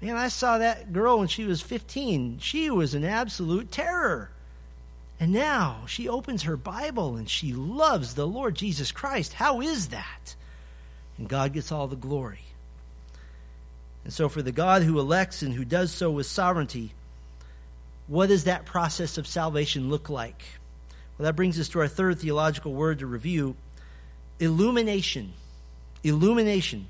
Man, 0.02 0.16
I 0.16 0.28
saw 0.28 0.60
that 0.60 0.94
girl 0.94 1.20
when 1.20 1.28
she 1.28 1.46
was 1.46 1.62
15. 1.62 2.40
She 2.40 2.70
was 2.70 2.94
an 2.94 3.04
absolute 3.04 3.72
terror. 3.72 4.30
And 5.20 5.32
now 5.32 5.86
she 5.88 6.08
opens 6.08 6.44
her 6.44 6.56
Bible 6.56 7.16
and 7.16 7.28
she 7.28 7.54
loves 7.54 8.14
the 8.14 8.28
Lord 8.28 8.56
Jesus 8.56 8.92
Christ. 8.92 9.34
How 9.34 9.62
is 9.62 9.88
that? 9.88 10.36
And 11.18 11.28
God 11.28 11.54
gets 11.54 11.72
all 11.72 11.88
the 11.88 11.96
glory. 11.96 12.42
And 14.04 14.14
so, 14.14 14.30
for 14.30 14.42
the 14.42 14.54
God 14.54 14.84
who 14.84 15.00
elects 15.00 15.42
and 15.42 15.54
who 15.54 15.66
does 15.66 15.92
so 15.92 16.10
with 16.10 16.26
sovereignty, 16.26 16.94
what 18.08 18.28
does 18.28 18.46
that 18.46 18.66
process 18.66 19.18
of 19.18 19.28
salvation 19.28 19.90
look 19.90 20.10
like? 20.10 20.42
Well, 21.20 21.26
that 21.26 21.36
brings 21.36 21.60
us 21.60 21.68
to 21.70 21.82
our 21.82 21.88
third 21.90 22.20
theological 22.20 22.74
word 22.74 23.00
to 23.00 23.06
review 23.06 23.58
illumination. 24.40 25.34
Illumination. 26.02 26.88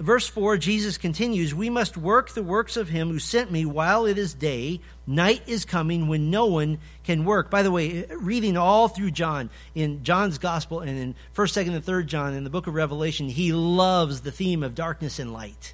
Verse 0.00 0.26
4, 0.26 0.56
Jesus 0.56 0.98
continues, 0.98 1.54
We 1.54 1.70
must 1.70 1.96
work 1.96 2.30
the 2.30 2.42
works 2.42 2.76
of 2.76 2.88
him 2.88 3.10
who 3.10 3.20
sent 3.20 3.52
me 3.52 3.64
while 3.64 4.04
it 4.06 4.18
is 4.18 4.34
day. 4.34 4.80
Night 5.06 5.42
is 5.46 5.64
coming 5.64 6.08
when 6.08 6.28
no 6.28 6.46
one 6.46 6.78
can 7.04 7.24
work. 7.24 7.52
By 7.52 7.62
the 7.62 7.70
way, 7.70 8.06
reading 8.06 8.56
all 8.56 8.88
through 8.88 9.12
John, 9.12 9.48
in 9.76 10.02
John's 10.02 10.38
gospel 10.38 10.80
and 10.80 10.98
in 10.98 11.14
1st, 11.36 11.66
2nd, 11.66 11.74
and 11.76 11.84
3rd 11.84 12.06
John, 12.06 12.34
in 12.34 12.42
the 12.42 12.50
book 12.50 12.66
of 12.66 12.74
Revelation, 12.74 13.28
he 13.28 13.52
loves 13.52 14.22
the 14.22 14.32
theme 14.32 14.64
of 14.64 14.74
darkness 14.74 15.20
and 15.20 15.32
light. 15.32 15.72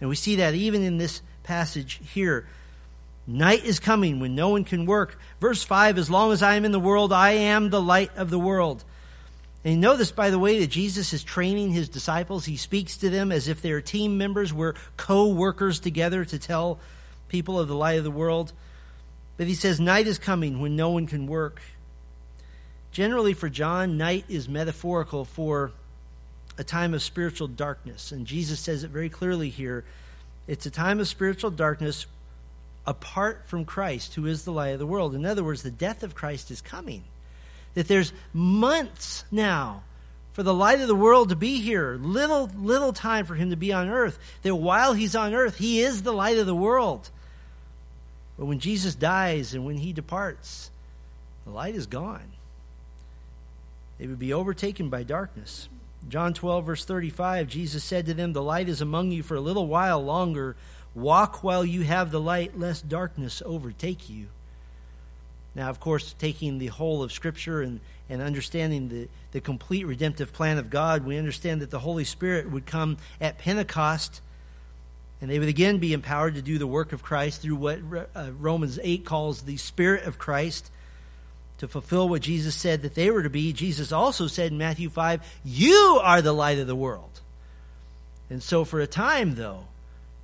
And 0.00 0.10
we 0.10 0.16
see 0.16 0.36
that 0.36 0.56
even 0.56 0.82
in 0.82 0.98
this 0.98 1.22
passage 1.44 2.00
here. 2.12 2.48
Night 3.26 3.64
is 3.64 3.78
coming 3.78 4.18
when 4.18 4.34
no 4.34 4.48
one 4.48 4.64
can 4.64 4.84
work. 4.84 5.18
Verse 5.40 5.62
5 5.62 5.98
As 5.98 6.10
long 6.10 6.32
as 6.32 6.42
I 6.42 6.56
am 6.56 6.64
in 6.64 6.72
the 6.72 6.80
world, 6.80 7.12
I 7.12 7.32
am 7.32 7.70
the 7.70 7.80
light 7.80 8.10
of 8.16 8.30
the 8.30 8.38
world. 8.38 8.84
And 9.64 9.74
you 9.74 9.80
know 9.80 9.96
this, 9.96 10.10
by 10.10 10.30
the 10.30 10.40
way, 10.40 10.58
that 10.60 10.70
Jesus 10.70 11.12
is 11.12 11.22
training 11.22 11.70
his 11.70 11.88
disciples. 11.88 12.44
He 12.44 12.56
speaks 12.56 12.96
to 12.98 13.10
them 13.10 13.30
as 13.30 13.46
if 13.46 13.62
they're 13.62 13.80
team 13.80 14.18
members. 14.18 14.52
We're 14.52 14.74
co 14.96 15.28
workers 15.28 15.78
together 15.78 16.24
to 16.24 16.38
tell 16.38 16.80
people 17.28 17.60
of 17.60 17.68
the 17.68 17.76
light 17.76 17.98
of 17.98 18.04
the 18.04 18.10
world. 18.10 18.52
But 19.36 19.46
he 19.46 19.54
says, 19.54 19.78
Night 19.78 20.08
is 20.08 20.18
coming 20.18 20.60
when 20.60 20.74
no 20.74 20.90
one 20.90 21.06
can 21.06 21.26
work. 21.26 21.62
Generally, 22.90 23.34
for 23.34 23.48
John, 23.48 23.96
night 23.96 24.24
is 24.28 24.48
metaphorical 24.48 25.24
for 25.24 25.72
a 26.58 26.64
time 26.64 26.92
of 26.92 27.02
spiritual 27.02 27.48
darkness. 27.48 28.12
And 28.12 28.26
Jesus 28.26 28.60
says 28.60 28.84
it 28.84 28.90
very 28.90 29.08
clearly 29.08 29.48
here. 29.48 29.84
It's 30.46 30.66
a 30.66 30.70
time 30.70 31.00
of 31.00 31.08
spiritual 31.08 31.50
darkness 31.50 32.06
apart 32.86 33.46
from 33.46 33.64
Christ, 33.64 34.14
who 34.14 34.26
is 34.26 34.44
the 34.44 34.52
light 34.52 34.70
of 34.70 34.78
the 34.78 34.86
world. 34.86 35.14
In 35.14 35.24
other 35.24 35.44
words, 35.44 35.62
the 35.62 35.70
death 35.70 36.02
of 36.02 36.14
Christ 36.14 36.50
is 36.50 36.60
coming 36.60 37.04
that 37.74 37.88
there's 37.88 38.12
months 38.32 39.24
now 39.30 39.82
for 40.32 40.42
the 40.42 40.54
light 40.54 40.80
of 40.80 40.88
the 40.88 40.94
world 40.94 41.28
to 41.28 41.36
be 41.36 41.60
here, 41.60 41.98
little, 42.00 42.50
little 42.56 42.92
time 42.92 43.26
for 43.26 43.34
him 43.34 43.50
to 43.50 43.56
be 43.56 43.72
on 43.72 43.88
earth. 43.88 44.18
That 44.42 44.54
while 44.54 44.94
he's 44.94 45.14
on 45.14 45.34
earth, 45.34 45.56
he 45.56 45.80
is 45.80 46.02
the 46.02 46.12
light 46.12 46.38
of 46.38 46.46
the 46.46 46.54
world. 46.54 47.10
But 48.38 48.46
when 48.46 48.58
Jesus 48.58 48.94
dies 48.94 49.54
and 49.54 49.66
when 49.66 49.76
he 49.76 49.92
departs, 49.92 50.70
the 51.44 51.50
light 51.50 51.74
is 51.74 51.86
gone. 51.86 52.32
They 53.98 54.06
would 54.06 54.18
be 54.18 54.32
overtaken 54.32 54.88
by 54.88 55.02
darkness. 55.02 55.68
John 56.08 56.34
12, 56.34 56.64
verse 56.64 56.84
35, 56.84 57.46
Jesus 57.46 57.84
said 57.84 58.06
to 58.06 58.14
them, 58.14 58.32
The 58.32 58.42
light 58.42 58.68
is 58.68 58.80
among 58.80 59.12
you 59.12 59.22
for 59.22 59.36
a 59.36 59.40
little 59.40 59.66
while 59.66 60.02
longer. 60.02 60.56
Walk 60.94 61.42
while 61.42 61.64
you 61.64 61.82
have 61.82 62.10
the 62.10 62.20
light, 62.20 62.58
lest 62.58 62.88
darkness 62.88 63.42
overtake 63.44 64.10
you. 64.10 64.26
Now, 65.54 65.68
of 65.68 65.80
course, 65.80 66.14
taking 66.18 66.58
the 66.58 66.68
whole 66.68 67.02
of 67.02 67.12
Scripture 67.12 67.62
and, 67.62 67.80
and 68.08 68.22
understanding 68.22 68.88
the, 68.88 69.08
the 69.32 69.40
complete 69.40 69.86
redemptive 69.86 70.32
plan 70.32 70.58
of 70.58 70.70
God, 70.70 71.04
we 71.04 71.18
understand 71.18 71.60
that 71.62 71.70
the 71.70 71.78
Holy 71.78 72.04
Spirit 72.04 72.50
would 72.50 72.66
come 72.66 72.96
at 73.20 73.38
Pentecost 73.38 74.20
and 75.20 75.30
they 75.30 75.38
would 75.38 75.48
again 75.48 75.78
be 75.78 75.92
empowered 75.92 76.34
to 76.34 76.42
do 76.42 76.58
the 76.58 76.66
work 76.66 76.92
of 76.92 77.02
Christ 77.02 77.42
through 77.42 77.54
what 77.54 77.78
uh, 78.14 78.30
Romans 78.38 78.80
8 78.82 79.04
calls 79.04 79.42
the 79.42 79.56
Spirit 79.56 80.04
of 80.04 80.18
Christ 80.18 80.68
to 81.58 81.68
fulfill 81.68 82.08
what 82.08 82.22
Jesus 82.22 82.56
said 82.56 82.82
that 82.82 82.96
they 82.96 83.08
were 83.08 83.22
to 83.22 83.30
be. 83.30 83.52
Jesus 83.52 83.92
also 83.92 84.26
said 84.26 84.50
in 84.50 84.58
Matthew 84.58 84.90
5, 84.90 85.20
You 85.44 86.00
are 86.02 86.20
the 86.20 86.32
light 86.32 86.58
of 86.58 86.66
the 86.66 86.74
world. 86.74 87.20
And 88.30 88.42
so, 88.42 88.64
for 88.64 88.80
a 88.80 88.86
time, 88.88 89.36
though, 89.36 89.66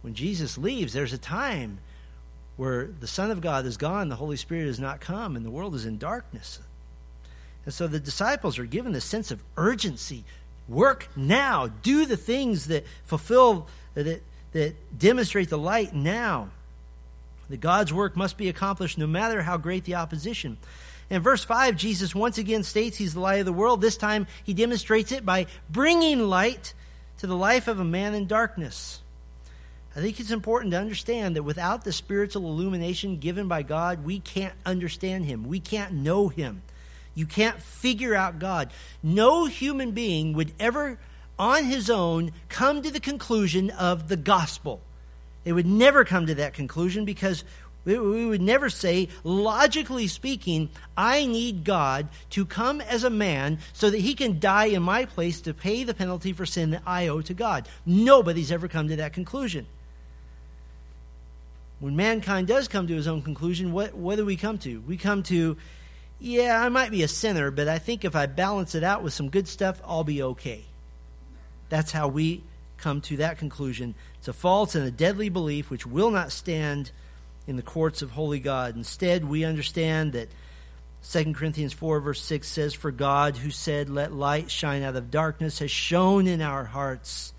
when 0.09 0.15
Jesus 0.15 0.57
leaves, 0.57 0.95
there's 0.95 1.13
a 1.13 1.19
time 1.19 1.81
where 2.57 2.87
the 2.87 3.07
Son 3.07 3.31
of 3.31 3.43
God 3.43 3.67
is 3.67 3.77
gone, 3.77 4.09
the 4.09 4.17
Holy 4.17 4.39
Spirit 4.39 4.67
has 4.67 4.81
not 4.81 5.03
come, 5.03 5.37
and 5.37 5.45
the 5.45 5.51
world 5.51 5.75
is 5.75 5.85
in 5.85 5.99
darkness. 5.99 6.61
And 7.67 7.75
so 7.75 7.87
the 7.87 8.01
disciples 8.01 8.59
are 8.59 8.65
given 8.65 8.95
a 8.95 9.03
sense 9.03 9.31
of 9.31 9.43
urgency. 9.59 10.25
Work 10.67 11.09
now. 11.15 11.67
Do 11.67 12.07
the 12.07 12.17
things 12.17 12.69
that 12.69 12.87
fulfill, 13.05 13.67
that, 13.93 14.23
that 14.53 14.99
demonstrate 14.99 15.51
the 15.51 15.59
light 15.59 15.95
now. 15.95 16.49
That 17.51 17.61
God's 17.61 17.93
work 17.93 18.17
must 18.17 18.39
be 18.39 18.49
accomplished 18.49 18.97
no 18.97 19.07
matter 19.07 19.43
how 19.43 19.59
great 19.59 19.85
the 19.85 19.97
opposition. 19.97 20.57
In 21.11 21.21
verse 21.21 21.45
5, 21.45 21.77
Jesus 21.77 22.15
once 22.15 22.39
again 22.39 22.63
states 22.63 22.97
he's 22.97 23.13
the 23.13 23.21
light 23.21 23.41
of 23.41 23.47
the 23.47 23.53
world. 23.53 23.83
This 23.83 23.99
time 23.99 24.27
he 24.43 24.55
demonstrates 24.55 25.13
it 25.13 25.27
by 25.27 25.49
bringing 25.69 26.21
light 26.31 26.73
to 27.19 27.27
the 27.27 27.37
life 27.37 27.69
of 27.69 27.79
a 27.79 27.85
man 27.85 28.15
in 28.15 28.27
darkness. 28.27 29.03
I 29.99 30.01
think 30.01 30.21
it's 30.21 30.31
important 30.31 30.71
to 30.71 30.79
understand 30.79 31.35
that 31.35 31.43
without 31.43 31.83
the 31.83 31.93
spiritual 31.93 32.47
illumination 32.49 33.17
given 33.17 33.49
by 33.49 33.65
God, 33.65 34.05
we 34.05 34.21
can't 34.21 34.55
understand 34.65 35.25
Him. 35.25 35.49
We 35.49 35.59
can't 35.59 35.93
know 35.93 36.29
Him. 36.29 36.63
You 37.17 37.27
can't 37.27 37.61
figure 37.61 38.15
out 38.15 38.39
God. 38.39 38.71
No 39.03 39.47
human 39.47 39.91
being 39.91 40.35
would 40.35 40.53
ever, 40.61 41.01
on 41.37 41.65
his 41.65 41.91
own, 41.91 42.31
come 42.49 42.81
to 42.83 42.93
the 42.93 43.01
conclusion 43.01 43.71
of 43.71 44.07
the 44.07 44.17
gospel. 44.17 44.81
They 45.43 45.53
would 45.53 45.67
never 45.67 46.05
come 46.05 46.27
to 46.27 46.37
that 46.37 46.55
conclusion 46.55 47.05
because 47.05 47.43
we 47.85 47.99
would 47.99 48.41
never 48.41 48.71
say, 48.71 49.09
logically 49.25 50.07
speaking, 50.07 50.71
I 50.97 51.27
need 51.27 51.65
God 51.65 52.07
to 52.31 52.47
come 52.47 52.81
as 52.81 53.03
a 53.03 53.11
man 53.11 53.59
so 53.73 53.91
that 53.91 53.99
he 53.99 54.15
can 54.15 54.39
die 54.39 54.67
in 54.67 54.83
my 54.85 55.07
place 55.07 55.41
to 55.41 55.55
pay 55.55 55.83
the 55.83 55.93
penalty 55.93 56.33
for 56.33 56.47
sin 56.47 56.71
that 56.71 56.83
I 56.87 57.09
owe 57.09 57.23
to 57.23 57.35
God. 57.35 57.69
Nobody's 57.85 58.53
ever 58.53 58.69
come 58.69 58.87
to 58.91 58.97
that 58.97 59.13
conclusion 59.13 59.67
when 61.81 61.95
mankind 61.97 62.49
does 62.49 62.69
come 62.69 62.87
to 62.89 62.95
his 62.95 63.07
own 63.07 63.23
conclusion, 63.23 63.73
what, 63.73 63.95
what 63.95 64.17
do 64.17 64.25
we 64.25 64.37
come 64.37 64.59
to? 64.59 64.81
We 64.81 64.97
come 64.97 65.23
to, 65.25 65.57
yeah, 66.19 66.61
I 66.61 66.69
might 66.69 66.91
be 66.91 67.03
a 67.03 67.09
sinner, 67.09 67.51
but 67.51 67.69
I 67.69 67.79
think 67.79 68.05
if 68.05 68.17
I 68.17 68.27
balance 68.27 68.75
it 68.75 68.83
out 68.83 69.03
with 69.03 69.13
some 69.13 69.31
good 69.31 69.47
stuff, 69.47 69.81
I'll 69.85 70.05
be 70.05 70.23
okay. 70.23 70.65
That's 71.69 71.93
how 71.93 72.09
we 72.09 72.43
come 72.79 73.01
to 73.03 73.19
that 73.19 73.39
conclusion. 73.39 73.95
It's 74.19 74.29
a 74.29 74.33
false 74.33 74.75
and 74.75 74.87
a 74.87 74.91
deadly 74.91 75.29
belief 75.29 75.71
which 75.71 75.87
will 75.87 76.11
not 76.11 76.33
stand 76.33 76.91
in 77.47 77.57
the 77.57 77.63
courts 77.63 78.03
of 78.03 78.11
holy 78.11 78.41
God. 78.41 78.77
Instead, 78.77 79.25
we 79.25 79.45
understand 79.45 80.13
that 80.13 80.29
2 81.11 81.33
Corinthians 81.33 81.73
4, 81.73 82.01
verse 82.01 82.23
6 82.23 82.47
says, 82.47 82.75
For 82.75 82.91
God, 82.91 83.37
who 83.37 83.51
said, 83.51 83.89
Let 83.89 84.13
light 84.13 84.51
shine 84.51 84.83
out 84.83 84.97
of 84.97 85.11
darkness, 85.11 85.61
has 85.61 85.71
shone 85.71 86.27
in 86.27 86.43
our 86.43 86.65
hearts 86.65 87.33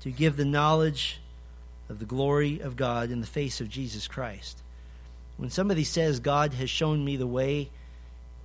to 0.00 0.10
give 0.10 0.36
the 0.36 0.44
knowledge 0.44 1.20
of 1.90 1.98
the 1.98 2.06
glory 2.06 2.60
of 2.60 2.76
God 2.76 3.10
in 3.10 3.20
the 3.20 3.26
face 3.26 3.60
of 3.60 3.68
Jesus 3.68 4.08
Christ. 4.08 4.62
When 5.36 5.50
somebody 5.50 5.84
says, 5.84 6.20
God 6.20 6.54
has 6.54 6.70
shown 6.70 7.04
me 7.04 7.16
the 7.16 7.26
way, 7.26 7.68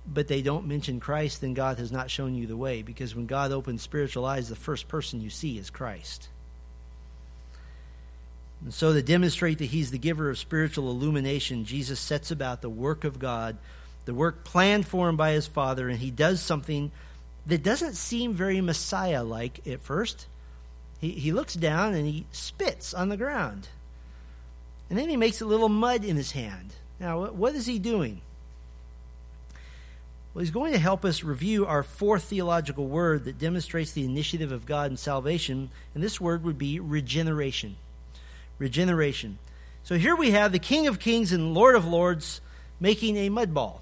but 0.06 0.28
they 0.28 0.42
don't 0.42 0.66
mention 0.66 1.00
Christ, 1.00 1.40
then 1.40 1.54
God 1.54 1.78
has 1.78 1.92
not 1.92 2.10
shown 2.10 2.34
you 2.34 2.46
the 2.46 2.56
way. 2.56 2.82
Because 2.82 3.14
when 3.14 3.26
God 3.26 3.52
opens 3.52 3.82
spiritual 3.82 4.24
eyes, 4.26 4.48
the 4.48 4.56
first 4.56 4.88
person 4.88 5.20
you 5.20 5.30
see 5.30 5.58
is 5.58 5.70
Christ. 5.70 6.28
And 8.64 8.74
so, 8.74 8.92
to 8.92 9.02
demonstrate 9.02 9.58
that 9.58 9.66
He's 9.66 9.90
the 9.90 9.98
giver 9.98 10.30
of 10.30 10.38
spiritual 10.38 10.90
illumination, 10.90 11.66
Jesus 11.66 12.00
sets 12.00 12.30
about 12.30 12.62
the 12.62 12.70
work 12.70 13.04
of 13.04 13.18
God, 13.18 13.58
the 14.06 14.14
work 14.14 14.44
planned 14.44 14.86
for 14.86 15.08
Him 15.08 15.16
by 15.16 15.32
His 15.32 15.46
Father, 15.46 15.88
and 15.88 15.98
He 15.98 16.10
does 16.10 16.40
something 16.40 16.90
that 17.46 17.62
doesn't 17.62 17.94
seem 17.94 18.32
very 18.32 18.60
Messiah 18.60 19.22
like 19.22 19.66
at 19.68 19.82
first. 19.82 20.26
He, 21.00 21.10
he 21.10 21.32
looks 21.32 21.54
down 21.54 21.94
and 21.94 22.06
he 22.06 22.26
spits 22.32 22.94
on 22.94 23.08
the 23.08 23.16
ground. 23.16 23.68
And 24.88 24.98
then 24.98 25.08
he 25.08 25.16
makes 25.16 25.40
a 25.40 25.46
little 25.46 25.68
mud 25.68 26.04
in 26.04 26.16
his 26.16 26.32
hand. 26.32 26.74
Now, 27.00 27.26
what 27.26 27.54
is 27.54 27.66
he 27.66 27.78
doing? 27.78 28.20
Well, 30.32 30.42
he's 30.42 30.50
going 30.50 30.72
to 30.72 30.78
help 30.78 31.04
us 31.04 31.24
review 31.24 31.64
our 31.66 31.82
fourth 31.82 32.24
theological 32.24 32.86
word 32.86 33.24
that 33.24 33.38
demonstrates 33.38 33.92
the 33.92 34.04
initiative 34.04 34.52
of 34.52 34.66
God 34.66 34.90
in 34.90 34.96
salvation, 34.96 35.70
and 35.94 36.02
this 36.02 36.20
word 36.20 36.44
would 36.44 36.58
be 36.58 36.78
regeneration. 36.78 37.76
Regeneration. 38.58 39.38
So 39.82 39.96
here 39.96 40.14
we 40.14 40.32
have 40.32 40.52
the 40.52 40.58
King 40.58 40.88
of 40.88 40.98
Kings 40.98 41.32
and 41.32 41.54
Lord 41.54 41.74
of 41.74 41.86
Lords 41.86 42.40
making 42.78 43.16
a 43.16 43.28
mud 43.28 43.54
ball. 43.54 43.80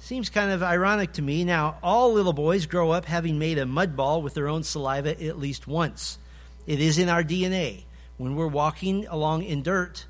Seems 0.00 0.30
kind 0.30 0.52
of 0.52 0.62
ironic 0.62 1.12
to 1.14 1.22
me. 1.22 1.44
Now, 1.44 1.78
all 1.82 2.12
little 2.12 2.32
boys 2.32 2.66
grow 2.66 2.90
up 2.90 3.04
having 3.04 3.38
made 3.38 3.58
a 3.58 3.66
mud 3.66 3.96
ball 3.96 4.22
with 4.22 4.34
their 4.34 4.48
own 4.48 4.62
saliva 4.62 5.20
at 5.22 5.38
least 5.38 5.66
once. 5.66 6.18
It 6.66 6.80
is 6.80 6.98
in 6.98 7.08
our 7.08 7.24
DNA. 7.24 7.84
When 8.16 8.36
we're 8.36 8.46
walking 8.46 9.06
along 9.06 9.44
in 9.44 9.62
dirt 9.62 10.04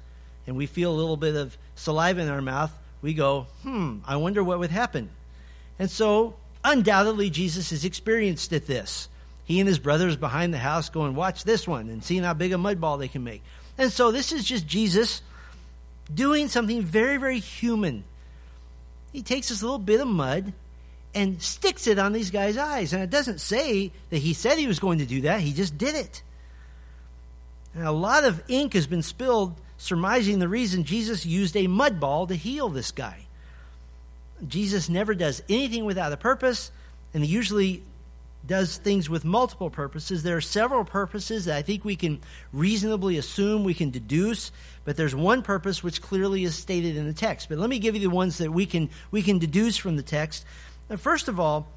and 0.47 0.57
we 0.57 0.67
feel 0.67 0.93
a 0.93 0.97
little 0.97 1.17
bit 1.17 1.37
of 1.37 1.57
saliva 1.75 2.21
in 2.21 2.29
our 2.29 2.43
mouth, 2.43 2.77
we 3.01 3.15
go, 3.15 3.47
hmm, 3.63 3.99
I 4.07 4.17
wonder 4.17 4.43
what 4.45 4.59
would 4.59 4.71
happen. 4.71 5.11
And 5.79 5.91
so, 5.91 6.37
undoubtedly, 6.65 7.31
Jesus 7.31 7.71
has 7.71 7.85
experienced 7.85 8.53
at 8.53 8.67
this. 8.67 9.09
He 9.45 9.61
and 9.61 9.69
his 9.69 9.79
brothers 9.79 10.17
behind 10.17 10.53
the 10.53 10.59
house 10.59 10.91
going, 10.91 11.15
watch 11.15 11.45
this 11.45 11.67
one, 11.67 11.89
and 11.89 12.05
seeing 12.05 12.25
how 12.25 12.35
big 12.35 12.53
a 12.53 12.59
mud 12.59 12.81
ball 12.81 12.99
they 12.99 13.09
can 13.09 13.25
make. 13.25 13.43
And 13.79 13.93
so, 13.93 14.11
this 14.11 14.33
is 14.33 14.45
just 14.45 14.67
Jesus 14.67 15.23
doing 16.13 16.49
something 16.49 16.83
very, 16.83 17.17
very 17.17 17.39
human 17.39 18.05
he 19.13 19.23
takes 19.23 19.49
this 19.49 19.63
little 19.63 19.79
bit 19.79 20.01
of 20.01 20.09
mud 20.09 20.53
and 21.15 21.43
sticks 21.43 21.87
it 21.87 21.99
on 21.99 22.13
these 22.13 22.31
guys' 22.31 22.57
eyes. 22.57 22.93
And 22.93 23.03
it 23.03 23.11
doesn't 23.11 23.41
say 23.41 23.93
that 24.11 24.19
he 24.19 24.35
said 24.35 24.59
he 24.59 24.67
was 24.67 24.79
going 24.79 24.99
to 24.99 25.07
do 25.07 25.23
that, 25.23 25.41
he 25.41 25.53
just 25.53 25.77
did 25.79 25.95
it. 25.95 26.23
And 27.75 27.87
a 27.87 27.93
lot 27.93 28.25
of 28.25 28.43
ink 28.49 28.75
has 28.75 28.87
been 28.87 29.03
spilled 29.03 29.55
surmising 29.77 30.39
the 30.39 30.49
reason 30.49 30.85
Jesus 30.85 31.25
used 31.25 31.57
a 31.57 31.67
mud 31.67 32.01
ball 32.01 32.27
to 32.27 32.35
heal 32.35 32.69
this 32.69 32.91
guy. 32.91 33.27
Jesus 34.47 34.89
never 34.89 35.15
does 35.15 35.43
anything 35.49 35.85
without 35.85 36.13
a 36.13 36.17
purpose, 36.17 36.71
and 37.15 37.25
he 37.25 37.31
usually 37.31 37.83
does 38.47 38.77
things 38.79 39.11
with 39.11 39.25
multiple 39.25 39.71
purposes. 39.71 40.23
There 40.23 40.37
are 40.37 40.41
several 40.41 40.85
purposes 40.85 41.45
that 41.45 41.57
I 41.57 41.63
think 41.63 41.85
we 41.85 41.97
can 41.97 42.21
reasonably 42.53 43.19
assume, 43.19 43.65
we 43.65 43.75
can 43.75 43.91
deduce, 43.91 44.51
but 44.85 44.97
there's 44.97 45.15
one 45.15 45.43
purpose 45.43 45.83
which 45.83 46.01
clearly 46.01 46.45
is 46.45 46.55
stated 46.55 46.97
in 46.97 47.07
the 47.07 47.13
text. 47.13 47.49
But 47.49 47.59
let 47.59 47.69
me 47.69 47.79
give 47.79 47.95
you 47.95 48.01
the 48.01 48.15
ones 48.15 48.39
that 48.39 48.53
we 48.53 48.67
can 48.67 48.91
we 49.11 49.23
can 49.23 49.39
deduce 49.39 49.77
from 49.77 49.97
the 49.97 50.03
text. 50.03 50.45
first 50.97 51.29
of 51.29 51.39
all, 51.39 51.69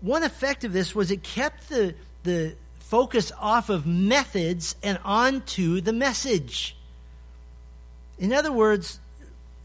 one 0.00 0.22
effect 0.22 0.64
of 0.64 0.72
this 0.72 0.94
was 0.94 1.10
it 1.10 1.22
kept 1.22 1.68
the 1.68 1.94
the 2.22 2.54
focus 2.78 3.30
off 3.38 3.68
of 3.68 3.86
methods 3.86 4.74
and 4.82 4.98
onto 5.04 5.80
the 5.80 5.92
message. 5.92 6.76
In 8.18 8.32
other 8.32 8.50
words, 8.50 8.98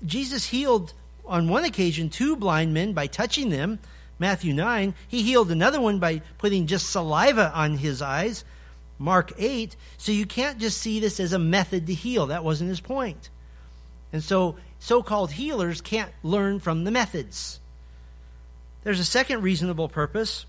Jesus 0.05 0.45
healed 0.49 0.93
on 1.25 1.47
one 1.47 1.63
occasion 1.63 2.09
two 2.09 2.35
blind 2.35 2.73
men 2.73 2.93
by 2.93 3.07
touching 3.07 3.49
them 3.49 3.79
Matthew 4.23 4.53
9. 4.53 4.93
He 5.09 5.21
healed 5.21 5.51
another 5.51 5.81
one 5.81 5.99
by 5.99 6.21
putting 6.37 6.65
just 6.65 6.89
saliva 6.89 7.51
on 7.53 7.75
his 7.75 8.01
eyes. 8.01 8.45
Mark 8.97 9.33
8. 9.37 9.75
So 9.97 10.13
you 10.13 10.25
can't 10.25 10.59
just 10.59 10.77
see 10.77 11.01
this 11.01 11.19
as 11.19 11.33
a 11.33 11.39
method 11.39 11.87
to 11.87 11.93
heal. 11.93 12.27
That 12.27 12.45
wasn't 12.45 12.69
his 12.69 12.79
point. 12.79 13.29
And 14.13 14.23
so 14.23 14.55
so 14.79 15.03
called 15.03 15.33
healers 15.33 15.81
can't 15.81 16.13
learn 16.23 16.61
from 16.61 16.85
the 16.85 16.91
methods. 16.91 17.59
There's 18.85 19.01
a 19.01 19.05
second 19.05 19.41
reasonable 19.41 19.89
purpose. 19.89 20.45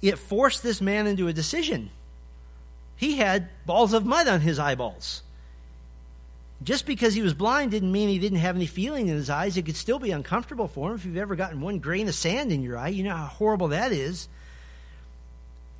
It 0.00 0.18
forced 0.18 0.64
this 0.64 0.80
man 0.80 1.06
into 1.06 1.28
a 1.28 1.32
decision. 1.32 1.90
He 2.96 3.18
had 3.18 3.48
balls 3.64 3.92
of 3.92 4.04
mud 4.04 4.26
on 4.26 4.40
his 4.40 4.58
eyeballs. 4.58 5.22
Just 6.62 6.86
because 6.86 7.14
he 7.14 7.22
was 7.22 7.34
blind 7.34 7.70
didn't 7.70 7.92
mean 7.92 8.08
he 8.08 8.18
didn't 8.18 8.38
have 8.38 8.56
any 8.56 8.66
feeling 8.66 9.08
in 9.08 9.16
his 9.16 9.30
eyes. 9.30 9.56
It 9.56 9.66
could 9.66 9.76
still 9.76 9.98
be 9.98 10.10
uncomfortable 10.10 10.68
for 10.68 10.90
him. 10.90 10.96
If 10.96 11.04
you've 11.04 11.16
ever 11.16 11.34
gotten 11.34 11.60
one 11.60 11.78
grain 11.78 12.08
of 12.08 12.14
sand 12.14 12.52
in 12.52 12.62
your 12.62 12.76
eye, 12.76 12.88
you 12.88 13.02
know 13.02 13.16
how 13.16 13.26
horrible 13.26 13.68
that 13.68 13.92
is. 13.92 14.28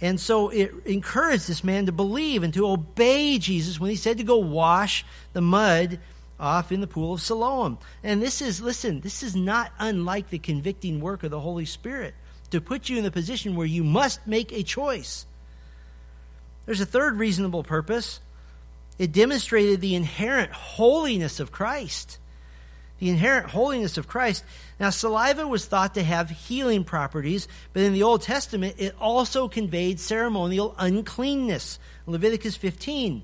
And 0.01 0.19
so 0.19 0.49
it 0.49 0.73
encouraged 0.85 1.47
this 1.47 1.63
man 1.63 1.87
to 1.87 1.93
believe 1.93 2.43
and 2.43 2.53
to 2.55 2.67
obey 2.67 3.39
Jesus 3.39 3.79
when 3.79 3.91
he 3.91 3.97
said 3.97 4.19
to 4.19 4.25
go 4.25 4.39
wash 4.39 5.05
the 5.33 5.41
mud 5.41 6.01
off 6.41 6.73
in 6.73 6.81
the 6.81 6.89
pool 6.89 7.15
of 7.15 7.21
Siloam. 7.21 7.79
And 8.03 8.21
this 8.21 8.43
is, 8.43 8.61
listen, 8.61 9.01
this 9.01 9.23
is 9.23 9.37
not 9.37 9.71
unlike 9.79 10.31
the 10.31 10.41
convicting 10.41 11.01
work 11.01 11.23
of 11.23 11.31
the 11.31 11.39
Holy 11.39 11.67
Spirit 11.67 12.15
to 12.51 12.61
put 12.61 12.89
you 12.89 12.99
in 12.99 13.05
the 13.05 13.13
position 13.13 13.55
where 13.55 13.67
you 13.67 13.85
must 13.85 14.27
make 14.27 14.53
a 14.53 14.65
choice. 14.65 15.25
There's 16.67 16.81
a 16.81 16.87
third 16.87 17.17
reasonable 17.17 17.63
purpose 17.63 18.21
it 18.99 19.13
demonstrated 19.13 19.81
the 19.81 19.95
inherent 19.95 20.53
holiness 20.53 21.41
of 21.41 21.53
Christ. 21.53 22.19
The 22.99 23.11
inherent 23.11 23.47
holiness 23.51 23.99
of 23.99 24.07
Christ. 24.07 24.45
Now, 24.79 24.91
saliva 24.91 25.47
was 25.47 25.65
thought 25.65 25.95
to 25.95 26.03
have 26.03 26.31
healing 26.31 26.85
properties, 26.85 27.49
but 27.73 27.83
in 27.83 27.93
the 27.93 28.05
Old 28.05 28.23
Testament, 28.23 28.77
it 28.79 28.95
also 29.01 29.49
conveyed 29.49 29.99
ceremonial 29.99 30.75
uncleanness. 30.79 31.79
Leviticus 32.07 32.57
15. 32.57 33.23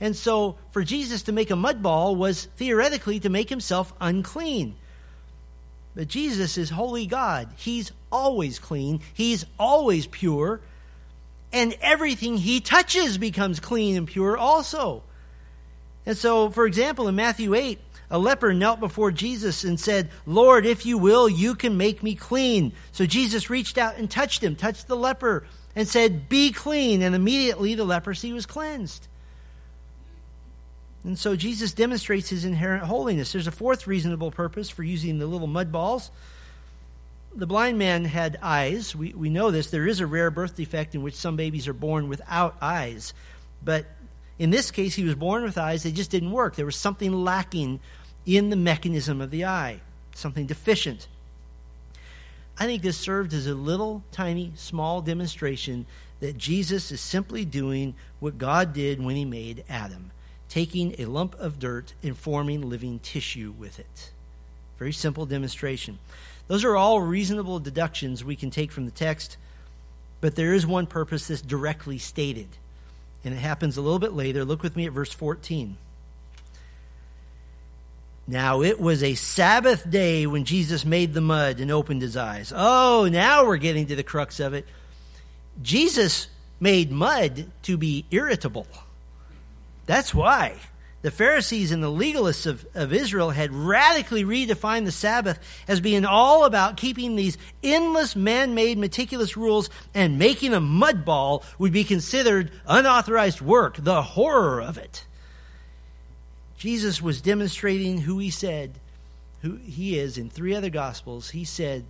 And 0.00 0.16
so, 0.16 0.56
for 0.70 0.82
Jesus 0.82 1.22
to 1.24 1.32
make 1.32 1.50
a 1.50 1.56
mud 1.56 1.82
ball 1.82 2.16
was 2.16 2.46
theoretically 2.56 3.20
to 3.20 3.28
make 3.28 3.50
himself 3.50 3.92
unclean. 4.00 4.74
But 5.94 6.08
Jesus 6.08 6.56
is 6.56 6.70
holy 6.70 7.06
God. 7.06 7.48
He's 7.56 7.92
always 8.10 8.58
clean, 8.58 9.00
He's 9.12 9.44
always 9.58 10.06
pure 10.06 10.60
and 11.52 11.76
everything 11.80 12.36
he 12.36 12.60
touches 12.60 13.18
becomes 13.18 13.60
clean 13.60 13.96
and 13.96 14.06
pure 14.06 14.36
also. 14.36 15.02
And 16.06 16.16
so, 16.16 16.50
for 16.50 16.66
example, 16.66 17.08
in 17.08 17.16
Matthew 17.16 17.54
8, 17.54 17.78
a 18.10 18.18
leper 18.18 18.52
knelt 18.52 18.80
before 18.80 19.12
Jesus 19.12 19.64
and 19.64 19.78
said, 19.78 20.10
Lord, 20.26 20.66
if 20.66 20.84
you 20.84 20.98
will, 20.98 21.28
you 21.28 21.54
can 21.54 21.76
make 21.76 22.02
me 22.02 22.14
clean. 22.14 22.72
So 22.92 23.06
Jesus 23.06 23.50
reached 23.50 23.78
out 23.78 23.96
and 23.96 24.10
touched 24.10 24.42
him, 24.42 24.56
touched 24.56 24.88
the 24.88 24.96
leper, 24.96 25.46
and 25.76 25.86
said, 25.86 26.28
Be 26.28 26.50
clean. 26.50 27.02
And 27.02 27.14
immediately 27.14 27.74
the 27.74 27.84
leprosy 27.84 28.32
was 28.32 28.46
cleansed. 28.46 29.06
And 31.04 31.18
so 31.18 31.36
Jesus 31.36 31.72
demonstrates 31.72 32.28
his 32.28 32.44
inherent 32.44 32.84
holiness. 32.84 33.32
There's 33.32 33.46
a 33.46 33.52
fourth 33.52 33.86
reasonable 33.86 34.30
purpose 34.30 34.68
for 34.68 34.82
using 34.82 35.18
the 35.18 35.26
little 35.26 35.46
mud 35.46 35.70
balls 35.72 36.10
the 37.34 37.46
blind 37.46 37.78
man 37.78 38.04
had 38.04 38.38
eyes. 38.42 38.94
We, 38.94 39.12
we 39.12 39.30
know 39.30 39.50
this. 39.50 39.70
There 39.70 39.86
is 39.86 40.00
a 40.00 40.06
rare 40.06 40.30
birth 40.30 40.56
defect 40.56 40.94
in 40.94 41.02
which 41.02 41.14
some 41.14 41.36
babies 41.36 41.68
are 41.68 41.72
born 41.72 42.08
without 42.08 42.56
eyes. 42.60 43.14
But 43.64 43.86
in 44.38 44.50
this 44.50 44.70
case, 44.70 44.94
he 44.94 45.04
was 45.04 45.14
born 45.14 45.42
with 45.42 45.58
eyes. 45.58 45.82
They 45.82 45.92
just 45.92 46.10
didn't 46.10 46.32
work. 46.32 46.56
There 46.56 46.66
was 46.66 46.76
something 46.76 47.12
lacking 47.12 47.80
in 48.26 48.50
the 48.50 48.56
mechanism 48.56 49.20
of 49.20 49.30
the 49.30 49.44
eye, 49.44 49.80
something 50.14 50.46
deficient. 50.46 51.08
I 52.58 52.66
think 52.66 52.82
this 52.82 52.98
served 52.98 53.32
as 53.32 53.46
a 53.46 53.54
little, 53.54 54.02
tiny, 54.12 54.52
small 54.56 55.00
demonstration 55.00 55.86
that 56.20 56.36
Jesus 56.36 56.92
is 56.92 57.00
simply 57.00 57.44
doing 57.44 57.94
what 58.18 58.38
God 58.38 58.74
did 58.74 59.02
when 59.02 59.16
he 59.16 59.24
made 59.24 59.64
Adam, 59.68 60.10
taking 60.48 60.94
a 60.98 61.06
lump 61.06 61.34
of 61.36 61.58
dirt 61.58 61.94
and 62.02 62.16
forming 62.16 62.68
living 62.68 62.98
tissue 62.98 63.54
with 63.58 63.78
it. 63.78 64.10
Very 64.78 64.92
simple 64.92 65.24
demonstration. 65.26 65.98
Those 66.50 66.64
are 66.64 66.74
all 66.74 67.00
reasonable 67.00 67.60
deductions 67.60 68.24
we 68.24 68.34
can 68.34 68.50
take 68.50 68.72
from 68.72 68.84
the 68.84 68.90
text, 68.90 69.36
but 70.20 70.34
there 70.34 70.52
is 70.52 70.66
one 70.66 70.88
purpose 70.88 71.28
that's 71.28 71.42
directly 71.42 71.96
stated. 71.96 72.48
And 73.24 73.32
it 73.32 73.36
happens 73.36 73.76
a 73.76 73.80
little 73.80 74.00
bit 74.00 74.14
later. 74.14 74.44
Look 74.44 74.64
with 74.64 74.74
me 74.74 74.84
at 74.84 74.92
verse 74.92 75.12
14. 75.12 75.76
Now 78.26 78.62
it 78.62 78.80
was 78.80 79.00
a 79.00 79.14
Sabbath 79.14 79.88
day 79.88 80.26
when 80.26 80.44
Jesus 80.44 80.84
made 80.84 81.14
the 81.14 81.20
mud 81.20 81.60
and 81.60 81.70
opened 81.70 82.02
his 82.02 82.16
eyes. 82.16 82.52
Oh, 82.52 83.08
now 83.08 83.46
we're 83.46 83.56
getting 83.56 83.86
to 83.86 83.94
the 83.94 84.02
crux 84.02 84.40
of 84.40 84.52
it. 84.52 84.66
Jesus 85.62 86.26
made 86.58 86.90
mud 86.90 87.48
to 87.62 87.76
be 87.76 88.06
irritable. 88.10 88.66
That's 89.86 90.12
why 90.12 90.56
the 91.02 91.10
Pharisees 91.10 91.72
and 91.72 91.82
the 91.82 91.88
legalists 91.88 92.46
of, 92.46 92.66
of 92.74 92.92
Israel 92.92 93.30
had 93.30 93.52
radically 93.52 94.24
redefined 94.24 94.84
the 94.84 94.92
Sabbath 94.92 95.38
as 95.66 95.80
being 95.80 96.04
all 96.04 96.44
about 96.44 96.76
keeping 96.76 97.16
these 97.16 97.38
endless 97.62 98.14
man 98.14 98.54
made 98.54 98.76
meticulous 98.76 99.36
rules 99.36 99.70
and 99.94 100.18
making 100.18 100.52
a 100.52 100.60
mud 100.60 101.04
ball 101.04 101.42
would 101.58 101.72
be 101.72 101.84
considered 101.84 102.50
unauthorized 102.66 103.40
work, 103.40 103.76
the 103.76 104.02
horror 104.02 104.60
of 104.60 104.76
it. 104.76 105.06
Jesus 106.58 107.00
was 107.00 107.22
demonstrating 107.22 107.98
who 108.02 108.18
he 108.18 108.30
said 108.30 108.78
who 109.42 109.56
he 109.56 109.98
is 109.98 110.18
in 110.18 110.28
three 110.28 110.54
other 110.54 110.70
gospels. 110.70 111.30
He 111.30 111.44
said, 111.44 111.84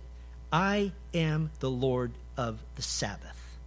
I 0.51 0.93
am 1.13 1.51
the 1.59 1.69
Lord 1.69 2.11
of 2.37 2.59
the 2.75 2.81
Sabbath, 2.81 3.57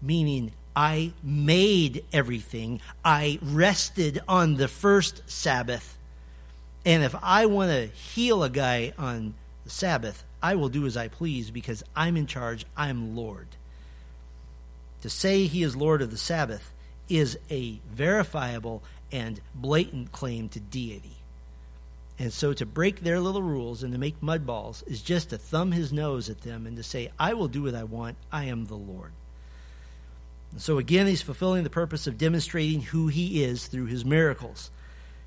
meaning 0.00 0.52
I 0.76 1.12
made 1.22 2.04
everything. 2.12 2.80
I 3.04 3.38
rested 3.42 4.20
on 4.26 4.56
the 4.56 4.68
first 4.68 5.22
Sabbath. 5.30 5.96
And 6.84 7.02
if 7.02 7.14
I 7.22 7.46
want 7.46 7.70
to 7.70 7.86
heal 7.86 8.42
a 8.42 8.50
guy 8.50 8.92
on 8.98 9.34
the 9.64 9.70
Sabbath, 9.70 10.24
I 10.42 10.56
will 10.56 10.68
do 10.68 10.86
as 10.86 10.96
I 10.96 11.08
please 11.08 11.50
because 11.50 11.82
I'm 11.96 12.16
in 12.16 12.26
charge. 12.26 12.66
I'm 12.76 13.16
Lord. 13.16 13.48
To 15.02 15.10
say 15.10 15.46
he 15.46 15.62
is 15.62 15.76
Lord 15.76 16.02
of 16.02 16.10
the 16.10 16.18
Sabbath 16.18 16.72
is 17.08 17.38
a 17.50 17.78
verifiable 17.90 18.82
and 19.12 19.40
blatant 19.54 20.12
claim 20.12 20.48
to 20.50 20.60
deity. 20.60 21.16
And 22.18 22.32
so 22.32 22.52
to 22.52 22.66
break 22.66 23.00
their 23.00 23.20
little 23.20 23.42
rules 23.42 23.82
and 23.82 23.92
to 23.92 23.98
make 23.98 24.22
mud 24.22 24.46
balls 24.46 24.82
is 24.86 25.02
just 25.02 25.30
to 25.30 25.38
thumb 25.38 25.72
his 25.72 25.92
nose 25.92 26.30
at 26.30 26.42
them 26.42 26.66
and 26.66 26.76
to 26.76 26.82
say, 26.82 27.10
I 27.18 27.34
will 27.34 27.48
do 27.48 27.64
what 27.64 27.74
I 27.74 27.84
want. 27.84 28.16
I 28.30 28.44
am 28.44 28.66
the 28.66 28.76
Lord. 28.76 29.12
And 30.54 30.62
so 30.62 30.78
again, 30.78 31.08
he's 31.08 31.20
fulfilling 31.20 31.64
the 31.64 31.70
purpose 31.70 32.06
of 32.06 32.16
demonstrating 32.16 32.80
who 32.80 33.08
he 33.08 33.42
is 33.42 33.66
through 33.66 33.86
his 33.86 34.04
miracles. 34.04 34.70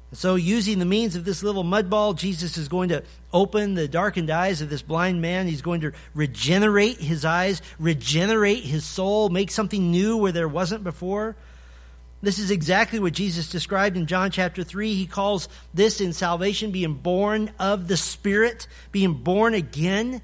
And 0.09 0.17
so, 0.17 0.35
using 0.35 0.79
the 0.79 0.85
means 0.85 1.17
of 1.17 1.25
this 1.25 1.43
little 1.43 1.65
mud 1.65 1.89
ball, 1.89 2.13
Jesus 2.13 2.57
is 2.57 2.69
going 2.69 2.89
to 2.89 3.03
open 3.33 3.73
the 3.73 3.89
darkened 3.89 4.29
eyes 4.29 4.61
of 4.61 4.69
this 4.69 4.81
blind 4.81 5.21
man. 5.21 5.47
He's 5.47 5.61
going 5.61 5.81
to 5.81 5.91
regenerate 6.13 6.97
his 6.99 7.25
eyes, 7.25 7.61
regenerate 7.77 8.63
his 8.63 8.85
soul, 8.85 9.27
make 9.27 9.51
something 9.51 9.91
new 9.91 10.15
where 10.15 10.31
there 10.31 10.47
wasn't 10.47 10.85
before. 10.85 11.35
This 12.21 12.39
is 12.39 12.51
exactly 12.51 12.99
what 12.99 13.13
Jesus 13.13 13.49
described 13.49 13.97
in 13.97 14.07
John 14.07 14.31
chapter 14.31 14.63
3. 14.63 14.95
He 14.95 15.07
calls 15.07 15.49
this 15.73 15.99
in 15.99 16.13
salvation 16.13 16.71
being 16.71 16.93
born 16.93 17.51
of 17.59 17.89
the 17.89 17.97
Spirit, 17.97 18.67
being 18.93 19.13
born 19.13 19.53
again. 19.53 20.21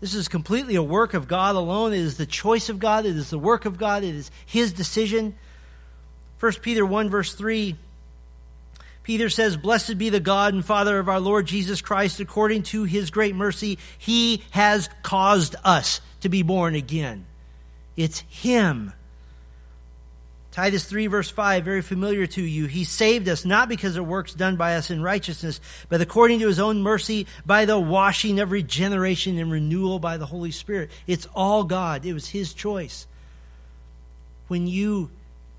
This 0.00 0.14
is 0.14 0.28
completely 0.28 0.76
a 0.76 0.82
work 0.82 1.14
of 1.14 1.28
God 1.28 1.56
alone. 1.56 1.92
It 1.92 2.00
is 2.00 2.16
the 2.16 2.26
choice 2.26 2.68
of 2.68 2.78
God, 2.78 3.06
it 3.06 3.16
is 3.16 3.30
the 3.30 3.38
work 3.38 3.66
of 3.66 3.78
God, 3.78 4.02
it 4.02 4.14
is 4.14 4.30
His 4.46 4.72
decision. 4.72 5.34
1 6.40 6.52
Peter 6.62 6.86
1, 6.86 7.10
verse 7.10 7.34
3. 7.34 7.76
Peter 9.02 9.28
says, 9.28 9.56
Blessed 9.56 9.98
be 9.98 10.08
the 10.08 10.20
God 10.20 10.54
and 10.54 10.64
Father 10.64 10.98
of 10.98 11.08
our 11.08 11.20
Lord 11.20 11.46
Jesus 11.46 11.80
Christ, 11.80 12.20
according 12.20 12.62
to 12.64 12.84
his 12.84 13.10
great 13.10 13.34
mercy, 13.34 13.78
he 13.98 14.42
has 14.50 14.88
caused 15.02 15.56
us 15.64 16.00
to 16.20 16.28
be 16.28 16.42
born 16.42 16.74
again. 16.74 17.26
It's 17.96 18.20
him 18.20 18.92
Titus 20.52 20.84
3 20.84 21.06
verse 21.06 21.30
5, 21.30 21.64
very 21.64 21.82
familiar 21.82 22.26
to 22.26 22.42
you. 22.42 22.66
He 22.66 22.82
saved 22.82 23.28
us 23.28 23.44
not 23.44 23.68
because 23.68 23.96
of 23.96 24.06
works 24.06 24.34
done 24.34 24.56
by 24.56 24.74
us 24.74 24.90
in 24.90 25.00
righteousness, 25.02 25.60
but 25.88 26.00
according 26.00 26.40
to 26.40 26.48
his 26.48 26.58
own 26.58 26.82
mercy 26.82 27.26
by 27.46 27.66
the 27.66 27.78
washing 27.78 28.40
of 28.40 28.50
regeneration 28.50 29.38
and 29.38 29.52
renewal 29.52 30.00
by 30.00 30.16
the 30.16 30.26
Holy 30.26 30.50
Spirit. 30.50 30.90
It's 31.06 31.28
all 31.34 31.62
God. 31.62 32.04
It 32.04 32.14
was 32.14 32.28
his 32.28 32.52
choice. 32.52 33.06
When 34.48 34.66
you 34.66 35.10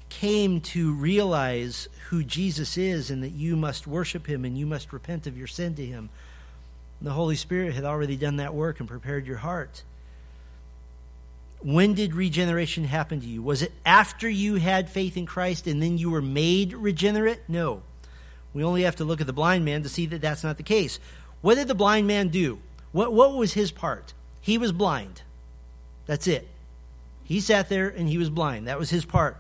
came 0.10 0.60
to 0.60 0.94
realize 0.94 1.88
who 2.10 2.22
Jesus 2.22 2.78
is 2.78 3.10
and 3.10 3.24
that 3.24 3.32
you 3.32 3.56
must 3.56 3.88
worship 3.88 4.28
him 4.28 4.44
and 4.44 4.58
you 4.58 4.66
must 4.66 4.92
repent 4.92 5.26
of 5.26 5.38
your 5.38 5.48
sin 5.48 5.74
to 5.76 5.86
him, 5.86 6.10
the 7.02 7.12
Holy 7.12 7.38
Spirit 7.38 7.74
had 7.74 7.86
already 7.86 8.18
done 8.18 8.36
that 8.36 8.54
work 8.54 8.82
and 8.82 8.90
prepared 8.90 9.26
your 9.26 9.38
heart. 9.38 9.84
When 11.64 11.94
did 11.94 12.16
regeneration 12.16 12.86
happen 12.86 13.22
to 13.22 13.28
you? 13.28 13.44
Was 13.44 13.62
it 13.62 13.72
after 13.86 14.28
you 14.28 14.56
had 14.56 14.90
faith 14.90 15.16
in 15.16 15.26
Christ 15.26 15.68
and 15.68 15.82
then 15.82 15.98
you 15.98 16.10
were 16.10 16.22
made 16.22 16.74
regenerate? 16.74 17.42
No. 17.48 17.84
We 18.54 18.64
only 18.64 18.84
have 18.84 18.96
to 18.98 19.04
look 19.04 19.22
at 19.22 19.28
the 19.28 19.34
blind 19.34 19.64
man 19.64 19.84
to 19.84 19.90
see 19.90 20.08
that 20.08 20.22
that's 20.22 20.44
not 20.44 20.58
the 20.58 20.64
case. 20.64 21.00
What 21.42 21.56
did 21.56 21.68
the 21.68 21.76
blind 21.76 22.08
man 22.08 22.30
do? 22.30 22.60
What, 22.92 23.14
what 23.14 23.34
was 23.36 23.54
his 23.54 23.72
part? 23.72 24.14
He 24.42 24.58
was 24.58 24.72
blind. 24.72 25.22
That's 26.08 26.28
it. 26.28 26.48
He 27.24 27.40
sat 27.40 27.70
there 27.70 27.88
and 27.88 28.10
he 28.10 28.18
was 28.18 28.30
blind. 28.30 28.68
That 28.68 28.80
was 28.80 28.90
his 28.90 29.06
part. 29.06 29.38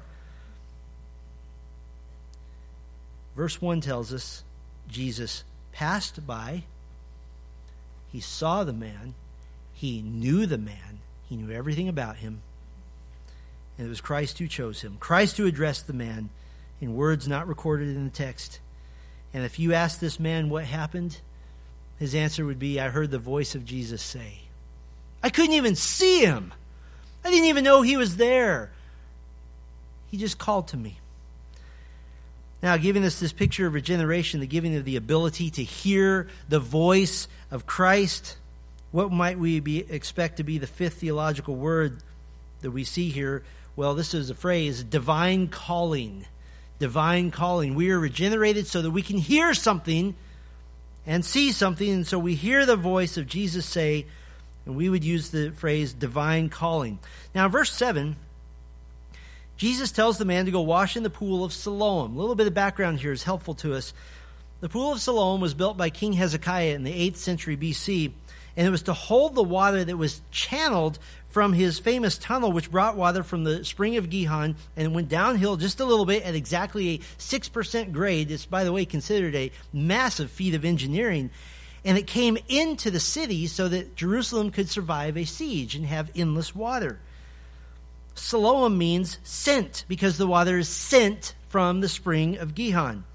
Verse 3.35 3.61
1 3.61 3.81
tells 3.81 4.13
us 4.13 4.43
Jesus 4.87 5.43
passed 5.71 6.25
by, 6.27 6.63
he 8.11 8.19
saw 8.19 8.63
the 8.63 8.73
man, 8.73 9.15
he 9.73 10.01
knew 10.01 10.45
the 10.45 10.57
man, 10.57 10.99
he 11.31 11.37
knew 11.37 11.49
everything 11.49 11.87
about 11.87 12.17
him. 12.17 12.41
And 13.77 13.87
it 13.87 13.89
was 13.89 14.01
Christ 14.01 14.37
who 14.37 14.49
chose 14.49 14.81
him. 14.81 14.97
Christ 14.99 15.37
who 15.37 15.45
addressed 15.45 15.87
the 15.87 15.93
man 15.93 16.29
in 16.81 16.93
words 16.93 17.25
not 17.25 17.47
recorded 17.47 17.87
in 17.87 18.03
the 18.03 18.09
text. 18.09 18.59
And 19.33 19.45
if 19.45 19.57
you 19.57 19.73
asked 19.73 20.01
this 20.01 20.19
man 20.19 20.49
what 20.49 20.65
happened, 20.65 21.21
his 21.97 22.13
answer 22.13 22.45
would 22.45 22.59
be, 22.59 22.81
I 22.81 22.89
heard 22.89 23.11
the 23.11 23.17
voice 23.17 23.55
of 23.55 23.63
Jesus 23.63 24.01
say. 24.01 24.39
I 25.23 25.29
couldn't 25.29 25.53
even 25.53 25.73
see 25.73 26.19
him. 26.19 26.53
I 27.23 27.29
didn't 27.29 27.47
even 27.47 27.63
know 27.63 27.81
he 27.81 27.95
was 27.95 28.17
there. 28.17 28.69
He 30.07 30.17
just 30.17 30.37
called 30.37 30.67
to 30.67 30.77
me. 30.77 30.97
Now, 32.61 32.75
giving 32.75 33.05
us 33.05 33.21
this 33.21 33.31
picture 33.31 33.67
of 33.67 33.73
regeneration, 33.73 34.41
the 34.41 34.47
giving 34.47 34.75
of 34.75 34.83
the 34.83 34.97
ability 34.97 35.49
to 35.51 35.63
hear 35.63 36.27
the 36.49 36.59
voice 36.59 37.29
of 37.49 37.65
Christ, 37.65 38.35
what 38.91 39.11
might 39.11 39.39
we 39.39 39.59
be, 39.59 39.79
expect 39.89 40.37
to 40.37 40.43
be 40.43 40.57
the 40.57 40.67
fifth 40.67 40.95
theological 40.95 41.55
word 41.55 41.97
that 42.61 42.71
we 42.71 42.83
see 42.83 43.09
here? 43.09 43.43
Well, 43.75 43.95
this 43.95 44.13
is 44.13 44.29
a 44.29 44.35
phrase 44.35 44.83
divine 44.83 45.47
calling. 45.47 46.25
Divine 46.79 47.31
calling. 47.31 47.75
We 47.75 47.91
are 47.91 47.99
regenerated 47.99 48.67
so 48.67 48.81
that 48.81 48.91
we 48.91 49.01
can 49.01 49.17
hear 49.17 49.53
something 49.53 50.15
and 51.05 51.23
see 51.23 51.51
something. 51.51 51.89
And 51.89 52.07
so 52.07 52.19
we 52.19 52.35
hear 52.35 52.65
the 52.65 52.75
voice 52.75 53.17
of 53.17 53.27
Jesus 53.27 53.65
say, 53.65 54.05
and 54.65 54.75
we 54.75 54.89
would 54.89 55.03
use 55.03 55.29
the 55.29 55.51
phrase 55.51 55.93
divine 55.93 56.49
calling. 56.49 56.99
Now, 57.33 57.47
verse 57.47 57.71
7, 57.71 58.15
Jesus 59.57 59.91
tells 59.91 60.17
the 60.17 60.25
man 60.25 60.45
to 60.45 60.51
go 60.51 60.61
wash 60.61 60.97
in 60.97 61.03
the 61.03 61.09
pool 61.09 61.43
of 61.43 61.53
Siloam. 61.53 62.15
A 62.15 62.19
little 62.19 62.35
bit 62.35 62.47
of 62.47 62.53
background 62.53 62.99
here 62.99 63.11
is 63.11 63.23
helpful 63.23 63.53
to 63.55 63.73
us. 63.73 63.93
The 64.59 64.69
pool 64.69 64.91
of 64.91 65.01
Siloam 65.01 65.41
was 65.41 65.53
built 65.53 65.77
by 65.77 65.89
King 65.89 66.13
Hezekiah 66.13 66.75
in 66.75 66.83
the 66.83 67.09
8th 67.09 67.15
century 67.15 67.57
BC 67.57 68.11
and 68.55 68.67
it 68.67 68.71
was 68.71 68.83
to 68.83 68.93
hold 68.93 69.35
the 69.35 69.43
water 69.43 69.83
that 69.83 69.97
was 69.97 70.21
channeled 70.31 70.99
from 71.27 71.53
his 71.53 71.79
famous 71.79 72.17
tunnel, 72.17 72.51
which 72.51 72.71
brought 72.71 72.97
water 72.97 73.23
from 73.23 73.43
the 73.43 73.63
spring 73.63 73.95
of 73.95 74.09
Gihon 74.09 74.55
and 74.75 74.93
went 74.93 75.09
downhill 75.09 75.55
just 75.55 75.79
a 75.79 75.85
little 75.85 76.05
bit 76.05 76.23
at 76.23 76.35
exactly 76.35 76.89
a 76.89 76.97
6% 76.97 77.91
grade. 77.93 78.29
It's, 78.29 78.45
by 78.45 78.63
the 78.63 78.73
way, 78.73 78.83
considered 78.85 79.33
a 79.35 79.51
massive 79.71 80.29
feat 80.29 80.53
of 80.53 80.65
engineering. 80.65 81.31
And 81.85 81.97
it 81.97 82.05
came 82.05 82.37
into 82.49 82.91
the 82.91 82.99
city 82.99 83.47
so 83.47 83.69
that 83.69 83.95
Jerusalem 83.95 84.51
could 84.51 84.69
survive 84.69 85.17
a 85.17 85.23
siege 85.23 85.73
and 85.73 85.85
have 85.85 86.11
endless 86.15 86.53
water. 86.53 86.99
Siloam 88.13 88.77
means 88.77 89.17
sent 89.23 89.85
because 89.87 90.17
the 90.17 90.27
water 90.27 90.57
is 90.57 90.67
sent 90.67 91.33
from 91.47 91.79
the 91.79 91.89
spring 91.89 92.37
of 92.37 92.53
Gihon. 92.53 93.05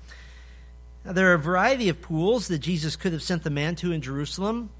Now, 1.05 1.13
there 1.13 1.31
are 1.31 1.35
a 1.35 1.39
variety 1.39 1.89
of 1.89 2.01
pools 2.01 2.49
that 2.49 2.59
Jesus 2.59 2.97
could 2.97 3.13
have 3.13 3.23
sent 3.23 3.45
the 3.45 3.51
man 3.51 3.77
to 3.77 3.93
in 3.93 4.01
Jerusalem 4.01 4.71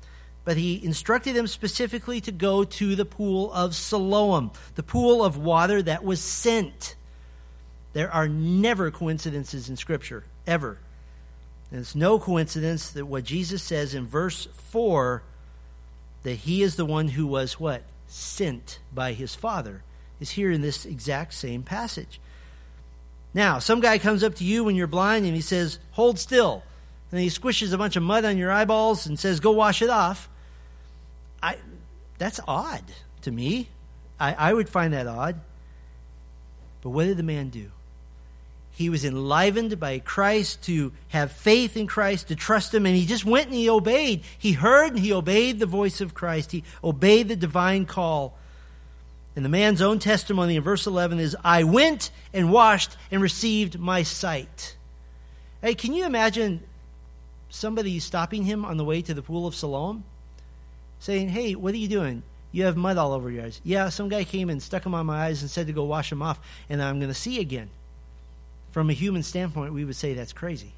but 0.47 0.57
he 0.57 0.83
instructed 0.83 1.35
them 1.35 1.49
specifically 1.49 2.21
to 2.21 2.31
go 2.31 2.63
to 2.63 2.95
the 2.95 3.05
pool 3.05 3.53
of 3.53 3.75
Siloam, 3.75 4.53
the 4.77 4.83
pool 4.85 5.25
of 5.25 5.37
water 5.37 5.83
that 5.83 6.05
was 6.05 6.21
sent. 6.21 6.95
There 7.95 8.13
are 8.13 8.29
never 8.29 8.93
coincidences 8.93 9.69
in 9.69 9.77
Scripture, 9.77 10.23
ever. 10.47 10.79
And 11.73 11.81
it's 11.81 11.97
no 11.97 12.21
coincidence 12.21 12.91
that 12.91 13.07
what 13.07 13.25
Jesus 13.25 13.61
says 13.61 13.93
in 13.93 14.07
verse 14.07 14.47
4 14.71 15.25
that 16.23 16.35
he 16.35 16.63
is 16.63 16.77
the 16.77 16.87
one 16.87 17.09
who 17.09 17.27
was 17.27 17.59
what? 17.59 17.83
Sent 18.07 18.79
by 18.95 19.15
his 19.15 19.35
Father, 19.35 19.83
is 20.21 20.31
here 20.31 20.53
in 20.53 20.61
this 20.61 20.87
exact 20.87 21.35
same 21.35 21.65
passage. 21.65 22.21
Now, 23.35 23.59
some 23.59 23.81
guy 23.81 23.99
comes 23.99 24.23
up 24.23 24.37
to 24.37 24.45
you 24.45 24.63
when 24.63 24.77
you're 24.77 24.87
blind 24.87 25.27
and 25.27 25.35
he 25.35 25.41
says, 25.41 25.81
Hold 25.93 26.21
still. 26.21 26.63
And 27.11 27.21
he 27.21 27.27
squishes 27.31 27.73
a 27.73 27.79
bunch 27.79 27.97
of 27.97 28.05
mud 28.05 28.25
on 28.25 28.39
your 28.39 28.53
eyeballs 28.53 29.07
and 29.07 29.19
says, 29.19 29.41
Go 29.41 29.51
wash 29.51 29.83
it 29.83 29.91
off. 29.91 30.29
I, 31.47 31.57
that's 32.19 32.41
odd 32.49 32.83
to 33.23 33.31
me. 33.31 33.69
I, 34.19 34.33
I 34.35 34.53
would 34.53 34.69
find 34.69 34.93
that 34.93 35.07
odd. 35.07 35.41
But 36.83 36.91
what 36.91 37.05
did 37.05 37.17
the 37.17 37.23
man 37.23 37.51
do? 37.51 37.71
He 38.73 38.91
was 38.91 39.05
enlivened 39.05 39.79
by 39.79 40.01
Christ 40.01 40.65
to 40.65 40.93
have 41.09 41.33
faith 41.33 41.77
in 41.77 41.87
Christ, 41.87 42.29
to 42.29 42.37
trust 42.37 42.75
Him, 42.75 42.85
and 42.85 42.95
he 42.95 43.07
just 43.07 43.25
went 43.25 43.47
and 43.47 43.55
he 43.55 43.71
obeyed. 43.71 44.23
He 44.39 44.53
heard 44.53 44.93
and 44.93 44.99
he 44.99 45.13
obeyed 45.13 45.59
the 45.59 45.67
voice 45.67 46.01
of 46.01 46.15
Christ. 46.15 46.53
He 46.53 46.63
obeyed 46.85 47.29
the 47.29 47.37
divine 47.37 47.87
call. 47.87 48.37
And 49.35 49.45
the 49.45 49.49
man's 49.49 49.81
own 49.81 49.99
testimony 49.99 50.57
in 50.57 50.63
verse 50.63 50.87
11 50.87 51.21
is 51.21 51.37
I 51.45 51.63
went 51.63 52.11
and 52.35 52.51
washed 52.51 52.97
and 53.11 53.23
received 53.23 53.79
my 53.79 54.03
sight. 54.03 54.77
Hey, 55.63 55.75
can 55.75 55.95
you 55.95 56.05
imagine 56.05 56.63
somebody 57.49 57.99
stopping 57.99 58.45
him 58.45 58.65
on 58.65 58.77
the 58.79 58.85
way 58.85 59.01
to 59.03 59.15
the 59.15 59.23
pool 59.23 59.47
of 59.47 59.55
Siloam? 59.55 60.05
Saying, 60.99 61.29
Hey, 61.29 61.55
what 61.55 61.75
are 61.75 61.79
you 61.79 61.89
doing? 61.89 62.23
You 62.53 62.65
have 62.65 62.77
mud 62.77 62.97
all 62.97 63.13
over 63.13 63.31
your 63.31 63.45
eyes. 63.45 63.61
Yeah, 63.65 63.91
some 63.91 64.09
guy 64.09 64.25
came 64.25 64.49
and 64.49 64.63
stuck 64.63 64.83
them 64.83 64.95
on 64.95 65.07
my 65.07 65.27
eyes 65.27 65.43
and 65.43 65.51
said 65.51 65.67
to 65.67 65.73
go 65.73 65.85
wash 65.85 66.11
them 66.11 66.23
off, 66.23 66.41
and 66.69 66.83
I'm 66.83 66.99
going 66.99 67.11
to 67.11 67.15
see 67.15 67.41
again. 67.41 67.69
From 68.71 68.89
a 68.89 68.95
human 68.95 69.23
standpoint, 69.23 69.75
we 69.75 69.85
would 69.85 69.97
say 69.97 70.15
that's 70.15 70.33
crazy. 70.33 70.73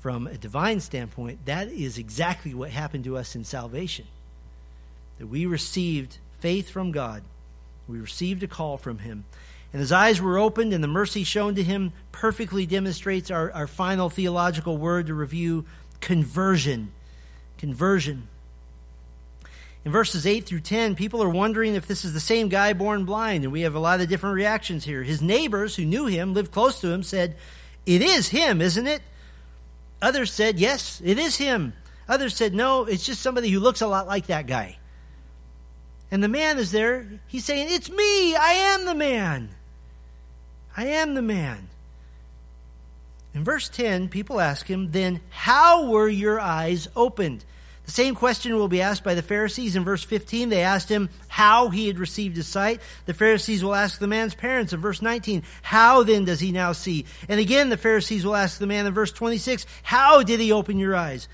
From 0.00 0.26
a 0.26 0.36
divine 0.36 0.80
standpoint, 0.80 1.44
that 1.44 1.68
is 1.68 1.98
exactly 1.98 2.54
what 2.54 2.70
happened 2.70 3.04
to 3.04 3.16
us 3.16 3.36
in 3.36 3.44
salvation. 3.44 4.06
That 5.18 5.26
we 5.26 5.46
received 5.46 6.18
faith 6.40 6.70
from 6.70 6.90
God, 6.92 7.22
we 7.86 7.98
received 7.98 8.42
a 8.42 8.48
call 8.48 8.76
from 8.76 8.98
Him. 8.98 9.24
And 9.72 9.80
his 9.80 9.92
eyes 9.92 10.20
were 10.20 10.38
opened, 10.38 10.72
and 10.72 10.82
the 10.82 10.88
mercy 10.88 11.22
shown 11.22 11.54
to 11.54 11.62
him 11.62 11.92
perfectly 12.10 12.66
demonstrates 12.66 13.30
our, 13.30 13.52
our 13.52 13.68
final 13.68 14.10
theological 14.10 14.76
word 14.76 15.06
to 15.06 15.14
review 15.14 15.64
conversion. 16.00 16.90
Conversion. 17.58 18.26
In 19.84 19.92
verses 19.92 20.26
8 20.26 20.44
through 20.44 20.60
10, 20.60 20.94
people 20.94 21.22
are 21.22 21.28
wondering 21.30 21.74
if 21.74 21.86
this 21.86 22.04
is 22.04 22.12
the 22.12 22.20
same 22.20 22.48
guy 22.48 22.74
born 22.74 23.06
blind, 23.06 23.44
and 23.44 23.52
we 23.52 23.62
have 23.62 23.74
a 23.74 23.80
lot 23.80 24.00
of 24.00 24.08
different 24.08 24.34
reactions 24.34 24.84
here. 24.84 25.02
His 25.02 25.22
neighbors 25.22 25.74
who 25.74 25.86
knew 25.86 26.06
him, 26.06 26.34
lived 26.34 26.52
close 26.52 26.80
to 26.82 26.92
him, 26.92 27.02
said, 27.02 27.36
It 27.86 28.02
is 28.02 28.28
him, 28.28 28.60
isn't 28.60 28.86
it? 28.86 29.00
Others 30.02 30.32
said, 30.32 30.58
Yes, 30.58 31.00
it 31.02 31.18
is 31.18 31.36
him. 31.36 31.72
Others 32.08 32.36
said, 32.36 32.52
No, 32.52 32.84
it's 32.84 33.06
just 33.06 33.22
somebody 33.22 33.48
who 33.48 33.60
looks 33.60 33.80
a 33.80 33.86
lot 33.86 34.06
like 34.06 34.26
that 34.26 34.46
guy. 34.46 34.76
And 36.10 36.22
the 36.22 36.28
man 36.28 36.58
is 36.58 36.72
there. 36.72 37.06
He's 37.26 37.46
saying, 37.46 37.68
It's 37.70 37.88
me. 37.88 38.36
I 38.36 38.52
am 38.74 38.84
the 38.84 38.94
man. 38.94 39.48
I 40.76 40.86
am 40.88 41.14
the 41.14 41.22
man. 41.22 41.68
In 43.32 43.44
verse 43.44 43.68
10, 43.68 44.08
people 44.08 44.40
ask 44.40 44.66
him, 44.66 44.90
Then 44.90 45.20
how 45.30 45.88
were 45.88 46.08
your 46.08 46.38
eyes 46.38 46.88
opened? 46.94 47.44
The 47.90 47.94
same 47.94 48.14
question 48.14 48.54
will 48.54 48.68
be 48.68 48.82
asked 48.82 49.02
by 49.02 49.14
the 49.14 49.20
Pharisees 49.20 49.74
in 49.74 49.82
verse 49.82 50.04
15. 50.04 50.48
They 50.48 50.62
asked 50.62 50.88
him 50.88 51.08
how 51.26 51.70
he 51.70 51.88
had 51.88 51.98
received 51.98 52.36
his 52.36 52.46
sight. 52.46 52.80
The 53.06 53.14
Pharisees 53.14 53.64
will 53.64 53.74
ask 53.74 53.98
the 53.98 54.06
man's 54.06 54.32
parents 54.32 54.72
in 54.72 54.78
verse 54.78 55.02
19, 55.02 55.42
How 55.62 56.04
then 56.04 56.24
does 56.24 56.38
he 56.38 56.52
now 56.52 56.70
see? 56.70 57.04
And 57.28 57.40
again, 57.40 57.68
the 57.68 57.76
Pharisees 57.76 58.24
will 58.24 58.36
ask 58.36 58.60
the 58.60 58.68
man 58.68 58.86
in 58.86 58.94
verse 58.94 59.10
26, 59.10 59.66
How 59.82 60.22
did 60.22 60.38
he 60.38 60.52
open 60.52 60.78
your 60.78 60.94
eyes? 60.94 61.26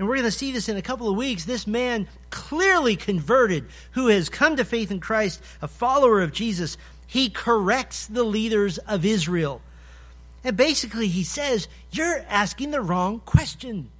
And 0.00 0.08
we're 0.08 0.16
going 0.16 0.24
to 0.24 0.32
see 0.32 0.50
this 0.50 0.68
in 0.68 0.76
a 0.76 0.82
couple 0.82 1.08
of 1.08 1.14
weeks. 1.14 1.44
This 1.44 1.68
man 1.68 2.08
clearly 2.30 2.96
converted 2.96 3.66
who 3.92 4.08
has 4.08 4.28
come 4.28 4.56
to 4.56 4.64
faith 4.64 4.90
in 4.90 4.98
Christ, 4.98 5.40
a 5.62 5.68
follower 5.68 6.22
of 6.22 6.32
Jesus. 6.32 6.76
He 7.06 7.30
corrects 7.30 8.08
the 8.08 8.24
leaders 8.24 8.78
of 8.78 9.04
Israel. 9.04 9.62
And 10.42 10.56
basically, 10.56 11.06
he 11.06 11.22
says, 11.22 11.68
You're 11.92 12.24
asking 12.28 12.72
the 12.72 12.80
wrong 12.80 13.20
question. 13.20 13.92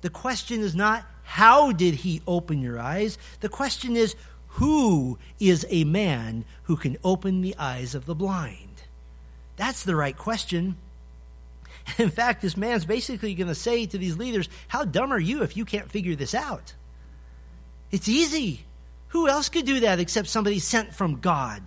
The 0.00 0.08
question 0.08 0.62
is 0.62 0.74
not, 0.74 1.04
how 1.32 1.72
did 1.72 1.94
he 1.94 2.20
open 2.26 2.60
your 2.60 2.78
eyes? 2.78 3.16
The 3.40 3.48
question 3.48 3.96
is, 3.96 4.14
who 4.48 5.18
is 5.40 5.64
a 5.70 5.84
man 5.84 6.44
who 6.64 6.76
can 6.76 6.98
open 7.02 7.40
the 7.40 7.56
eyes 7.58 7.94
of 7.94 8.04
the 8.04 8.14
blind? 8.14 8.82
That's 9.56 9.82
the 9.82 9.96
right 9.96 10.14
question. 10.14 10.76
In 11.98 12.10
fact, 12.10 12.42
this 12.42 12.54
man's 12.54 12.84
basically 12.84 13.32
going 13.32 13.48
to 13.48 13.54
say 13.54 13.86
to 13.86 13.96
these 13.96 14.18
leaders, 14.18 14.50
How 14.68 14.84
dumb 14.84 15.10
are 15.10 15.18
you 15.18 15.42
if 15.42 15.56
you 15.56 15.64
can't 15.64 15.90
figure 15.90 16.14
this 16.14 16.34
out? 16.34 16.74
It's 17.90 18.10
easy. 18.10 18.66
Who 19.08 19.26
else 19.26 19.48
could 19.48 19.64
do 19.64 19.80
that 19.80 20.00
except 20.00 20.28
somebody 20.28 20.58
sent 20.58 20.94
from 20.94 21.20
God? 21.20 21.62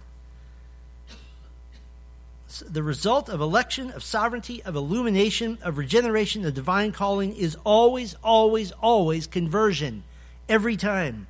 The 2.60 2.84
result 2.84 3.30
of 3.30 3.42
election, 3.42 3.92
of 3.92 4.04
sovereignty, 4.04 4.62
of 4.64 4.76
illumination, 4.76 5.58
of 5.62 5.78
regeneration, 5.78 6.46
of 6.46 6.54
divine 6.54 6.92
calling 6.92 7.36
is 7.36 7.58
always, 7.64 8.16
always, 8.24 8.72
always 8.72 9.28
conversion. 9.28 10.04
Every 10.48 10.78
time. 10.78 11.28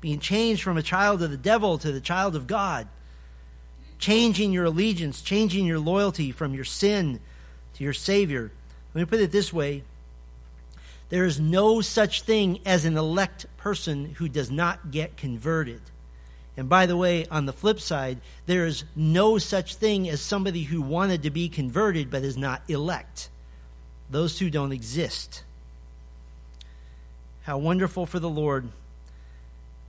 Being 0.00 0.20
changed 0.20 0.62
from 0.62 0.76
a 0.76 0.82
child 0.82 1.22
of 1.22 1.30
the 1.30 1.36
devil 1.36 1.78
to 1.78 1.90
the 1.90 2.00
child 2.00 2.36
of 2.36 2.46
God. 2.46 2.86
Changing 3.98 4.52
your 4.52 4.66
allegiance, 4.66 5.22
changing 5.22 5.66
your 5.66 5.80
loyalty 5.80 6.30
from 6.30 6.54
your 6.54 6.64
sin 6.64 7.18
to 7.74 7.84
your 7.84 7.92
Savior. 7.92 8.52
Let 8.94 9.00
me 9.00 9.06
put 9.06 9.20
it 9.20 9.32
this 9.32 9.52
way 9.52 9.82
there 11.08 11.24
is 11.24 11.40
no 11.40 11.80
such 11.80 12.22
thing 12.22 12.60
as 12.66 12.84
an 12.84 12.96
elect 12.96 13.46
person 13.56 14.14
who 14.18 14.28
does 14.28 14.50
not 14.50 14.90
get 14.90 15.16
converted. 15.16 15.80
And 16.58 16.68
by 16.68 16.86
the 16.86 16.96
way, 16.96 17.24
on 17.30 17.46
the 17.46 17.52
flip 17.52 17.78
side, 17.78 18.18
there 18.46 18.66
is 18.66 18.82
no 18.96 19.38
such 19.38 19.76
thing 19.76 20.08
as 20.08 20.20
somebody 20.20 20.64
who 20.64 20.82
wanted 20.82 21.22
to 21.22 21.30
be 21.30 21.48
converted 21.48 22.10
but 22.10 22.24
is 22.24 22.36
not 22.36 22.62
elect. 22.66 23.28
Those 24.10 24.36
two 24.36 24.50
don't 24.50 24.72
exist. 24.72 25.44
How 27.42 27.58
wonderful 27.58 28.06
for 28.06 28.18
the 28.18 28.28
Lord 28.28 28.70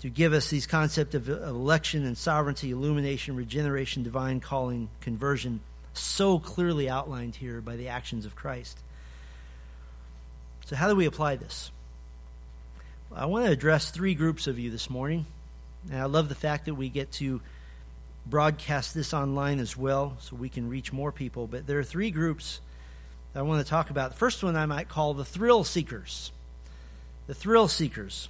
to 0.02 0.10
give 0.10 0.32
us 0.32 0.52
these 0.52 0.68
concepts 0.68 1.16
of 1.16 1.28
election 1.28 2.06
and 2.06 2.16
sovereignty, 2.16 2.70
illumination, 2.70 3.36
regeneration, 3.36 4.04
divine 4.04 4.40
calling, 4.40 4.90
conversion, 5.02 5.62
so 5.94 6.38
clearly 6.38 6.88
outlined 6.88 7.36
here 7.36 7.62
by 7.62 7.78
the 7.78 7.88
actions 7.88 8.28
of 8.28 8.36
Christ. 8.36 8.78
So, 10.68 10.76
how 10.76 10.88
do 10.88 10.96
we 10.96 11.08
apply 11.08 11.38
this? 11.38 11.72
I 13.12 13.26
want 13.26 13.48
to 13.48 13.52
address 13.52 13.90
three 13.90 14.14
groups 14.14 14.46
of 14.46 14.60
you 14.60 14.70
this 14.70 14.88
morning. 14.88 15.26
And 15.90 16.00
I 16.00 16.06
love 16.06 16.30
the 16.30 16.36
fact 16.36 16.66
that 16.66 16.76
we 16.76 16.90
get 16.90 17.12
to 17.14 17.42
broadcast 18.26 18.94
this 18.94 19.14
online 19.14 19.60
as 19.60 19.76
well 19.76 20.18
so 20.20 20.36
we 20.36 20.50
can 20.50 20.70
reach 20.70 20.94
more 20.94 21.12
people. 21.12 21.48
But 21.48 21.68
there 21.68 21.80
are 21.80 21.84
three 21.84 22.12
groups 22.12 22.60
that 23.34 23.40
I 23.40 23.44
want 23.44 23.66
to 23.66 23.70
talk 23.70 23.90
about. 23.90 24.12
The 24.12 24.18
first 24.18 24.44
one 24.44 24.56
I 24.56 24.66
might 24.66 24.90
call 24.90 25.14
the 25.14 25.26
thrill 25.26 25.64
seekers. 25.64 26.32
The 27.28 27.34
thrill 27.34 27.68
seekers. 27.68 28.30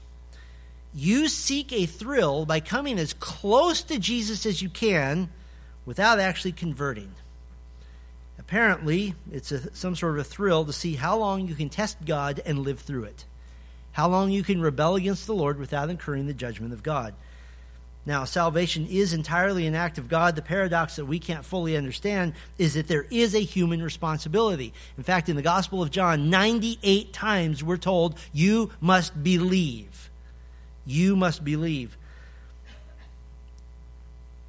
You 0.93 1.27
seek 1.27 1.71
a 1.71 1.85
thrill 1.85 2.45
by 2.45 2.59
coming 2.59 2.97
as 2.97 3.13
close 3.13 3.83
to 3.83 3.99
Jesus 3.99 4.45
as 4.45 4.61
you 4.61 4.69
can 4.69 5.29
without 5.85 6.19
actually 6.19 6.53
converting. 6.53 7.13
Apparently, 8.37 9.13
it's 9.31 9.51
a, 9.51 9.75
some 9.75 9.95
sort 9.95 10.13
of 10.13 10.19
a 10.19 10.23
thrill 10.23 10.65
to 10.65 10.73
see 10.73 10.95
how 10.95 11.17
long 11.17 11.47
you 11.47 11.53
can 11.53 11.69
test 11.69 11.97
God 12.05 12.41
and 12.45 12.59
live 12.59 12.79
through 12.79 13.03
it. 13.03 13.25
How 13.91 14.07
long 14.07 14.31
you 14.31 14.43
can 14.43 14.61
rebel 14.61 14.95
against 14.95 15.27
the 15.27 15.35
Lord 15.35 15.59
without 15.59 15.89
incurring 15.89 16.25
the 16.25 16.33
judgment 16.33 16.73
of 16.73 16.81
God. 16.81 17.13
Now, 18.09 18.23
salvation 18.23 18.87
is 18.87 19.13
entirely 19.13 19.67
an 19.67 19.75
act 19.75 19.99
of 19.99 20.07
God. 20.07 20.35
The 20.35 20.41
paradox 20.41 20.95
that 20.95 21.05
we 21.05 21.19
can't 21.19 21.45
fully 21.45 21.77
understand 21.77 22.33
is 22.57 22.73
that 22.73 22.87
there 22.87 23.05
is 23.11 23.35
a 23.35 23.39
human 23.39 23.83
responsibility. 23.83 24.73
In 24.97 25.03
fact, 25.03 25.29
in 25.29 25.35
the 25.35 25.43
Gospel 25.43 25.83
of 25.83 25.91
John, 25.91 26.31
98 26.31 27.13
times 27.13 27.63
we're 27.63 27.77
told, 27.77 28.17
You 28.33 28.71
must 28.81 29.21
believe. 29.21 30.09
You 30.87 31.15
must 31.15 31.43
believe. 31.43 31.99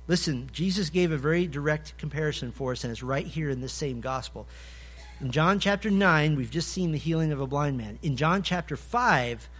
Listen, 0.08 0.48
Jesus 0.54 0.88
gave 0.88 1.12
a 1.12 1.18
very 1.18 1.46
direct 1.46 1.98
comparison 1.98 2.52
for 2.52 2.72
us, 2.72 2.82
and 2.82 2.90
it's 2.90 3.02
right 3.02 3.26
here 3.26 3.50
in 3.50 3.61
this 3.61 3.74
same 3.74 4.00
Gospel. 4.00 4.46
In 5.20 5.32
John 5.32 5.61
chapter 5.61 5.90
9, 5.90 6.34
we've 6.34 6.50
just 6.50 6.70
seen 6.70 6.92
the 6.92 6.98
healing 6.98 7.30
of 7.30 7.42
a 7.42 7.46
blind 7.46 7.76
man. 7.76 7.98
In 8.00 8.16
John 8.16 8.42
chapter 8.42 8.78
5, 8.78 9.50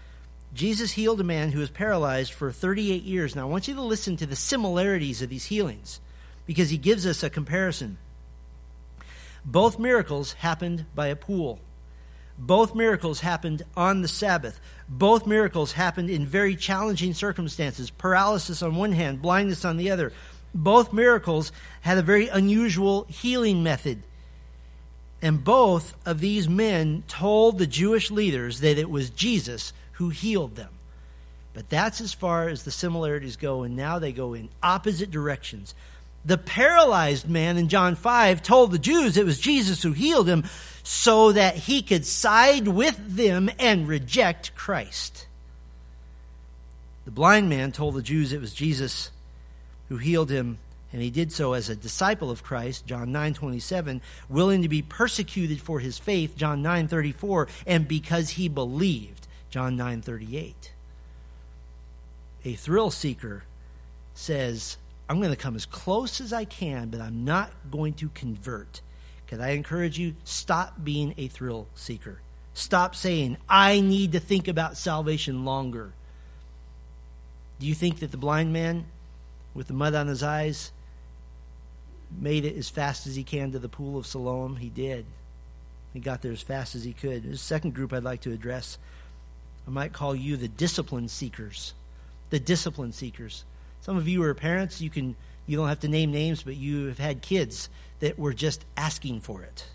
Jesus 0.53 0.93
healed 0.93 1.21
a 1.21 1.25
man 1.25 1.53
who 1.53 1.61
was 1.61 1.71
paralyzed 1.71 2.33
for 2.33 2.51
38 2.51 3.03
years. 3.03 3.37
Now, 3.37 3.43
I 3.43 3.51
want 3.51 3.69
you 3.69 3.75
to 3.75 3.83
listen 3.83 4.17
to 4.17 4.27
the 4.27 4.37
similarities 4.37 5.23
of 5.23 5.29
these 5.29 5.45
healings 5.45 6.01
because 6.47 6.71
he 6.71 6.79
gives 6.79 7.07
us 7.07 7.23
a 7.23 7.31
comparison. 7.31 7.99
Both 9.45 9.79
miracles 9.79 10.33
happened 10.35 10.87
by 10.95 11.07
a 11.07 11.17
pool. 11.17 11.61
Both 12.37 12.75
miracles 12.75 13.21
happened 13.21 13.63
on 13.77 14.03
the 14.03 14.09
Sabbath. 14.09 14.61
Both 14.89 15.27
miracles 15.27 15.73
happened 15.73 16.11
in 16.11 16.27
very 16.27 16.57
challenging 16.57 17.15
circumstances 17.15 17.91
paralysis 17.91 18.63
on 18.63 18.77
one 18.77 18.93
hand, 18.93 19.23
blindness 19.23 19.65
on 19.65 19.77
the 19.77 19.91
other. 19.91 20.13
Both 20.55 20.93
miracles 20.93 21.53
had 21.83 21.99
a 21.99 22.03
very 22.03 22.29
unusual 22.29 23.05
healing 23.09 23.63
method. 23.63 24.03
And 25.23 25.45
both 25.45 25.95
of 26.07 26.21
these 26.21 26.49
men 26.49 27.05
told 27.07 27.59
the 27.59 27.67
Jewish 27.67 28.11
leaders 28.11 28.61
that 28.61 28.79
it 28.79 28.91
was 28.91 29.11
Jesus 29.11 29.73
who 30.01 30.09
healed 30.09 30.57
them. 30.57 30.71
But 31.53 31.69
that's 31.69 32.01
as 32.01 32.15
far 32.15 32.49
as 32.49 32.63
the 32.63 32.71
similarities 32.71 33.37
go, 33.37 33.65
and 33.65 33.77
now 33.77 33.99
they 33.99 34.13
go 34.13 34.33
in 34.33 34.49
opposite 34.63 35.11
directions. 35.11 35.75
The 36.25 36.39
paralyzed 36.39 37.29
man 37.29 37.59
in 37.59 37.69
John 37.69 37.97
5 37.97 38.43
told 38.43 38.73
the 38.73 38.79
Jews 38.79 39.19
it 39.19 39.27
was 39.27 39.39
Jesus 39.39 39.83
who 39.83 39.93
healed 39.93 40.27
him 40.27 40.45
so 40.83 41.33
that 41.33 41.55
he 41.55 41.83
could 41.83 42.07
side 42.07 42.67
with 42.67 42.99
them 43.15 43.51
and 43.59 43.87
reject 43.87 44.55
Christ. 44.55 45.27
The 47.05 47.11
blind 47.11 47.51
man 47.51 47.71
told 47.71 47.95
the 47.95 48.03
Jews 48.03 48.33
it 48.33 48.41
was 48.41 48.55
Jesus 48.55 49.11
who 49.91 49.99
healed 49.99 50.31
him 50.31 50.59
and 50.95 51.03
he 51.03 51.11
did 51.11 51.31
so 51.31 51.53
as 51.53 51.69
a 51.69 51.77
disciple 51.77 52.31
of 52.31 52.43
Christ 52.43 52.87
John 52.87 53.13
9:27 53.13 54.01
willing 54.29 54.63
to 54.63 54.69
be 54.69 54.83
persecuted 54.83 55.61
for 55.61 55.81
his 55.81 55.99
faith 55.99 56.37
John 56.37 56.63
9:34 56.63 57.49
and 57.67 57.89
because 57.89 58.31
he 58.31 58.49
believed 58.49 59.20
John 59.51 59.77
9:38. 59.77 60.55
A 62.45 62.55
thrill 62.55 62.91
seeker 62.91 63.45
says, 64.15 64.79
I'm 65.09 65.19
going 65.19 65.31
to 65.31 65.37
come 65.37 65.57
as 65.57 65.67
close 65.67 66.21
as 66.21 66.33
I 66.33 66.45
can, 66.45 66.89
but 66.89 67.01
I'm 67.01 67.25
not 67.25 67.53
going 67.71 67.95
to 67.95 68.09
convert. 68.11 68.81
Can 69.27 69.41
I 69.41 69.51
encourage 69.51 69.99
you 69.99 70.15
stop 70.25 70.83
being 70.83 71.15
a 71.17 71.29
thrill 71.29 71.67
seeker. 71.75 72.21
Stop 72.55 72.95
saying, 72.95 73.37
I 73.49 73.81
need 73.81 74.13
to 74.13 74.21
think 74.21 74.49
about 74.49 74.77
salvation 74.77 75.45
longer. 75.45 75.93
Do 77.59 77.67
you 77.67 77.75
think 77.75 78.01
that 78.01 78.11
the 78.11 78.17
blind 78.17 78.53
man 78.53 78.87
with 79.55 79.67
the 79.67 79.73
mud 79.73 79.95
on 79.95 80.07
his 80.07 80.23
eyes 80.23 80.73
made 82.19 82.45
it 82.45 82.57
as 82.57 82.69
fast 82.69 83.07
as 83.07 83.15
he 83.15 83.23
can 83.23 83.53
to 83.53 83.59
the 83.59 83.69
pool 83.69 83.99
of 83.99 84.07
Siloam? 84.07 84.57
He 84.57 84.69
did. 84.69 85.07
He 85.93 86.01
got 86.01 86.23
there 86.23 86.33
as 86.33 86.43
fast 86.43 86.75
as 86.75 86.85
he 86.85 86.93
could. 86.93 87.23
The 87.25 87.37
second 87.37 87.75
group 87.75 87.93
I'd 87.93 88.05
like 88.05 88.21
to 88.23 88.33
address 88.33 88.79
I 89.67 89.71
might 89.71 89.93
call 89.93 90.15
you 90.15 90.37
the 90.37 90.49
discipline 90.49 91.09
seekers. 91.09 91.75
The 92.31 92.41
discipline 92.41 92.93
seekers. 92.93 93.45
Some 93.81 93.97
of 93.97 94.09
you 94.09 94.23
are 94.23 94.35
parents, 94.35 94.81
you 94.81 94.91
can 94.91 95.17
you 95.47 95.57
don't 95.57 95.69
have 95.69 95.81
to 95.81 95.89
name 95.89 96.13
names, 96.13 96.45
but 96.45 96.57
you 96.57 96.87
have 96.87 96.99
had 96.99 97.23
kids 97.23 97.69
that 97.99 98.19
were 98.19 98.33
just 98.33 98.65
asking 98.77 99.21
for 99.21 99.43
it. 99.43 99.67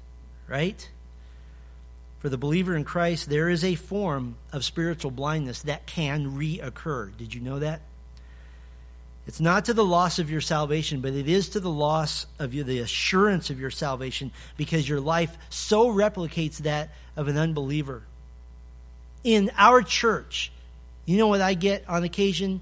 Right? 0.47 0.89
For 2.19 2.29
the 2.29 2.37
believer 2.37 2.75
in 2.75 2.85
Christ, 2.85 3.29
there 3.29 3.49
is 3.49 3.63
a 3.63 3.75
form 3.75 4.37
of 4.53 4.63
spiritual 4.63 5.11
blindness 5.11 5.63
that 5.63 5.85
can 5.85 6.37
reoccur. 6.37 7.15
Did 7.17 7.33
you 7.33 7.41
know 7.41 7.59
that? 7.59 7.81
It's 9.27 9.39
not 9.39 9.65
to 9.65 9.73
the 9.73 9.83
loss 9.83 10.19
of 10.19 10.29
your 10.29 10.41
salvation, 10.41 11.01
but 11.01 11.13
it 11.13 11.27
is 11.27 11.49
to 11.49 11.59
the 11.59 11.69
loss 11.69 12.27
of 12.37 12.53
your, 12.53 12.63
the 12.63 12.79
assurance 12.79 13.49
of 13.49 13.59
your 13.59 13.71
salvation 13.71 14.31
because 14.55 14.87
your 14.87 15.01
life 15.01 15.37
so 15.49 15.91
replicates 15.91 16.57
that 16.59 16.91
of 17.15 17.27
an 17.27 17.37
unbeliever. 17.37 18.03
In 19.25 19.49
our 19.57 19.81
church, 19.81 20.51
you 21.05 21.17
know 21.17 21.25
what 21.25 21.41
I 21.41 21.55
get 21.55 21.83
on 21.89 22.03
occasion? 22.03 22.61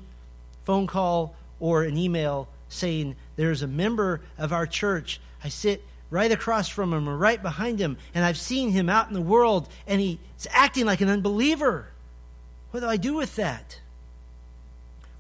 Phone 0.64 0.88
call 0.88 1.36
or 1.60 1.84
an 1.84 1.98
email 1.98 2.48
saying 2.70 3.18
there's 3.36 3.64
a 3.64 3.68
member 3.68 4.22
of 4.38 4.54
our 4.54 4.66
church. 4.66 5.20
I 5.44 5.50
sit 5.50 5.84
right 6.10 6.32
across 6.32 6.70
from 6.70 6.94
him 6.94 7.10
or 7.10 7.18
right 7.18 7.42
behind 7.42 7.80
him, 7.80 7.98
and 8.16 8.24
I've 8.24 8.38
seen 8.38 8.72
him 8.72 8.88
out 8.88 9.10
in 9.10 9.14
the 9.14 9.22
world, 9.22 9.68
and 9.86 10.00
he's 10.00 10.18
acting 10.52 10.86
like 10.86 11.02
an 11.02 11.10
unbeliever. 11.10 11.88
What 12.72 12.80
do 12.80 12.88
I 12.88 12.96
do 12.96 13.16
with 13.16 13.36
that? 13.36 13.82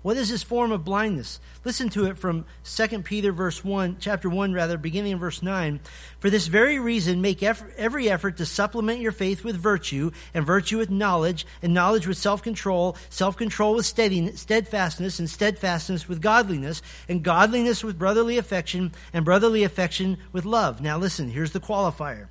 What 0.03 0.17
is 0.17 0.29
this 0.29 0.43
form 0.43 0.73
of 0.73 0.83
blindness? 0.83 1.39
Listen 1.63 1.87
to 1.91 2.05
it 2.07 2.17
from 2.17 2.43
2 2.65 3.03
Peter 3.03 3.31
verse 3.31 3.63
1, 3.63 3.97
chapter 4.01 4.29
1 4.29 4.51
rather, 4.51 4.77
beginning 4.77 5.13
in 5.13 5.17
verse 5.17 5.41
9. 5.41 5.79
For 6.19 6.29
this 6.29 6.47
very 6.47 6.77
reason, 6.77 7.21
make 7.21 7.41
every 7.41 8.09
effort 8.09 8.35
to 8.37 8.45
supplement 8.45 8.99
your 8.99 9.13
faith 9.13 9.45
with 9.45 9.55
virtue, 9.55 10.11
and 10.33 10.45
virtue 10.45 10.77
with 10.77 10.91
knowledge, 10.91 11.47
and 11.61 11.73
knowledge 11.73 12.05
with 12.05 12.17
self-control, 12.17 12.97
self-control 13.09 13.75
with 13.75 13.85
steadfastness, 13.85 15.19
and 15.19 15.29
steadfastness 15.29 16.09
with 16.09 16.21
godliness, 16.21 16.81
and 17.07 17.23
godliness 17.23 17.81
with 17.81 17.97
brotherly 17.97 18.37
affection, 18.37 18.91
and 19.13 19.23
brotherly 19.23 19.63
affection 19.63 20.17
with 20.33 20.43
love. 20.43 20.81
Now 20.81 20.97
listen, 20.97 21.29
here's 21.29 21.53
the 21.53 21.61
qualifier. 21.61 22.27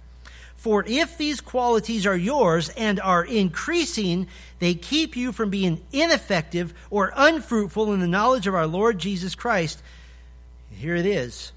For 0.62 0.84
if 0.86 1.18
these 1.18 1.40
qualities 1.40 2.06
are 2.06 2.16
yours 2.16 2.68
and 2.68 3.00
are 3.00 3.24
increasing, 3.24 4.28
they 4.60 4.74
keep 4.74 5.16
you 5.16 5.32
from 5.32 5.50
being 5.50 5.82
ineffective 5.90 6.72
or 6.88 7.12
unfruitful 7.16 7.92
in 7.92 7.98
the 7.98 8.06
knowledge 8.06 8.46
of 8.46 8.54
our 8.54 8.68
Lord 8.68 9.00
Jesus 9.00 9.34
Christ. 9.34 9.82
Here 10.70 10.94
it 10.94 11.04
is. 11.04 11.50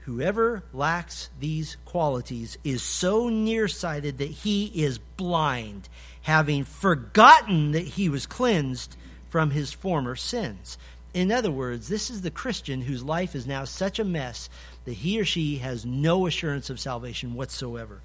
Whoever 0.00 0.62
lacks 0.74 1.30
these 1.40 1.78
qualities 1.86 2.58
is 2.62 2.82
so 2.82 3.30
nearsighted 3.30 4.18
that 4.18 4.30
he 4.30 4.66
is 4.66 4.98
blind, 4.98 5.88
having 6.20 6.64
forgotten 6.64 7.72
that 7.72 7.86
he 7.86 8.10
was 8.10 8.26
cleansed 8.26 8.94
from 9.30 9.52
his 9.52 9.72
former 9.72 10.16
sins. 10.16 10.76
In 11.14 11.32
other 11.32 11.50
words, 11.50 11.88
this 11.88 12.10
is 12.10 12.20
the 12.20 12.30
Christian 12.30 12.82
whose 12.82 13.02
life 13.02 13.34
is 13.34 13.46
now 13.46 13.64
such 13.64 13.98
a 13.98 14.04
mess 14.04 14.50
that 14.84 14.92
he 14.92 15.20
or 15.20 15.24
she 15.24 15.56
has 15.56 15.86
no 15.86 16.26
assurance 16.26 16.70
of 16.70 16.80
salvation 16.80 17.34
whatsoever. 17.34 18.00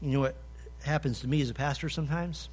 You 0.00 0.10
know 0.10 0.20
what 0.20 0.36
happens 0.82 1.20
to 1.20 1.28
me 1.28 1.40
as 1.40 1.50
a 1.50 1.54
pastor 1.54 1.88
sometimes? 1.88 2.48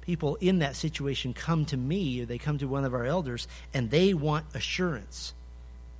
People 0.00 0.36
in 0.36 0.60
that 0.60 0.74
situation 0.76 1.34
come 1.34 1.64
to 1.66 1.76
me 1.76 2.22
or 2.22 2.26
they 2.26 2.38
come 2.38 2.58
to 2.58 2.66
one 2.66 2.84
of 2.84 2.94
our 2.94 3.04
elders 3.04 3.46
and 3.74 3.90
they 3.90 4.14
want 4.14 4.46
assurance. 4.54 5.34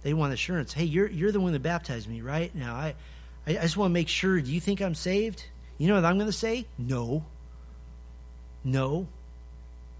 They 0.03 0.15
want 0.15 0.33
assurance. 0.33 0.73
Hey, 0.73 0.85
you're, 0.85 1.09
you're 1.09 1.33
the 1.33 1.41
one 1.41 1.53
that 1.53 1.63
baptized 1.63 2.09
me, 2.09 2.21
right? 2.21 2.55
Now, 2.55 2.75
I, 2.75 2.95
I 3.47 3.55
just 3.55 3.77
want 3.77 3.91
to 3.91 3.95
make 3.95 4.09
sure. 4.09 4.41
Do 4.41 4.51
you 4.53 4.61
think 4.61 4.81
I'm 4.81 4.95
saved? 4.95 5.45
You 5.77 5.89
know 5.89 5.95
what 5.95 6.05
I'm 6.05 6.17
going 6.17 6.31
to 6.31 6.33
say? 6.33 6.67
No. 6.79 7.25
No. 8.65 9.07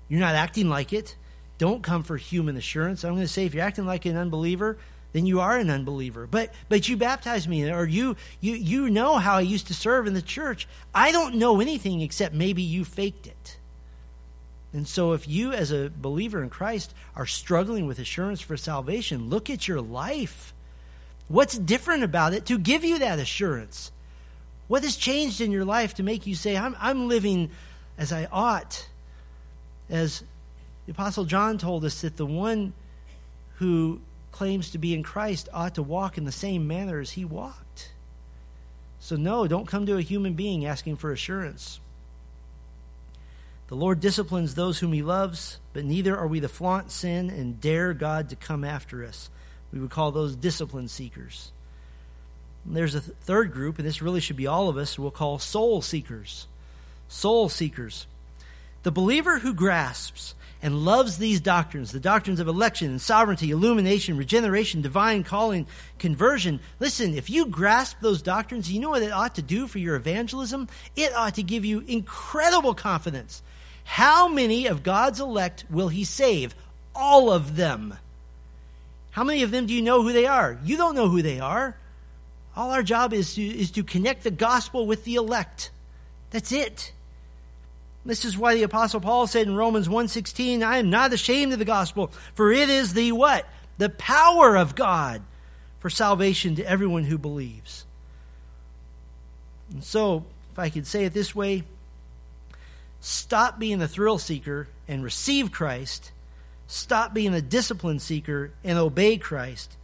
You're 0.09 0.21
not 0.21 0.35
acting 0.35 0.69
like 0.69 0.93
it. 0.93 1.17
Don't 1.59 1.83
come 1.83 2.05
for 2.05 2.17
human 2.17 2.57
assurance. 2.57 3.05
I'm 3.05 3.15
going 3.15 3.27
to 3.27 3.33
say 3.33 3.45
if 3.45 3.55
you're 3.55 3.65
acting 3.65 3.87
like 3.87 4.07
an 4.07 4.17
unbeliever, 4.17 4.79
then 5.13 5.27
you 5.27 5.41
are 5.41 5.59
an 5.59 5.71
unbeliever. 5.71 6.27
But 6.27 6.53
but 6.69 6.89
you 6.89 6.97
baptized 6.97 7.49
me, 7.49 7.71
or 7.71 7.87
you 7.87 8.17
you 8.41 8.55
you 8.55 8.91
know 8.91 9.17
how 9.17 9.37
I 9.37 9.41
used 9.41 9.69
to 9.69 9.75
serve 9.75 10.07
in 10.07 10.15
the 10.15 10.23
church. 10.23 10.69
I 10.95 11.13
don't 11.13 11.37
know 11.37 11.61
anything 11.61 12.01
except 12.01 12.35
maybe 12.35 12.63
you 12.63 12.85
faked 12.85 13.27
it. 13.27 13.59
And 14.73 14.87
so, 14.87 15.13
if 15.13 15.27
you, 15.27 15.53
as 15.53 15.73
a 15.73 15.91
believer 15.91 16.43
in 16.43 16.51
Christ, 16.51 16.93
are 17.17 17.25
struggling 17.25 17.87
with 17.87 17.99
assurance 17.99 18.43
for 18.43 18.57
salvation, 18.57 19.31
look 19.31 19.49
at 19.49 19.67
your 19.67 19.81
life. 19.81 20.53
What's 21.29 21.57
different 21.57 22.05
about 22.05 22.35
it 22.35 22.47
to 22.47 22.59
give 22.59 22.85
you 22.85 22.99
that 22.99 23.19
assurance? 23.19 23.91
What 24.67 24.83
has 24.83 24.97
changed 24.97 25.41
in 25.41 25.53
your 25.53 25.65
life 25.65 25.95
to 25.95 26.03
make 26.03 26.27
you 26.27 26.35
say, 26.35 26.57
I'm, 26.57 26.77
I'm 26.79 27.09
living 27.09 27.51
as 27.97 28.13
I 28.13 28.29
ought? 28.31 28.87
As 29.89 30.23
the 30.85 30.93
Apostle 30.93 31.25
John 31.25 31.57
told 31.57 31.87
us 31.87 32.03
that 32.03 32.19
the 32.19 32.27
one 32.27 32.75
who 33.57 34.01
claims 34.39 34.71
to 34.71 34.79
be 34.79 34.95
in 34.95 35.03
Christ 35.03 35.49
ought 35.53 35.75
to 35.75 35.83
walk 35.83 36.17
in 36.17 36.25
the 36.25 36.31
same 36.31 36.69
manner 36.69 37.01
as 37.01 37.11
he 37.11 37.25
walked. 37.25 37.91
So, 39.01 39.17
no, 39.17 39.49
don't 39.49 39.67
come 39.67 39.85
to 39.87 39.97
a 39.97 40.01
human 40.01 40.35
being 40.35 40.65
asking 40.65 40.95
for 40.95 41.11
assurance. 41.11 41.81
The 43.67 43.75
Lord 43.75 43.99
disciplines 43.99 44.55
those 44.55 44.79
whom 44.79 44.93
he 44.93 45.03
loves, 45.03 45.59
but 45.73 45.85
neither 45.85 46.17
are 46.17 46.29
we 46.29 46.39
to 46.39 46.49
flaunt 46.49 46.93
sin 46.93 47.31
and 47.31 47.61
dare 47.61 47.93
God 47.93 48.29
to 48.29 48.37
come 48.37 48.63
after 48.63 49.05
us. 49.05 49.29
We 49.73 49.81
would 49.81 49.91
call 49.91 50.13
those 50.13 50.37
discipline 50.37 50.87
seekers. 50.87 51.51
And 52.65 52.77
there's 52.77 52.95
a 52.95 53.01
th- 53.01 53.17
third 53.23 53.51
group, 53.51 53.79
and 53.79 53.87
this 53.89 54.01
really 54.01 54.21
should 54.21 54.37
be 54.37 54.47
all 54.47 54.69
of 54.69 54.77
us, 54.77 54.97
we'll 54.97 55.11
call 55.11 55.41
soul 55.41 55.83
seekers. 55.83 56.47
Soul 57.09 57.49
seekers. 57.49 58.07
The 58.85 58.93
believer 58.93 59.41
who 59.41 59.53
grasps 59.53 60.37
and 60.63 60.85
loves 60.85 61.19
these 61.19 61.41
doctrines 61.41 61.93
the 61.93 62.01
doctrines 62.01 62.41
of 62.41 62.49
election 62.49 62.91
and 62.91 63.01
sovereignty, 63.01 63.51
illumination, 63.51 64.17
regeneration, 64.17 64.83
divine 64.83 65.23
calling, 65.23 65.67
conversion. 65.99 66.61
Listen, 66.81 67.15
if 67.15 67.31
you 67.31 67.47
grasp 67.47 67.99
those 68.01 68.23
doctrines, 68.23 68.71
you 68.71 68.81
know 68.81 68.91
what 68.91 69.03
it 69.03 69.13
ought 69.13 69.37
to 69.37 69.43
do 69.43 69.67
for 69.67 69.79
your 69.79 69.97
evangelism? 69.97 70.69
It 70.97 71.15
ought 71.15 71.35
to 71.37 71.43
give 71.43 71.65
you 71.65 71.81
incredible 71.87 72.75
confidence. 72.75 73.43
How 73.85 74.29
many 74.29 74.67
of 74.67 74.83
God's 74.83 75.21
elect 75.21 75.65
will 75.71 75.89
He 75.89 76.05
save? 76.05 76.55
All 76.95 77.33
of 77.33 77.57
them. 77.57 77.95
How 79.11 79.25
many 79.25 79.43
of 79.43 79.51
them 79.51 79.67
do 79.67 79.75
you 79.75 79.83
know 79.83 80.03
who 80.03 80.13
they 80.13 80.27
are? 80.27 80.59
You 80.65 80.77
don't 80.77 80.95
know 80.95 81.09
who 81.09 81.23
they 81.23 81.41
are. 81.41 81.77
All 82.57 82.71
our 82.71 82.83
job 82.83 83.13
is 83.13 83.35
to, 83.35 83.43
is 83.43 83.71
to 83.73 83.85
connect 83.85 84.25
the 84.25 84.31
gospel 84.31 84.87
with 84.87 85.05
the 85.05 85.15
elect. 85.15 85.71
That's 86.31 86.53
it. 86.53 86.93
This 88.05 88.25
is 88.25 88.39
why 88.39 88.55
the 88.55 88.63
apostle 88.63 89.01
Paul 89.01 89.27
said 89.27 89.47
in 89.47 89.57
Romans 89.57 89.89
1:16, 89.89 90.63
I 90.63 90.79
am 90.79 90.91
not 90.91 91.13
ashamed 91.13 91.53
of 91.53 91.59
the 91.59 91.65
gospel, 91.65 92.11
for 92.35 92.53
it 92.53 92.71
is 92.71 92.95
the 92.95 93.13
what? 93.13 93.47
The 93.77 93.91
power 93.91 94.57
of 94.57 94.75
God 94.75 95.23
for 95.79 95.91
salvation 95.91 96.57
to 96.57 96.65
everyone 96.65 97.05
who 97.05 97.19
believes. 97.19 97.85
And 99.71 99.85
so, 99.85 100.25
if 100.53 100.59
I 100.59 100.71
could 100.71 100.87
say 100.87 101.05
it 101.05 101.13
this 101.13 101.35
way, 101.35 101.65
stop 103.01 103.59
being 103.59 103.79
the 103.79 103.89
thrill 103.89 104.19
seeker 104.19 104.69
and 104.87 105.05
receive 105.05 105.53
Christ. 105.53 106.13
Stop 106.67 107.15
being 107.15 107.35
a 107.35 107.43
discipline 107.43 107.99
seeker 107.99 108.53
and 108.65 108.79
obey 108.79 109.17
Christ. 109.19 109.77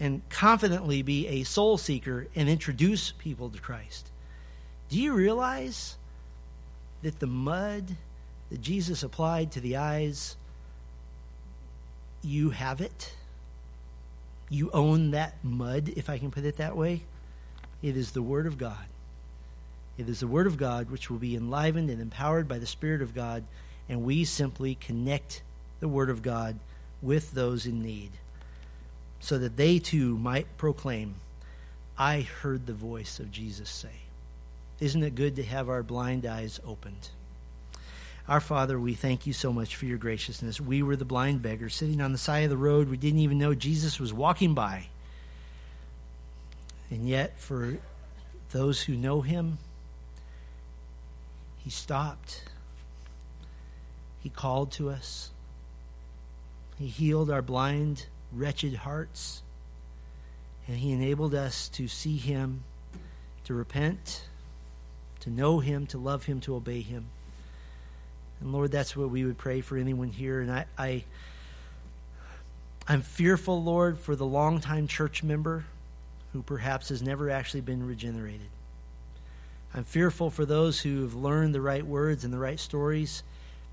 And 0.00 0.28
confidently 0.28 1.02
be 1.02 1.28
a 1.28 1.44
soul 1.44 1.78
seeker 1.78 2.26
and 2.34 2.48
introduce 2.48 3.12
people 3.12 3.50
to 3.50 3.60
Christ. 3.60 4.10
Do 4.88 5.00
you 5.00 5.12
realize 5.12 5.96
that 7.04 7.20
the 7.20 7.26
mud 7.26 7.96
that 8.50 8.62
Jesus 8.62 9.02
applied 9.02 9.52
to 9.52 9.60
the 9.60 9.76
eyes, 9.76 10.36
you 12.22 12.50
have 12.50 12.80
it. 12.80 13.14
You 14.48 14.70
own 14.72 15.10
that 15.10 15.34
mud, 15.42 15.92
if 15.96 16.08
I 16.08 16.16
can 16.18 16.30
put 16.30 16.44
it 16.44 16.56
that 16.56 16.76
way. 16.76 17.02
It 17.82 17.98
is 17.98 18.12
the 18.12 18.22
Word 18.22 18.46
of 18.46 18.56
God. 18.56 18.86
It 19.98 20.08
is 20.08 20.20
the 20.20 20.26
Word 20.26 20.46
of 20.46 20.56
God 20.56 20.90
which 20.90 21.10
will 21.10 21.18
be 21.18 21.36
enlivened 21.36 21.90
and 21.90 22.00
empowered 22.00 22.48
by 22.48 22.58
the 22.58 22.66
Spirit 22.66 23.02
of 23.02 23.14
God, 23.14 23.44
and 23.86 24.02
we 24.02 24.24
simply 24.24 24.74
connect 24.74 25.42
the 25.80 25.88
Word 25.88 26.08
of 26.08 26.22
God 26.22 26.58
with 27.02 27.32
those 27.32 27.66
in 27.66 27.82
need 27.82 28.12
so 29.20 29.36
that 29.38 29.58
they 29.58 29.78
too 29.78 30.16
might 30.16 30.56
proclaim, 30.56 31.16
I 31.98 32.22
heard 32.22 32.64
the 32.64 32.72
voice 32.72 33.20
of 33.20 33.30
Jesus 33.30 33.68
say. 33.68 34.03
Isn't 34.80 35.02
it 35.02 35.14
good 35.14 35.36
to 35.36 35.42
have 35.42 35.68
our 35.68 35.82
blind 35.82 36.26
eyes 36.26 36.60
opened? 36.66 37.10
Our 38.26 38.40
Father, 38.40 38.78
we 38.78 38.94
thank 38.94 39.26
you 39.26 39.32
so 39.32 39.52
much 39.52 39.76
for 39.76 39.84
your 39.84 39.98
graciousness. 39.98 40.60
We 40.60 40.82
were 40.82 40.96
the 40.96 41.04
blind 41.04 41.42
beggars 41.42 41.74
sitting 41.74 42.00
on 42.00 42.12
the 42.12 42.18
side 42.18 42.44
of 42.44 42.50
the 42.50 42.56
road. 42.56 42.88
We 42.88 42.96
didn't 42.96 43.20
even 43.20 43.38
know 43.38 43.54
Jesus 43.54 44.00
was 44.00 44.12
walking 44.12 44.54
by. 44.54 44.86
And 46.90 47.08
yet, 47.08 47.38
for 47.38 47.76
those 48.50 48.80
who 48.82 48.94
know 48.94 49.20
him, 49.20 49.58
he 51.58 51.70
stopped. 51.70 52.44
He 54.22 54.30
called 54.30 54.72
to 54.72 54.90
us. 54.90 55.30
He 56.78 56.86
healed 56.86 57.30
our 57.30 57.42
blind, 57.42 58.06
wretched 58.32 58.74
hearts. 58.74 59.42
And 60.66 60.78
he 60.78 60.92
enabled 60.92 61.34
us 61.34 61.68
to 61.70 61.88
see 61.88 62.16
him, 62.16 62.64
to 63.44 63.54
repent 63.54 64.24
to 65.24 65.30
know 65.30 65.58
Him, 65.58 65.86
to 65.88 65.98
love 65.98 66.24
Him, 66.24 66.40
to 66.42 66.54
obey 66.54 66.80
Him. 66.82 67.06
And 68.40 68.52
Lord, 68.52 68.70
that's 68.70 68.96
what 68.96 69.10
we 69.10 69.24
would 69.24 69.38
pray 69.38 69.62
for 69.62 69.76
anyone 69.76 70.10
here. 70.10 70.40
And 70.40 70.52
I, 70.52 70.66
I 70.76 71.04
I'm 72.86 73.00
fearful, 73.00 73.62
Lord, 73.62 73.98
for 73.98 74.14
the 74.14 74.26
longtime 74.26 74.86
church 74.86 75.22
member 75.22 75.64
who 76.34 76.42
perhaps 76.42 76.90
has 76.90 77.00
never 77.02 77.30
actually 77.30 77.62
been 77.62 77.86
regenerated. 77.86 78.48
I'm 79.72 79.84
fearful 79.84 80.28
for 80.28 80.44
those 80.44 80.78
who 80.78 81.02
have 81.02 81.14
learned 81.14 81.54
the 81.54 81.60
right 81.60 81.84
words 81.84 82.24
and 82.24 82.32
the 82.32 82.38
right 82.38 82.60
stories 82.60 83.22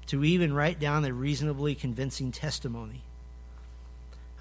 to 0.08 0.24
even 0.24 0.54
write 0.54 0.80
down 0.80 1.04
a 1.04 1.14
reasonably 1.14 1.76
convincing 1.76 2.32
testimony. 2.32 3.02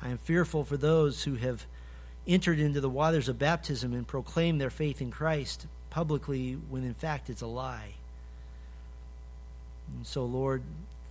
I 0.00 0.10
am 0.10 0.18
fearful 0.18 0.64
for 0.64 0.76
those 0.76 1.24
who 1.24 1.34
have 1.34 1.66
entered 2.26 2.60
into 2.60 2.80
the 2.80 2.88
waters 2.88 3.28
of 3.28 3.38
baptism 3.38 3.92
and 3.92 4.06
proclaimed 4.06 4.60
their 4.60 4.70
faith 4.70 5.02
in 5.02 5.10
Christ 5.10 5.66
publicly 5.90 6.54
when 6.68 6.84
in 6.84 6.94
fact 6.94 7.28
it's 7.28 7.42
a 7.42 7.46
lie. 7.46 7.94
And 9.96 10.06
so, 10.06 10.24
Lord, 10.24 10.62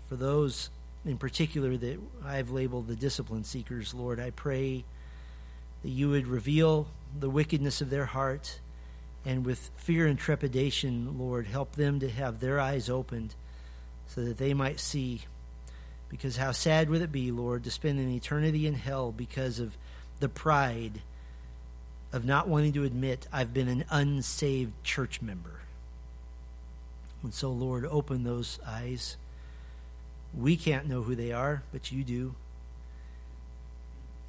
for 0.07 0.15
those 0.15 0.69
in 1.05 1.17
particular 1.17 1.77
that 1.77 1.99
I've 2.25 2.49
labeled 2.49 2.87
the 2.87 2.95
discipline 2.95 3.43
seekers, 3.43 3.93
Lord, 3.93 4.19
I 4.19 4.31
pray 4.31 4.83
that 5.83 5.89
you 5.89 6.09
would 6.09 6.27
reveal 6.27 6.87
the 7.17 7.29
wickedness 7.29 7.81
of 7.81 7.89
their 7.89 8.05
heart 8.05 8.59
and 9.25 9.45
with 9.45 9.69
fear 9.75 10.07
and 10.07 10.17
trepidation, 10.17 11.19
Lord, 11.19 11.45
help 11.45 11.75
them 11.75 11.99
to 11.99 12.09
have 12.09 12.39
their 12.39 12.59
eyes 12.59 12.89
opened 12.89 13.35
so 14.07 14.23
that 14.23 14.37
they 14.37 14.53
might 14.53 14.79
see. 14.79 15.21
Because 16.07 16.37
how 16.37 16.51
sad 16.51 16.89
would 16.89 17.01
it 17.01 17.11
be, 17.11 17.31
Lord, 17.31 17.63
to 17.65 17.71
spend 17.71 17.99
an 17.99 18.11
eternity 18.11 18.65
in 18.65 18.73
hell 18.73 19.11
because 19.11 19.59
of 19.59 19.77
the 20.19 20.29
pride 20.29 21.01
of 22.11 22.25
not 22.25 22.47
wanting 22.47 22.73
to 22.73 22.83
admit 22.83 23.27
I've 23.31 23.53
been 23.53 23.67
an 23.67 23.85
unsaved 23.89 24.83
church 24.83 25.21
member. 25.21 25.61
And 27.23 27.33
so, 27.33 27.51
Lord, 27.51 27.85
open 27.85 28.23
those 28.23 28.59
eyes. 28.65 29.17
We 30.33 30.57
can't 30.57 30.87
know 30.87 31.01
who 31.01 31.15
they 31.15 31.31
are, 31.31 31.63
but 31.71 31.91
you 31.91 32.03
do. 32.03 32.35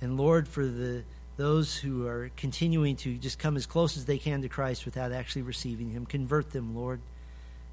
And 0.00 0.16
Lord, 0.16 0.48
for 0.48 0.66
the 0.66 1.04
those 1.36 1.74
who 1.74 2.06
are 2.06 2.30
continuing 2.36 2.96
to 2.96 3.14
just 3.14 3.38
come 3.38 3.56
as 3.56 3.64
close 3.64 3.96
as 3.96 4.04
they 4.04 4.18
can 4.18 4.42
to 4.42 4.48
Christ 4.48 4.84
without 4.84 5.10
actually 5.10 5.40
receiving 5.40 5.90
him, 5.90 6.04
convert 6.04 6.50
them, 6.50 6.76
Lord. 6.76 7.00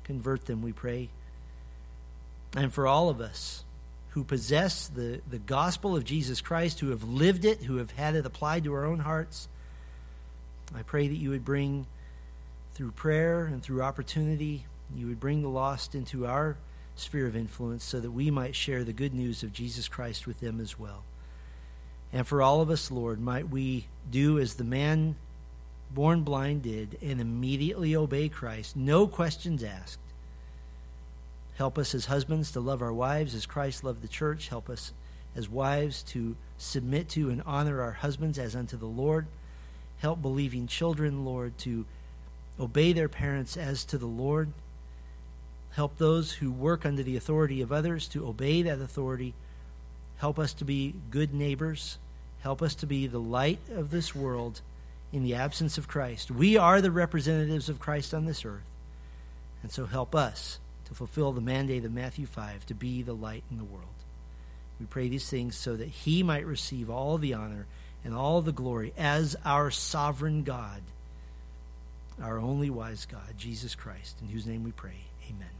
Convert 0.05 0.45
them, 0.45 0.61
we 0.61 0.71
pray. 0.71 1.09
And 2.55 2.73
for 2.73 2.87
all 2.87 3.09
of 3.09 3.19
us 3.19 3.65
who 4.11 4.23
possess 4.23 4.87
the, 4.87 5.19
the 5.29 5.37
gospel 5.37 5.97
of 5.97 6.05
Jesus 6.05 6.39
Christ, 6.39 6.79
who 6.79 6.91
have 6.91 7.03
lived 7.03 7.43
it, 7.43 7.63
who 7.63 7.75
have 7.75 7.91
had 7.91 8.15
it 8.15 8.25
applied 8.25 8.63
to 8.63 8.73
our 8.73 8.85
own 8.85 8.99
hearts, 8.99 9.49
I 10.75 10.81
pray 10.83 11.07
that 11.07 11.15
you 11.15 11.29
would 11.29 11.45
bring, 11.45 11.87
through 12.73 12.91
prayer 12.91 13.45
and 13.45 13.63
through 13.63 13.81
opportunity, 13.81 14.65
you 14.95 15.07
would 15.07 15.19
bring 15.19 15.41
the 15.41 15.49
lost 15.49 15.95
into 15.95 16.25
our 16.27 16.57
sphere 16.95 17.27
of 17.27 17.35
influence 17.35 17.83
so 17.83 17.99
that 17.99 18.11
we 18.11 18.31
might 18.31 18.55
share 18.55 18.83
the 18.83 18.93
good 18.93 19.13
news 19.13 19.43
of 19.43 19.53
Jesus 19.53 19.87
Christ 19.87 20.27
with 20.27 20.39
them 20.39 20.59
as 20.59 20.79
well. 20.79 21.03
And 22.13 22.25
for 22.25 22.41
all 22.41 22.61
of 22.61 22.69
us, 22.69 22.89
Lord, 22.89 23.19
might 23.19 23.49
we 23.49 23.87
do 24.09 24.39
as 24.39 24.55
the 24.55 24.63
man 24.63 25.15
born 25.91 26.21
blind 26.21 26.63
did 26.63 26.97
and 27.01 27.21
immediately 27.21 27.95
obey 27.95 28.29
Christ, 28.29 28.75
no 28.75 29.07
questions 29.07 29.63
asked. 29.63 29.99
Help 31.57 31.77
us 31.77 31.95
as 31.95 32.05
husbands 32.05 32.51
to 32.51 32.59
love 32.59 32.81
our 32.81 32.93
wives 32.93 33.33
as 33.33 33.45
Christ 33.45 33.83
loved 33.83 34.01
the 34.01 34.07
church. 34.07 34.49
Help 34.49 34.69
us 34.69 34.93
as 35.35 35.49
wives 35.49 36.03
to 36.03 36.35
submit 36.57 37.09
to 37.09 37.29
and 37.29 37.41
honor 37.45 37.81
our 37.81 37.93
husbands 37.93 38.37
as 38.37 38.55
unto 38.55 38.77
the 38.77 38.85
Lord. 38.85 39.25
Help 39.99 40.21
believing 40.21 40.67
children, 40.67 41.25
Lord, 41.25 41.57
to 41.59 41.85
obey 42.59 42.93
their 42.93 43.09
parents 43.09 43.57
as 43.57 43.83
to 43.85 43.97
the 43.97 44.05
Lord. 44.05 44.51
Help 45.71 45.97
those 45.97 46.33
who 46.33 46.51
work 46.51 46.85
under 46.85 47.03
the 47.03 47.17
authority 47.17 47.61
of 47.61 47.71
others 47.71 48.07
to 48.09 48.27
obey 48.27 48.61
that 48.63 48.81
authority. 48.81 49.33
Help 50.17 50.39
us 50.39 50.53
to 50.53 50.65
be 50.65 50.95
good 51.11 51.33
neighbors. 51.33 51.97
Help 52.41 52.61
us 52.61 52.75
to 52.75 52.85
be 52.85 53.07
the 53.07 53.19
light 53.19 53.59
of 53.73 53.91
this 53.91 54.15
world 54.15 54.61
in 55.11 55.23
the 55.23 55.35
absence 55.35 55.77
of 55.77 55.87
Christ. 55.87 56.31
We 56.31 56.57
are 56.57 56.81
the 56.81 56.91
representatives 56.91 57.69
of 57.69 57.79
Christ 57.79 58.13
on 58.13 58.25
this 58.25 58.45
earth. 58.45 58.63
And 59.61 59.71
so 59.71 59.85
help 59.85 60.15
us 60.15 60.59
to 60.85 60.93
fulfill 60.93 61.31
the 61.31 61.41
mandate 61.41 61.85
of 61.85 61.93
Matthew 61.93 62.25
5 62.25 62.65
to 62.67 62.73
be 62.73 63.01
the 63.01 63.13
light 63.13 63.43
in 63.51 63.57
the 63.57 63.63
world. 63.63 63.85
We 64.79 64.85
pray 64.85 65.07
these 65.09 65.29
things 65.29 65.55
so 65.55 65.75
that 65.75 65.87
he 65.87 66.23
might 66.23 66.45
receive 66.45 66.89
all 66.89 67.17
the 67.17 67.33
honor 67.33 67.65
and 68.07 68.15
all 68.15 68.41
the 68.41 68.53
glory 68.53 68.93
as 68.97 69.35
our 69.43 69.69
sovereign 69.69 70.43
God, 70.43 70.81
our 72.23 72.39
only 72.39 72.69
wise 72.69 73.05
God, 73.05 73.33
Jesus 73.37 73.75
Christ, 73.75 74.15
in 74.21 74.29
whose 74.29 74.47
name 74.47 74.63
we 74.63 74.71
pray. 74.71 74.95
Amen. 75.29 75.49